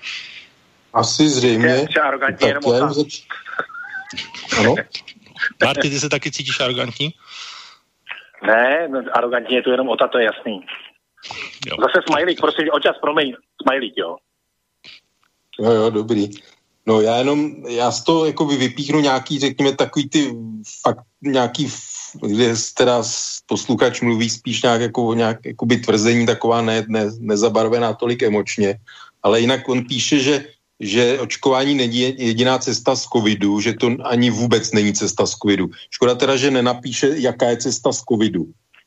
[0.93, 1.69] Asi zřejmě.
[1.69, 3.23] Je, arrogantní jenom já zač...
[4.59, 4.75] Ano?
[5.65, 7.15] Marty, ty se taky cítíš arrogantní?
[8.47, 10.61] Ne, no, arrogantní je to jenom Ota, to je jasný.
[11.67, 11.77] Jo.
[11.81, 14.17] Zase smajlík, prosím, očas, promiň, smajlík, jo.
[15.61, 16.29] Jo, jo, dobrý.
[16.87, 20.35] No já jenom, já z toho jako vypíchnu nějaký, řekněme, takový ty
[20.83, 21.69] fakt nějaký,
[22.27, 23.03] kde teda
[23.47, 28.79] posluchač mluví spíš nějak jako nějak jakoby tvrzení taková ne, ne, nezabarvená tolik emočně,
[29.23, 30.45] ale jinak on píše, že
[30.81, 35.71] že očkování není jediná cesta z covidu, že to ani vůbec není cesta z covidu.
[35.91, 38.47] Škoda teda, že nenapíše, jaká je cesta z covidu.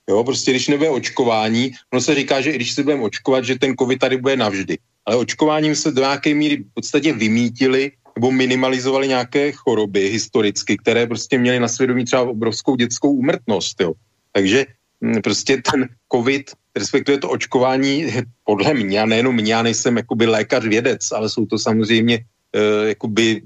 [0.10, 3.60] Jo, prostě když nebude očkování, ono se říká, že i když se budeme očkovat, že
[3.60, 4.78] ten covid tady bude navždy.
[5.06, 11.08] Ale očkováním se do nějaké míry v podstatě vymítili nebo minimalizovali nějaké choroby historicky, které
[11.08, 13.82] prostě měly na svědomí třeba obrovskou dětskou úmrtnost.
[13.82, 13.94] Jo.
[14.32, 14.66] Takže
[15.02, 18.06] hm, prostě ten covid respektive to očkování
[18.46, 22.88] podle mě, a nejenom mě, já nejsem jakoby lékař vědec, ale jsou to samozřejmě uh,
[22.88, 23.42] jakoby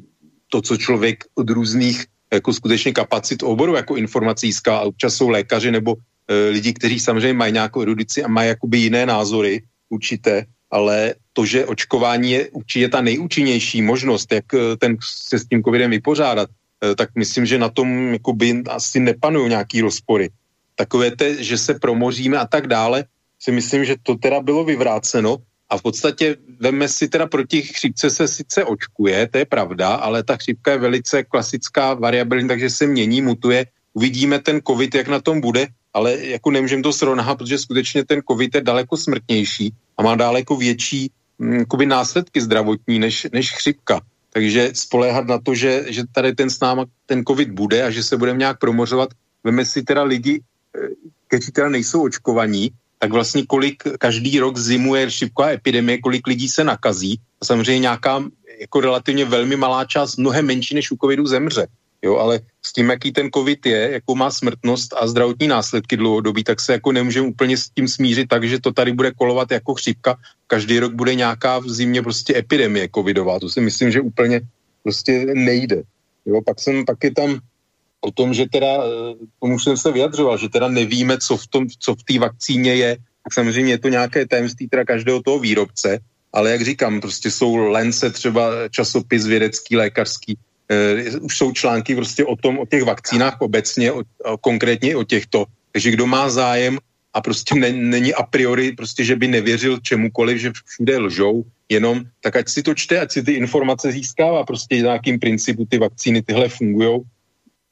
[0.50, 5.72] to, co člověk od různých jako skutečně kapacit oboru, jako informací a občas jsou lékaři
[5.72, 6.02] nebo uh,
[6.50, 11.66] lidi, kteří samozřejmě mají nějakou erudici a mají jakoby jiné názory určité, ale to, že
[11.66, 14.98] očkování je určitě ta nejúčinnější možnost, jak uh, ten
[15.28, 19.82] se s tím covidem vypořádat, uh, tak myslím, že na tom jakoby asi nepanují nějaký
[19.82, 20.30] rozpory.
[20.76, 23.06] Takové te, že se promoříme a tak dále,
[23.40, 25.38] si myslím, že to teda bylo vyvráceno
[25.70, 30.24] a v podstatě veme si teda proti chřipce se sice očkuje, to je pravda, ale
[30.24, 33.66] ta chřipka je velice klasická, variabilní, takže se mění, mutuje.
[33.94, 38.22] Uvidíme ten covid, jak na tom bude, ale jako nemůžeme to srovnat, protože skutečně ten
[38.30, 44.02] covid je daleko smrtnější a má daleko větší hm, následky zdravotní než, než chřipka.
[44.34, 48.04] Takže spoléhat na to, že, že tady ten s náma, ten covid bude a že
[48.04, 49.10] se budeme nějak promořovat,
[49.44, 50.42] veme si teda lidi,
[50.78, 50.88] eh,
[51.28, 56.64] kteří teda nejsou očkovaní, tak vlastně kolik každý rok zimuje šipková epidemie, kolik lidí se
[56.64, 57.20] nakazí.
[57.42, 58.24] A samozřejmě nějaká
[58.60, 61.68] jako relativně velmi malá část, mnohem menší než u covidu zemře.
[62.02, 66.44] Jo, ale s tím, jaký ten covid je, jakou má smrtnost a zdravotní následky dlouhodobí,
[66.44, 69.74] tak se jako nemůžeme úplně s tím smířit tak, že to tady bude kolovat jako
[69.74, 70.18] chřipka.
[70.48, 73.40] Každý rok bude nějaká v zimě prostě epidemie covidová.
[73.40, 74.42] To si myslím, že úplně
[74.84, 75.84] prostě nejde.
[76.26, 77.40] Jo, pak jsem taky tam
[78.02, 81.64] o tom, že teda, eh, tomu jsem se vyjadřoval, že teda nevíme, co v tom,
[81.80, 82.92] co v té vakcíně je,
[83.24, 86.00] tak samozřejmě je to nějaké tajemství teda každého toho výrobce,
[86.34, 92.26] ale jak říkám, prostě jsou lence třeba časopis vědecký, lékařský, uh, už jsou články prostě
[92.26, 96.80] o tom, o těch vakcínách obecně, o, o, konkrétně o těchto, takže kdo má zájem
[97.14, 102.04] a prostě ne, není a priori prostě, že by nevěřil čemukoliv, že všude lžou, jenom
[102.22, 106.22] tak ať si to čte, ať si ty informace získává, prostě nějakým principu ty vakcíny
[106.22, 107.02] tyhle fungují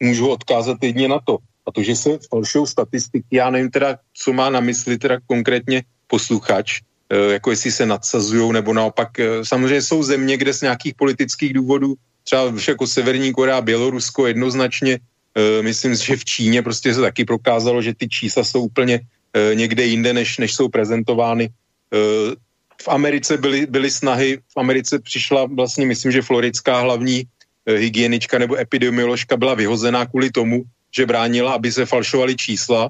[0.03, 1.38] můžu odkázat jedně na to.
[1.65, 5.84] A to, že se falšují statistiky, já nevím teda, co má na mysli teda konkrétně
[6.07, 10.93] posluchač, e, jako jestli se nadsazují, nebo naopak, e, samozřejmě jsou země, kde z nějakých
[10.93, 14.99] politických důvodů, třeba jako Severní Korea, Bělorusko jednoznačně,
[15.35, 18.99] e, myslím, že v Číně prostě se taky prokázalo, že ty čísla jsou úplně
[19.35, 21.51] někde jinde, než, než jsou prezentovány.
[22.81, 27.35] V Americe byly, byly snahy, v Americe přišla vlastně, myslím, že floridská hlavní Eh,
[27.66, 30.64] hygienička nebo epidemioložka byla vyhozená kvůli tomu,
[30.96, 32.90] že bránila, aby se falšovaly čísla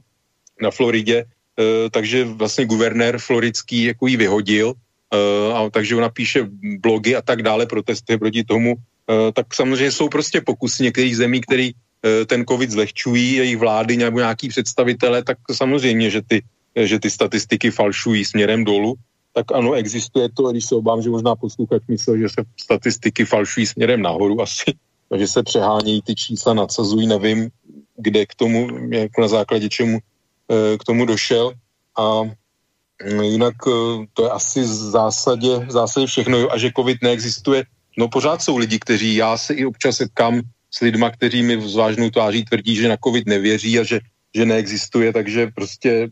[0.62, 6.48] na Floridě, eh, takže vlastně guvernér floridský jako ji vyhodil, eh, a takže ona píše
[6.84, 8.76] blogy a tak dále, protestuje proti tomu,
[9.06, 11.78] tak samozřejmě jsou prostě pokusy některých zemí, který
[12.26, 16.38] ten covid zlehčují, jejich vlády nebo nějaký představitele, tak samozřejmě, že ty,
[16.74, 18.98] že ty statistiky falšují směrem dolů
[19.36, 23.66] tak ano, existuje to, když se obávám, že možná posluchač myslel, že se statistiky falšují
[23.68, 24.64] směrem nahoru asi,
[25.10, 27.50] takže se přehánějí ty čísla, nadsazují, nevím,
[27.98, 31.52] kde k tomu, jako na základě čemu eh, k tomu došel.
[32.00, 36.98] A mm, jinak eh, to je asi v zásadě, v zásadě všechno a že covid
[37.04, 37.64] neexistuje,
[37.98, 40.42] no pořád jsou lidi, kteří, já se i občas setkám
[40.72, 44.00] s lidma, kteří mi s vážnou tváří tvrdí, že na covid nevěří a že,
[44.36, 46.08] že neexistuje, takže prostě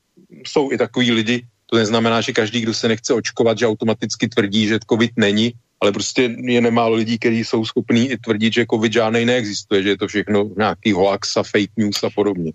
[0.47, 4.67] jsou i takový lidi, to neznamená, že každý, kdo se nechce očkovat, že automaticky tvrdí,
[4.67, 5.53] že COVID není.
[5.81, 9.89] ale prostě je nemálo lidí, kteří jsou schopní i tvrdit, že covid žádný neexistuje, že
[9.89, 12.51] je to všechno nějaký hoax a fake news a podobně.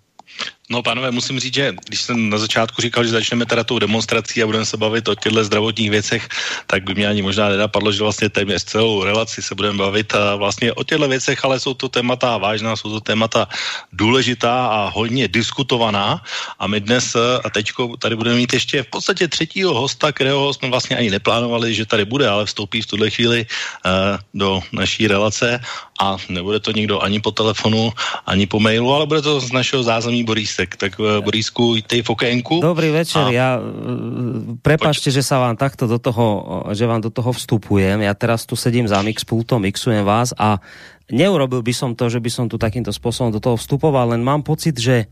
[0.68, 4.42] No, pánové, musím říct, že když jsem na začátku říkal, že začneme teda tou demonstrací
[4.42, 6.28] a budeme se bavit o těchto zdravotních věcech,
[6.66, 10.36] tak by mě ani možná nenapadlo, že vlastně téměř celou relaci se budeme bavit a
[10.36, 13.48] vlastně o těchto věcech, ale jsou to témata vážná, jsou to témata
[13.92, 16.20] důležitá a hodně diskutovaná.
[16.58, 20.68] A my dnes a teďko tady budeme mít ještě v podstatě třetího hosta, kterého jsme
[20.68, 25.60] vlastně ani neplánovali, že tady bude, ale vstoupí v tuhle chvíli uh, do naší relace
[26.00, 27.92] a nebude to nikdo ani po telefonu,
[28.26, 30.24] ani po mailu, ale bude to z našeho zázemí
[30.58, 30.74] Borísek.
[30.74, 32.58] Tak uh, Borísku, tej v okénku.
[32.58, 33.30] Dobrý večer, a...
[33.30, 36.26] ja uh, prepačte, že sa vám takto do toho,
[36.74, 38.02] že vám do toho vstupujem.
[38.02, 40.58] Ja teraz tu sedím za pultom, mixujem vás a
[41.06, 44.42] neurobil by som to, že by som tu takýmto spôsobom do toho vstupoval, len mám
[44.42, 45.06] pocit, že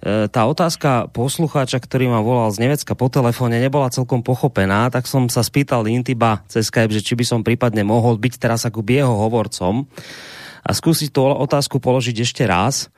[0.00, 5.28] tá otázka poslucháča, ktorý ma volal z Nemecka po telefóne, nebola celkom pochopená, tak som
[5.28, 9.12] sa spýtal Intiba cez Skype, že či by som prípadne mohol byť teraz ako jeho
[9.12, 9.84] hovorcom
[10.64, 12.88] a skúsiť tú otázku položiť ešte raz.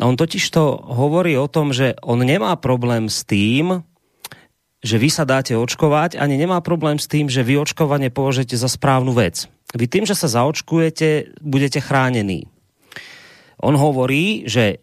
[0.00, 3.84] On totiž to hovorí o tom, že on nemá problém s tým,
[4.82, 8.66] že vy sa dáte očkovať, ani nemá problém s tým, že vy očkovanie považujete za
[8.66, 9.46] správnu vec.
[9.72, 12.50] Vy tým, že sa zaočkujete, budete chránení.
[13.62, 14.82] On hovorí, že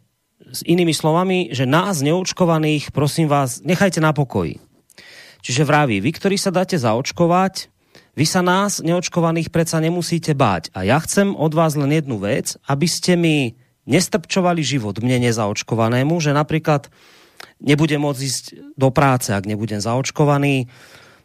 [0.49, 4.57] s inými slovami, že nás neočkovaných, prosím vás, nechajte na pokoji.
[5.43, 7.69] Čiže vraví, vy, ktorí sa dáte zaočkovať,
[8.17, 10.73] vy sa nás neočkovaných predsa nemusíte báť.
[10.75, 13.55] A ja chcem od vás len jednu vec, aby ste mi
[13.89, 16.93] nestrpčovali život mne nezaočkovanému, že napríklad
[17.57, 18.45] nebudem môcť ísť
[18.77, 20.69] do práce, ak nebudem zaočkovaný.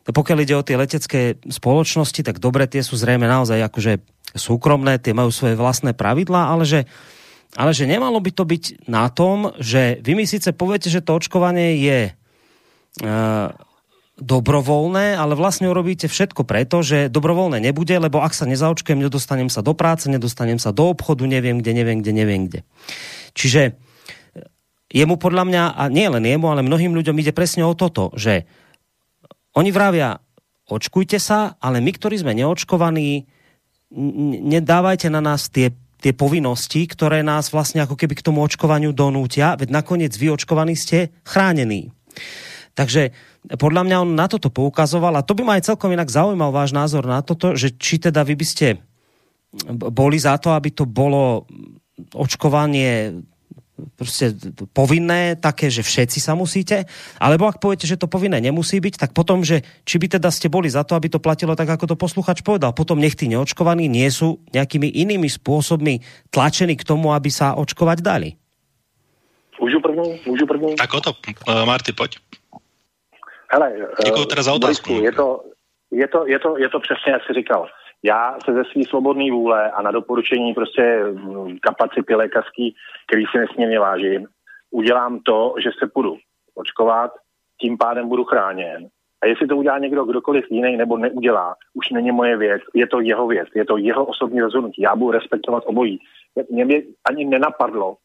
[0.04, 4.00] Pokiaľ ide o tie letecké spoločnosti, tak dobre, tie sú zrejme naozaj akože
[4.34, 6.80] súkromné, tie majú svoje vlastné pravidlá, ale že
[7.54, 11.14] ale že nemalo by to byť na tom, že vy mi síce poviete, že to
[11.14, 13.54] očkovanie je uh,
[14.14, 19.58] dobrovoľné, ale vlastne urobíte všetko preto, že dobrovoľné nebude, lebo ak sa nezaočkujem, nedostanem sa
[19.58, 22.60] do práce, nedostanem sa do obchodu, neviem kde, neviem kde, neviem kde.
[23.34, 23.72] Čiže e,
[24.94, 28.46] jemu podľa mňa, a nie len jemu, ale mnohým ľuďom ide presne o toto, že
[29.58, 30.22] oni vravia,
[30.70, 33.26] očkujte sa, ale my, ktorí sme neočkovaní,
[34.46, 35.74] nedávajte na nás tie
[36.04, 40.76] tie povinnosti, ktoré nás vlastne ako keby k tomu očkovaniu donútia, veď nakoniec vy očkovaní
[40.76, 41.96] ste chránení.
[42.74, 43.14] Takže
[43.54, 46.74] podľa mňa on na toto poukazoval a to by ma aj celkom inak zaujímal váš
[46.74, 48.66] názor na toto, že či teda vy by ste
[49.94, 51.46] boli za to, aby to bolo
[52.10, 53.22] očkovanie
[53.96, 54.34] prostě
[54.72, 56.86] povinné, také, že všetci sa musíte,
[57.18, 60.46] alebo ak poviete, že to povinné nemusí byť, tak potom, že či by teda ste
[60.46, 63.90] boli za to, aby to platilo tak, ako to posluchač povedal, potom nech tí neočkovaní
[63.90, 68.38] nie sú nejakými inými spôsobmi tlačení k tomu, aby sa očkovať dali.
[69.60, 70.20] Můžu první?
[70.26, 70.76] Můžu první?
[70.76, 71.10] Tak o to,
[71.48, 72.18] uh, Marty, pojď.
[73.54, 73.72] Hele,
[74.04, 74.92] Děkuji teda za otázku.
[74.92, 75.40] je to,
[75.90, 77.68] je, to, je, to, je to přesně, jak jsi říkal
[78.04, 82.76] já se ze své svobodné vůle a na doporučení prostě mm, kapacity lékařský,
[83.06, 84.26] který si nesmírně vážím,
[84.70, 86.16] udělám to, že se půjdu
[86.54, 87.12] očkovat,
[87.60, 88.88] tím pádem budu chráněn.
[89.22, 93.00] A jestli to udělá někdo, kdokoliv jiný nebo neudělá, už není moje věc, je to
[93.00, 94.82] jeho věc, je to jeho osobní rozhodnutí.
[94.82, 95.98] Já budu respektovat obojí.
[96.50, 97.96] Mě by ani nenapadlo,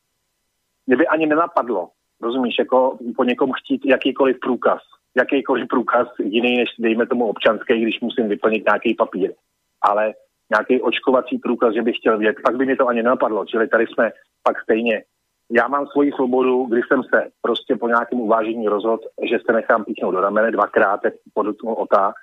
[0.87, 1.89] mě by ani nenapadlo,
[2.21, 4.81] rozumíš, jako po někom chtít jakýkoliv průkaz,
[5.17, 9.33] jakýkoliv průkaz jiný než dejme tomu občanský, když musím vyplnit nějaký papír
[9.81, 10.13] ale
[10.51, 13.45] nějaký očkovací průkaz, že bych chtěl vědět, pak by mi to ani nenapadlo.
[13.45, 14.11] Čili tady jsme
[14.43, 15.03] pak stejně.
[15.51, 19.83] Já mám svoji svobodu, když jsem se prostě po nějakém uvážení rozhodl, že se nechám
[19.83, 20.99] píchnout do ramene dvakrát,
[21.33, 22.13] podotknul otá,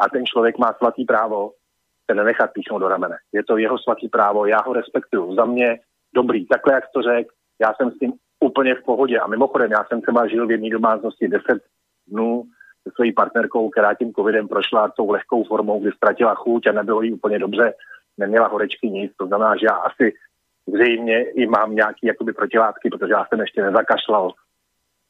[0.00, 1.52] a ten člověk má svatý právo
[2.10, 3.16] se nenechat píchnout do ramene.
[3.32, 5.34] Je to jeho svatý právo, já ho respektuju.
[5.34, 5.78] Za mě
[6.14, 9.18] dobrý, takhle jak to řekl, já jsem s tím úplně v pohodě.
[9.18, 11.46] A mimochodem, já jsem třeba žil v jedné domácnosti 10
[12.12, 12.42] dnů
[12.82, 17.02] se svojí partnerkou, která tím covidem prošla tou lehkou formou, kdy ztratila chuť a nebylo
[17.02, 17.74] jí úplně dobře,
[18.18, 20.14] neměla horečky nic, to znamená, že já asi
[20.66, 24.32] zřejmě i mám nějaký jakoby protilátky, protože já jsem ještě nezakašlal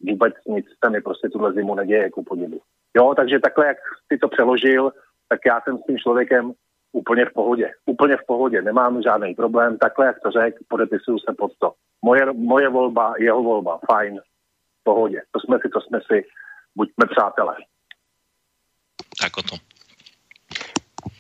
[0.03, 2.61] vůbec nic se mi prostě tuhle zimu neděje, jako podivu.
[2.97, 3.77] Jo, takže takhle, jak
[4.13, 4.93] si to přeložil,
[5.29, 6.53] tak já jsem s tím člověkem
[6.93, 7.71] úplně v pohodě.
[7.87, 9.79] Úplně v pohodě, nemám žádný problém.
[9.79, 11.73] Takhle, jak to řekl, podepisuju se pod to.
[12.05, 14.21] Moje, moje volba, jeho volba, fajn,
[14.81, 15.23] v pohodě.
[15.31, 16.25] To jsme si, to jsme si
[16.77, 17.55] buďme přátelé.
[19.21, 19.59] Tak o tom.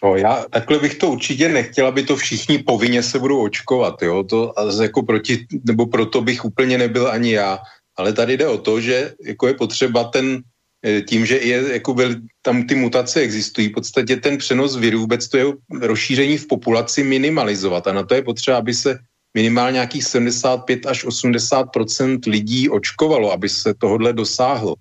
[0.02, 4.24] No, já takhle bych to určitě nechtěl, aby to všichni povinně se budou očkovat, jo,
[4.24, 7.58] to jako proti, nebo proto bych úplně nebyl ani já,
[7.96, 10.42] ale tady jde o to, že jako je potřeba ten,
[10.86, 14.98] eh, tím, že je, jako byl, tam ty mutace existují, v podstatě ten přenos viru,
[14.98, 15.44] vůbec to je
[15.80, 18.98] rozšíření v populaci minimalizovat a na to je potřeba, aby se
[19.34, 24.74] minimálně nějakých 75 až 80% lidí očkovalo, aby se tohodle dosáhlo.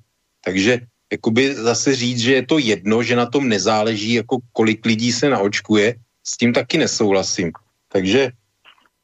[0.45, 0.79] Takže
[1.11, 5.29] jakoby zase říct, že je to jedno, že na tom nezáleží, jako kolik lidí se
[5.29, 7.51] naočkuje, s tím taky nesouhlasím.
[7.91, 8.31] Takže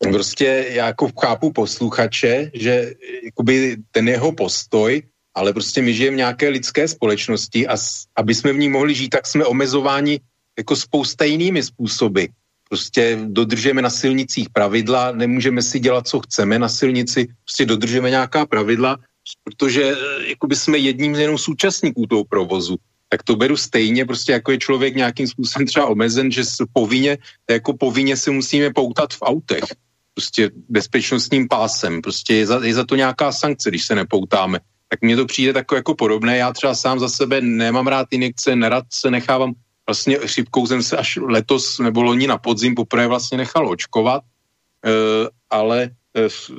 [0.04, 2.94] prostě já jako chápu posluchače, že
[3.24, 5.02] jakoby ten jeho postoj,
[5.36, 8.96] ale prostě my žijeme v nějaké lidské společnosti a s, aby jsme v ní mohli
[8.96, 10.20] žít, tak jsme omezováni
[10.58, 12.26] jako spousta jinými způsoby.
[12.70, 18.46] Prostě dodržujeme na silnicích pravidla, nemůžeme si dělat, co chceme na silnici, prostě dodržujeme nějaká
[18.46, 18.98] pravidla,
[19.44, 22.78] protože eh, jakoby jsme jedním z jenom současníků toho provozu
[23.10, 26.44] tak to beru stejně, prostě jako je člověk nějakým způsobem třeba omezen, že
[26.74, 27.18] povinně,
[27.50, 29.64] jako povinně se musíme poutat v autech,
[30.14, 34.60] prostě bezpečnostním pásem, prostě je za, je za to nějaká sankce, když se nepoutáme.
[34.90, 38.56] Tak mně to přijde tako jako podobné, já třeba sám za sebe nemám rád injekce,
[38.56, 39.54] nerad se nechávám,
[39.88, 44.24] vlastně chřipkou jsem se až letos nebo loni na podzim poprvé vlastně nechal očkovat,
[44.86, 44.92] e,
[45.50, 45.90] ale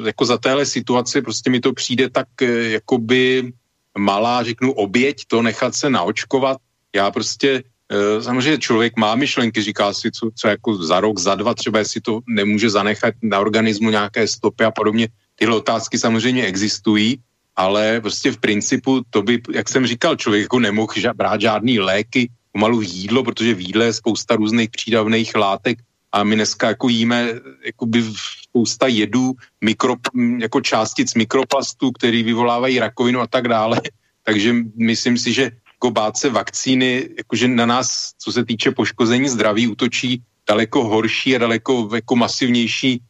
[0.04, 3.52] jako za téhle situace prostě mi to přijde tak e, jakoby
[3.98, 6.58] malá, řeknu, oběť to nechat se naočkovat.
[6.94, 11.34] Já prostě, e, samozřejmě člověk má myšlenky, říká si, co, co jako za rok, za
[11.34, 15.08] dva, třeba jestli to nemůže zanechat na organismu nějaké stopy a podobně.
[15.34, 17.18] Tyhle otázky samozřejmě existují,
[17.56, 22.30] ale prostě v principu to by, jak jsem říkal, člověk jako nemohl brát žádný léky,
[22.52, 25.78] pomalu jídlo, protože v jídle je spousta různých přídavných látek
[26.12, 27.28] a my dneska jako jíme
[27.64, 28.04] jakoby
[28.42, 29.96] spousta jedů, mikro,
[30.40, 33.80] jako částic mikroplastů, který vyvolávají rakovinu a tak dále.
[34.24, 39.28] Takže myslím si, že jako bát se vakcíny, jakože na nás, co se týče poškození
[39.28, 43.02] zdraví, útočí daleko horší a daleko jako masivnější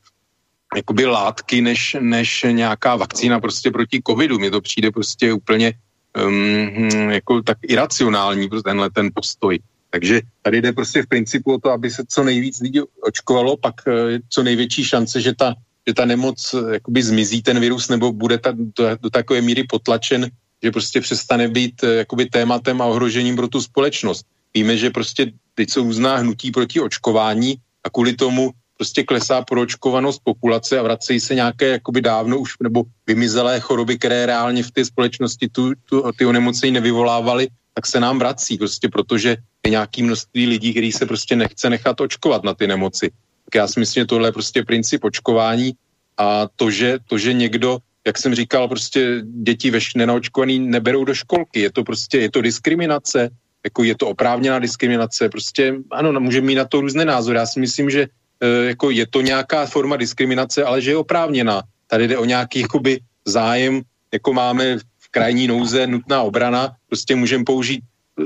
[0.76, 4.38] jakoby látky, než, než nějaká vakcína prostě proti covidu.
[4.38, 5.72] Mně to přijde prostě úplně
[6.26, 9.58] um, jako tak iracionální, tenhle ten postoj.
[9.90, 13.74] Takže tady jde prostě v principu o to, aby se co nejvíc lidí očkovalo, pak
[14.08, 15.54] je co největší šance, že ta,
[15.86, 19.64] že ta nemoc eh, jakoby zmizí ten virus nebo bude ta, do, do takové míry
[19.64, 20.30] potlačen,
[20.62, 24.26] že prostě přestane být eh, jakoby tématem a ohrožením pro tu společnost.
[24.54, 30.20] Víme, že prostě teď jsou různá hnutí proti očkování a kvůli tomu prostě klesá proočkovanost
[30.24, 34.84] populace a vracejí se nějaké jakoby dávno už nebo vymizelé choroby, které reálně v té
[34.84, 39.36] společnosti tu, tu, ty onemocnění nevyvolávaly, tak se nám vrací, prostě protože
[39.70, 43.10] nějaký množství lidí, který se prostě nechce nechat očkovat na ty nemoci.
[43.44, 45.72] Tak já si myslím, že tohle je prostě princip očkování
[46.18, 51.14] a to, že, to, že někdo, jak jsem říkal, prostě děti veš nenaočkovaný neberou do
[51.14, 53.30] školky, je to prostě, je to diskriminace,
[53.64, 57.38] jako je to oprávněná diskriminace, prostě ano, no, můžeme mít na to různé názory.
[57.38, 58.06] Já si myslím, že
[58.40, 61.62] e, jako je to nějaká forma diskriminace, ale že je oprávněná.
[61.86, 63.82] Tady jde o nějaký jakoby, zájem,
[64.12, 67.80] jako máme v krajní nouze nutná obrana, prostě můžeme použít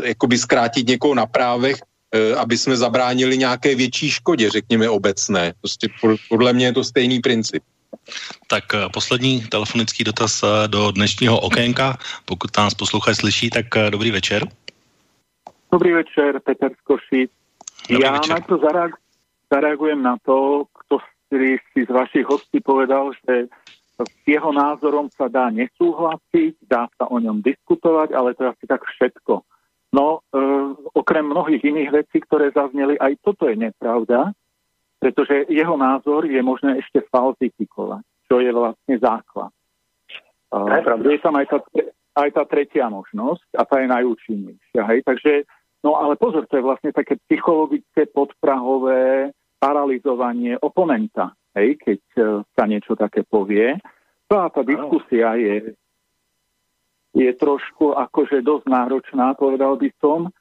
[0.04, 1.76] jakoby zkrátit někoho na právech,
[2.14, 5.54] eh, aby jsme zabránili nějaké větší škodě, řekněme obecné.
[5.60, 5.88] Prostě
[6.28, 7.62] podle mě je to stejný princip.
[8.46, 11.98] Tak eh, poslední telefonický dotaz eh, do dnešního okénka.
[12.24, 14.48] Pokud nás posluchač slyší, tak dobrý večer.
[15.72, 17.30] Dobrý večer, Petr Skošic.
[17.90, 18.34] Já večer.
[18.34, 19.00] na to zareag-
[19.52, 20.98] zareagujem na to, kto
[21.28, 23.48] si, si z vašich hostí povedal, že
[24.00, 28.64] s jeho názorom sa dá nesúhlasiť, dá sa o ňom diskutovať, ale to je asi
[28.66, 29.44] tak všetko.
[29.92, 30.40] No, e,
[30.96, 34.32] okrem mnohých iných vecí, ktoré zazneli, aj toto je nepravda,
[34.96, 39.52] pretože jeho názor je možné ešte falzifikovať, čo je vlastne základ.
[40.48, 41.58] E, je tam aj tá,
[42.24, 44.82] aj tá tretia možnosť a tá je najúčinnejšia.
[44.88, 44.98] Hej?
[45.04, 45.32] Takže,
[45.84, 51.76] no ale pozor, to je vlastne také psychologické podprahové paralizovanie oponenta, hej?
[51.76, 52.22] keď e,
[52.56, 53.76] sa niečo také povie.
[54.24, 55.76] Celá tá diskusia je
[57.12, 60.32] je trošku akože dosť náročná, povedal by som.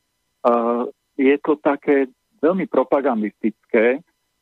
[0.41, 0.87] Uh,
[1.19, 2.07] je to také
[2.41, 4.01] veľmi propagandistické,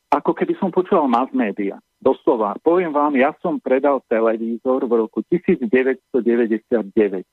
[0.09, 1.77] ako keby som počúval mass media.
[1.99, 7.27] Doslova, poviem vám, ja som predal televízor v roku 1999, 21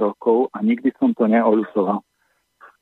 [0.00, 2.00] rokov a nikdy som to neolusoval.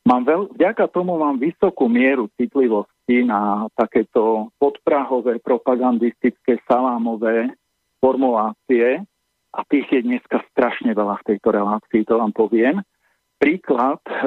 [0.07, 7.51] Mám veľ, vďaka tomu mám vysokú mieru citlivosti na takéto podprahové, propagandistické, salámové
[7.99, 9.03] formulácie,
[9.57, 12.85] a tých je dneska strašne veľa v tejto relácii, to vám poviem.
[13.41, 14.21] Príklad, e,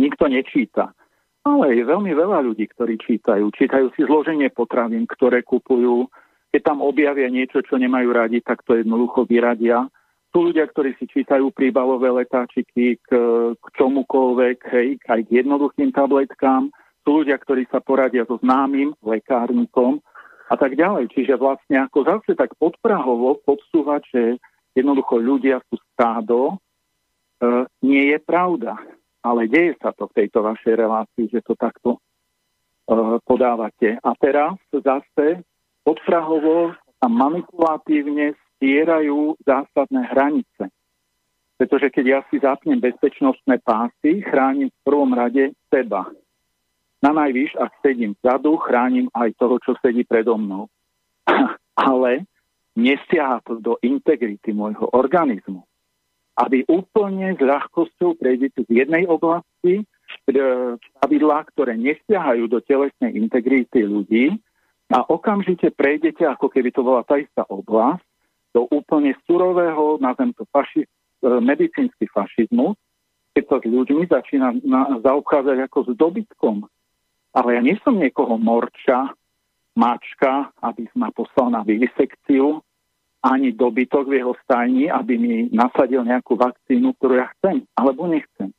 [0.00, 0.96] nikto nečíta,
[1.44, 3.52] ale je veľmi veľa ľudí, ktorí čítajú.
[3.52, 6.08] Čítajú si zloženie potravín, ktoré kupujú.
[6.48, 9.84] Keď tam objavia niečo, čo nemajú radi, tak to jednoducho vyradia.
[10.32, 13.08] Sú ľudia, ktorí si čítajú príbalové letáčiky k,
[13.52, 16.68] k čomukoľvek, hej, aj k jednoduchým tabletkám.
[17.04, 20.04] Sú ľudia, ktorí sa poradia so známym lekárnikom,
[20.48, 21.12] a tak ďalej.
[21.12, 24.22] Čiže vlastne ako zase tak podprahovo podsúvať, že
[24.72, 26.56] jednoducho ľudia sú stádo, e,
[27.84, 28.80] nie je pravda.
[29.20, 32.00] Ale deje sa to v tejto vašej relácii, že to takto e,
[33.28, 34.00] podávate.
[34.00, 35.44] A teraz zase
[35.84, 40.72] podprahovo a manipulatívne stierajú zásadné hranice.
[41.58, 46.06] Pretože keď ja si zapnem bezpečnostné pásy, chránim v prvom rade seba.
[46.98, 50.66] Na najvyš, ak sedím vzadu, chránim aj toho, čo sedí predo mnou.
[51.88, 52.26] Ale
[52.74, 55.62] nesiaha to do integrity môjho organizmu.
[56.38, 59.86] Aby úplne s ľahkosťou prejdete z jednej oblasti
[60.26, 64.38] pravidlá, ktoré nesiahajú do telesnej integrity ľudí
[64.88, 68.04] a okamžite prejdete, ako keby to bola tá istá oblasť,
[68.56, 70.88] do úplne surového, nazvem to faši, e,
[71.44, 72.80] medicínsky fašizmus,
[73.36, 76.56] keď sa s ľuďmi začína na, zaobchádzať ako s dobytkom.
[77.38, 79.14] Ale ja nie som niekoho morča,
[79.78, 82.58] mačka, aby ma poslal na vivisekciu,
[83.22, 88.50] ani dobytok v jeho stajni, aby mi nasadil nejakú vakcínu, ktorú ja chcem, alebo nechcem.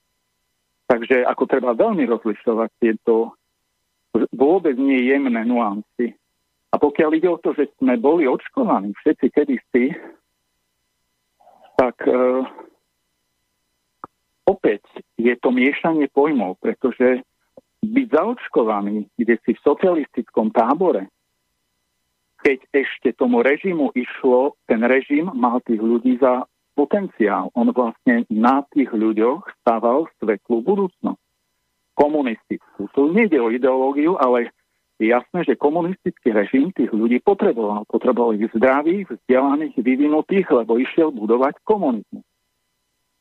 [0.88, 3.35] Takže ako treba veľmi rozlišovať tieto
[4.34, 6.15] vôbec nie jemné nuancy.
[6.72, 9.85] A pokiaľ ide o to, že sme boli očkovaní všetci kedysi,
[11.77, 12.45] tak e,
[14.49, 14.84] opäť
[15.18, 17.22] je to miešanie pojmov, pretože
[17.84, 21.07] byť zaočkovaný, kde si v socialistickom tábore,
[22.39, 27.51] keď ešte tomu režimu išlo, ten režim mal tých ľudí za potenciál.
[27.51, 31.19] On vlastne na tých ľuďoch stával svetlú budúcnosť.
[31.99, 32.88] Komunistickú.
[32.95, 34.56] Tu nejde o ideológiu, ale
[35.03, 37.84] je jasné, že komunistický režim tých ľudí potreboval.
[37.91, 42.23] Potreboval ich zdravých, vzdelaných, vyvinutých, lebo išiel budovať komunizmus.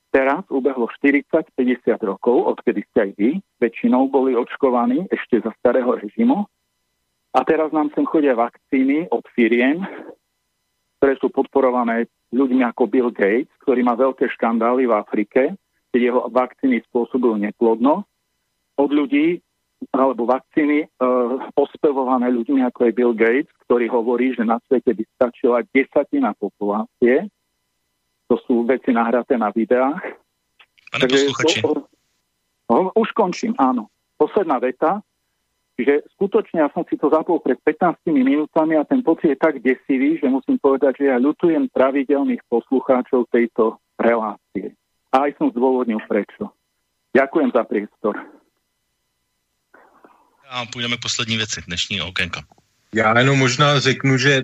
[0.09, 1.52] Teraz ubehlo 40-50
[2.01, 3.30] rokov, odkedy ste aj vy,
[3.60, 6.48] väčšinou boli očkovaní ešte za starého režimu
[7.36, 9.85] a teraz nám sem chodia vakcíny od firiem,
[10.98, 15.43] ktoré sú podporované ľuďmi ako Bill Gates, ktorý má veľké škandály v Afrike,
[15.93, 18.09] keď jeho vakcíny spôsobujú neplodnosť.
[18.78, 19.39] Od ľudí,
[19.94, 20.89] alebo vakcíny e,
[21.55, 27.30] ospevované ľuďmi ako je Bill Gates, ktorý hovorí, že na svete by stačila desatina populácie.
[28.28, 30.05] To sú veci nahraté na videách.
[30.92, 31.16] Pane Takže
[31.64, 31.88] to,
[32.94, 33.88] už končím, áno.
[34.20, 35.00] Posledná veta.
[35.78, 39.62] Čiže skutočne ja som si to zapol pred 15 minútami a ten pocit je tak
[39.62, 44.74] desivý, že musím povedať, že ja ľutujem pravidelných poslucháčov tejto relácie.
[45.14, 46.50] A aj som zdôvodnil prečo.
[47.14, 48.14] Ďakujem za priestor.
[50.50, 52.40] A půjdeme k poslední věci dnešní okénka.
[52.94, 54.42] Já jenom možná řeknu, že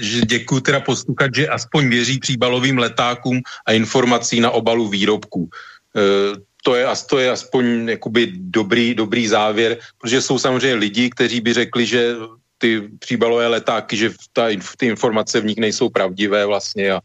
[0.00, 5.48] že děkuji teda posluchat, že aspoň věří příbalovým letákům a informací na obalu výrobků.
[5.96, 6.00] E,
[6.64, 11.52] to je, to je aspoň jakoby dobrý, dobrý závěr, protože jsou samozřejmě lidi, kteří by
[11.52, 12.16] řekli, že
[12.58, 14.48] ty příbalové letáky, že ta,
[14.78, 17.00] ty informace v nich nejsou pravdivé vlastně a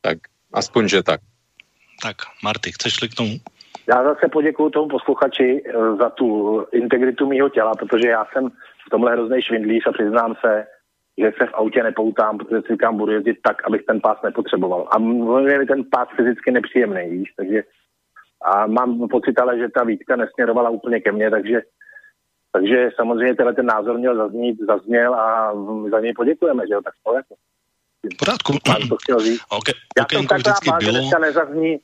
[0.00, 0.18] tak
[0.52, 1.20] aspoň, že tak.
[2.02, 3.34] Tak, Marty, chceš-li k tomu?
[3.88, 8.48] Já zase poděkuji tomu posluchači eh, za tu integritu mýho těla, protože já jsem
[8.86, 10.66] v tomhle hrozný švindlíř a přiznám se,
[11.20, 14.88] že se v autě nepoutám, protože si říkám, budu jezdit tak, abych ten pás nepotřeboval.
[14.90, 14.98] A
[15.48, 17.62] je mi ten pás fyzicky nepříjemný, víš, takže
[18.42, 21.62] a mám pocit ale, že ta výtka nesměrovala úplně ke mně, takže,
[22.52, 25.54] takže samozřejmě tenhle ten názor měl zaznít, zazněl a
[25.90, 27.34] za něj poděkujeme, že jo, tak to jako.
[28.18, 28.52] Pořádku.
[28.68, 29.40] Mám to chtěl říct.
[29.58, 30.92] Okay, já jsem tak bál, bylo...
[30.92, 31.78] že dneska nezazní,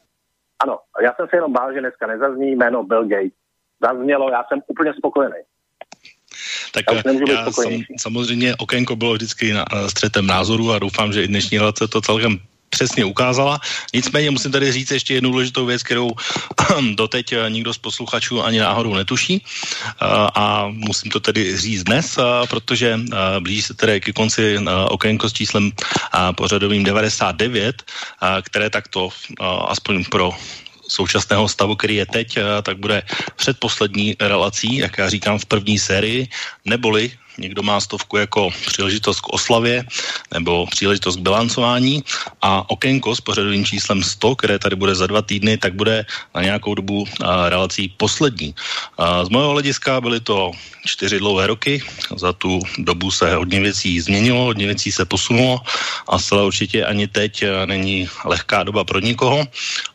[0.63, 3.33] ano, já jsem se jenom bál, že dneska nezazní jméno Bill Gates.
[3.81, 5.37] Zaznělo, já jsem úplně spokojený.
[6.77, 11.25] Tak já, já sam, samozřejmě okénko bylo vždycky na, na střetem názoru a doufám, že
[11.25, 12.39] i dnešní relace to celkem
[12.71, 13.61] přesně ukázala.
[13.95, 16.11] Nicméně musím tady říct ještě jednu důležitou věc, kterou
[16.95, 20.05] doteď eh, nikdo z posluchačů ani náhodou netuší eh,
[20.37, 23.01] a musím to tedy říct dnes, eh, protože
[23.41, 25.73] blíží se tedy ke konci okénko s číslem
[26.37, 27.83] pořadovým 99,
[28.43, 29.09] které takto
[29.69, 30.33] aspoň pro
[30.89, 33.03] současného stavu, který je teď, tak bude
[33.37, 36.29] předposlední relací, jak já říkám, v první sérii,
[36.65, 39.85] neboli někdo má stovku jako příležitost k oslavě
[40.35, 42.05] nebo příležitost k bilancování
[42.43, 46.43] a okénko s pořadovým číslem 100, které tady bude za dva týdny, tak bude na
[46.43, 47.05] nějakou dobu
[47.49, 48.55] relací poslední.
[49.25, 50.53] Z mého hlediska byly to
[50.87, 51.83] čtyři dlouhé roky.
[52.17, 55.61] Za tu dobu se hodně věcí změnilo, hodně věcí se posunulo
[56.09, 59.47] a zcela určitě ani teď není lehká doba pro nikoho.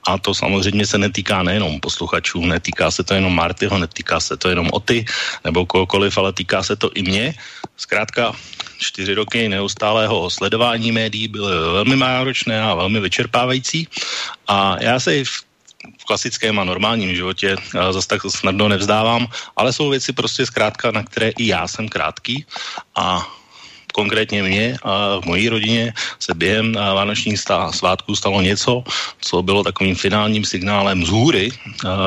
[0.07, 4.49] A to samozřejmě se netýká nejenom posluchačů, netýká se to jenom Martyho, netýká se to
[4.49, 5.05] jenom Oty
[5.45, 7.30] nebo kohokoliv, ale týká se to i mě.
[7.77, 8.33] Zkrátka
[8.77, 13.87] čtyři roky neustálého sledování médií byly velmi náročné a velmi vyčerpávající.
[14.47, 15.51] A já se v
[15.99, 17.55] v klasickém a normálním životě
[17.91, 22.45] zase tak snadno nevzdávám, ale jsou věci prostě zkrátka, na které i já jsem krátký.
[22.95, 23.27] A
[23.91, 27.39] konkrétně mě a v mojí rodině se během vánočních
[27.71, 28.83] svátků stalo něco,
[29.21, 31.51] co bylo takovým finálním signálem z hůry,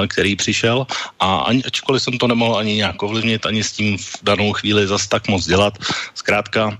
[0.08, 0.86] který přišel.
[1.20, 4.86] A ani, ačkoliv jsem to nemohl ani nějak ovlivnit, ani s tím v danou chvíli
[4.86, 5.78] zas tak moc dělat,
[6.14, 6.78] zkrátka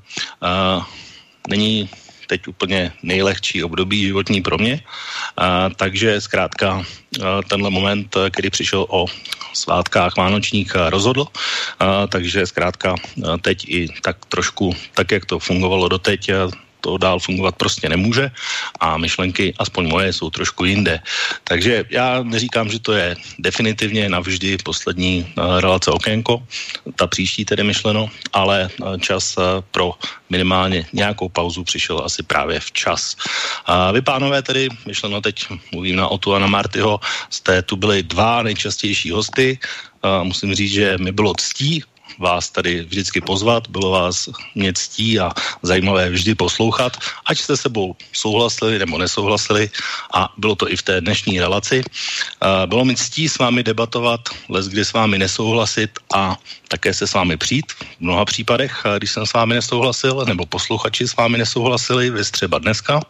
[1.48, 1.88] není
[2.34, 4.82] teď úplně nejlehčí období životní pro mě.
[5.38, 9.06] A, takže zkrátka a, tenhle moment, kdy přišel o
[9.54, 11.26] svátkách vánočních rozhodl,
[11.78, 12.94] a, takže zkrátka
[13.40, 16.30] teď i tak trošku, tak jak to fungovalo doteď,
[16.84, 18.28] to dál fungovat prostě nemůže
[18.80, 21.00] a myšlenky, aspoň moje, jsou trošku jinde.
[21.48, 26.44] Takže já neříkám, že to je definitivně navždy poslední uh, relace okénko,
[27.00, 29.96] ta příští tedy myšleno, ale uh, čas uh, pro
[30.28, 33.16] minimálně nějakou pauzu přišel asi právě včas.
[33.64, 37.00] A vy pánové tedy, myšleno teď mluvím na Otu a na Martyho,
[37.30, 39.58] jste tu byli dva nejčastější hosty,
[40.22, 41.82] musím říct, že mi bylo ctí
[42.18, 45.30] vás tady vždycky pozvat, bylo vás mě ctí a
[45.62, 46.96] zajímavé vždy poslouchat,
[47.26, 49.70] ať jste sebou souhlasili nebo nesouhlasili
[50.14, 51.82] a bylo to i v té dnešní relaci.
[52.66, 56.36] Bylo mi ctí s vámi debatovat, les kdy s vámi nesouhlasit a
[56.68, 61.08] také se s vámi přijít v mnoha případech, když jsem s vámi nesouhlasil, nebo posluchači
[61.08, 63.00] s vámi nesouhlasili, vy třeba dneska.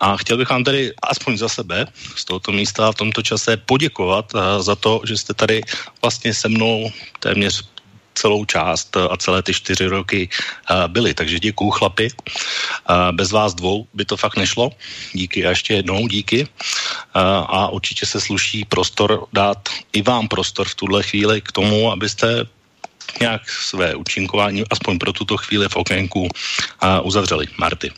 [0.00, 1.86] A chtěl bych vám tedy aspoň za sebe
[2.16, 5.60] z tohoto místa v tomto čase poděkovat za to, že jste tady
[6.02, 6.90] vlastně se mnou
[7.20, 7.73] téměř
[8.14, 10.28] celou část a celé ty čtyři roky
[10.86, 11.14] byly.
[11.14, 12.08] Takže děkuju chlapi.
[13.12, 14.70] Bez vás dvou by to fakt nešlo.
[15.12, 16.48] Díky a ještě jednou díky.
[17.46, 22.46] A určitě se sluší prostor dát i vám prostor v tuhle chvíli k tomu, abyste
[23.20, 26.28] nějak své účinkování, aspoň pro tuto chvíli v okénku,
[27.02, 27.46] uzavřeli.
[27.58, 27.92] Marty.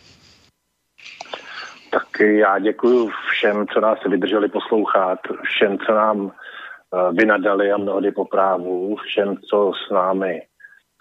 [1.91, 6.46] Tak já děkuji všem, co nás vydrželi poslouchat, všem, co nám Eh,
[7.13, 8.97] vynadali a mnohdy po právu.
[8.97, 10.43] Všem, co s námi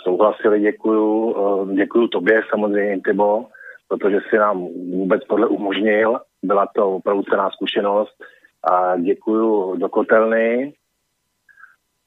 [0.06, 1.36] souhlasili, děkuju.
[1.38, 3.46] Eh, děkuju tobě samozřejmě, Tybo,
[3.88, 4.58] protože si nám
[4.92, 6.20] vůbec tohle umožnil.
[6.44, 8.16] Byla to opravdu cená zkušenost.
[8.64, 10.74] A děkuju do kotelny,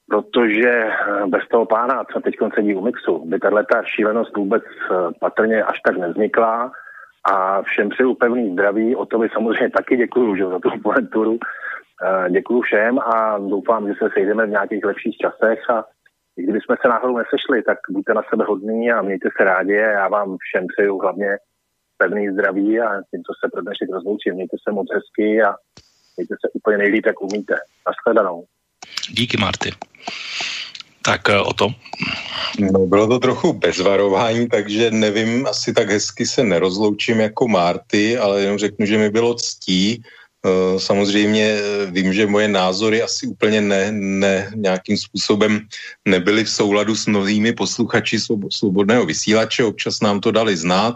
[0.09, 4.63] protože eh, bez toho pána, co teď sedí u mixu, by tahle ta šílenost vůbec
[5.19, 6.71] patrně až tak nevznikla.
[7.31, 11.39] A všem přeju pevný zdraví, o to by samozřejmě taky děkuju že, za tu poenturu
[11.39, 11.68] Eh,
[12.29, 15.85] děkuji všem a doufám, že se sejdeme v nějakých lepších časech a
[16.37, 19.91] i kdybychom se náhodou nesešli, tak buďte na sebe hodní a mějte se rádi a
[19.91, 21.37] já vám všem přeju hlavně
[21.97, 24.33] pevný zdraví a tímto se pro dnešek rozloučím.
[24.33, 25.55] Mějte se moc hezky a
[26.17, 27.55] mějte se úplně nejlíp, jak umíte.
[27.87, 28.45] Naschledanou.
[29.09, 29.69] Díky, Marty.
[31.05, 31.67] Tak eh, o to.
[32.59, 38.17] No, bylo to trochu bez varování, takže nevím, asi tak hezky se nerozloučím jako Marty,
[38.17, 40.18] ale jenom řeknu, že mi bylo ctí Eh,
[40.77, 45.67] samozřejmě eh, vím, že moje názory asi úplně ne, ne nějakým způsobem
[46.05, 48.19] nebyly v souladu s mnohými posluchači
[48.51, 50.95] Svobodného vysílače, občas nám to dali znát,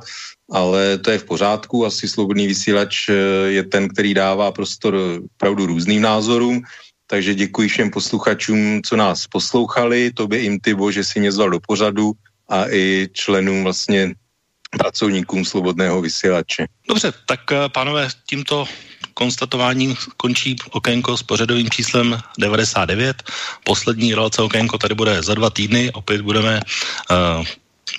[0.51, 3.13] ale to je v pořádku, asi Svobodný vysílač eh,
[3.47, 4.95] je ten, který dává prostor
[5.37, 6.61] pravdu různým názorům,
[7.07, 11.59] takže děkuji všem posluchačům, co nás poslouchali, tobě im Tybo, že si mě zval do
[11.59, 12.11] pořadu
[12.49, 14.15] a i členům vlastně
[14.71, 16.65] pracovníkům Slobodného vysílače.
[16.87, 17.39] Dobře, tak
[17.73, 18.65] pánové, tímto
[19.13, 23.23] konstatováním končí okénko s pořadovým číslem 99.
[23.63, 25.91] Poslední relace okénko tady bude za dva týdny.
[25.93, 26.61] Opět budeme
[27.11, 27.45] uh,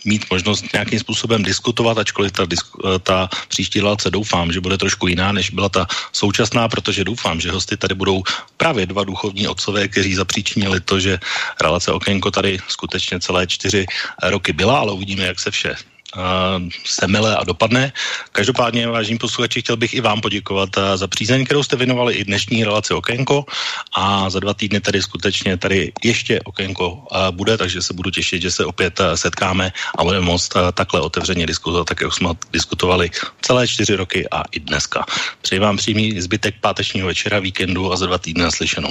[0.05, 5.07] mít možnost nějakým způsobem diskutovat, ačkoliv ta, eh, ta příští relace doufám, že bude trošku
[5.07, 8.23] jiná, než byla ta současná, protože doufám, že hosty tady budou
[8.57, 11.19] právě dva duchovní otcové, kteří zapříčinili to, že
[11.61, 13.87] relace Okénko tady skutečně celé čtyři
[14.23, 15.94] roky byla, ale uvidíme, jak se vše
[16.85, 17.93] semele a dopadne.
[18.33, 22.25] Každopádně, vážení posluchači, chtěl bych i vám poděkovat eh, za přízeň, kterou jste věnovali i
[22.25, 23.45] dnešní relaci Okénko
[23.97, 28.43] a za dva týdny tady skutečně tady ještě Okénko eh, bude, takže se budu těšit,
[28.43, 33.11] že se opět eh, setkáme a budeme moct takhle otevřeně diskutovat, tak jak jsme diskutovali
[33.43, 35.07] celé čtyři roky a i dneska.
[35.43, 38.91] Přeji vám přímý zbytek pátečního večera, víkendu a za dva týdny naslyšenou.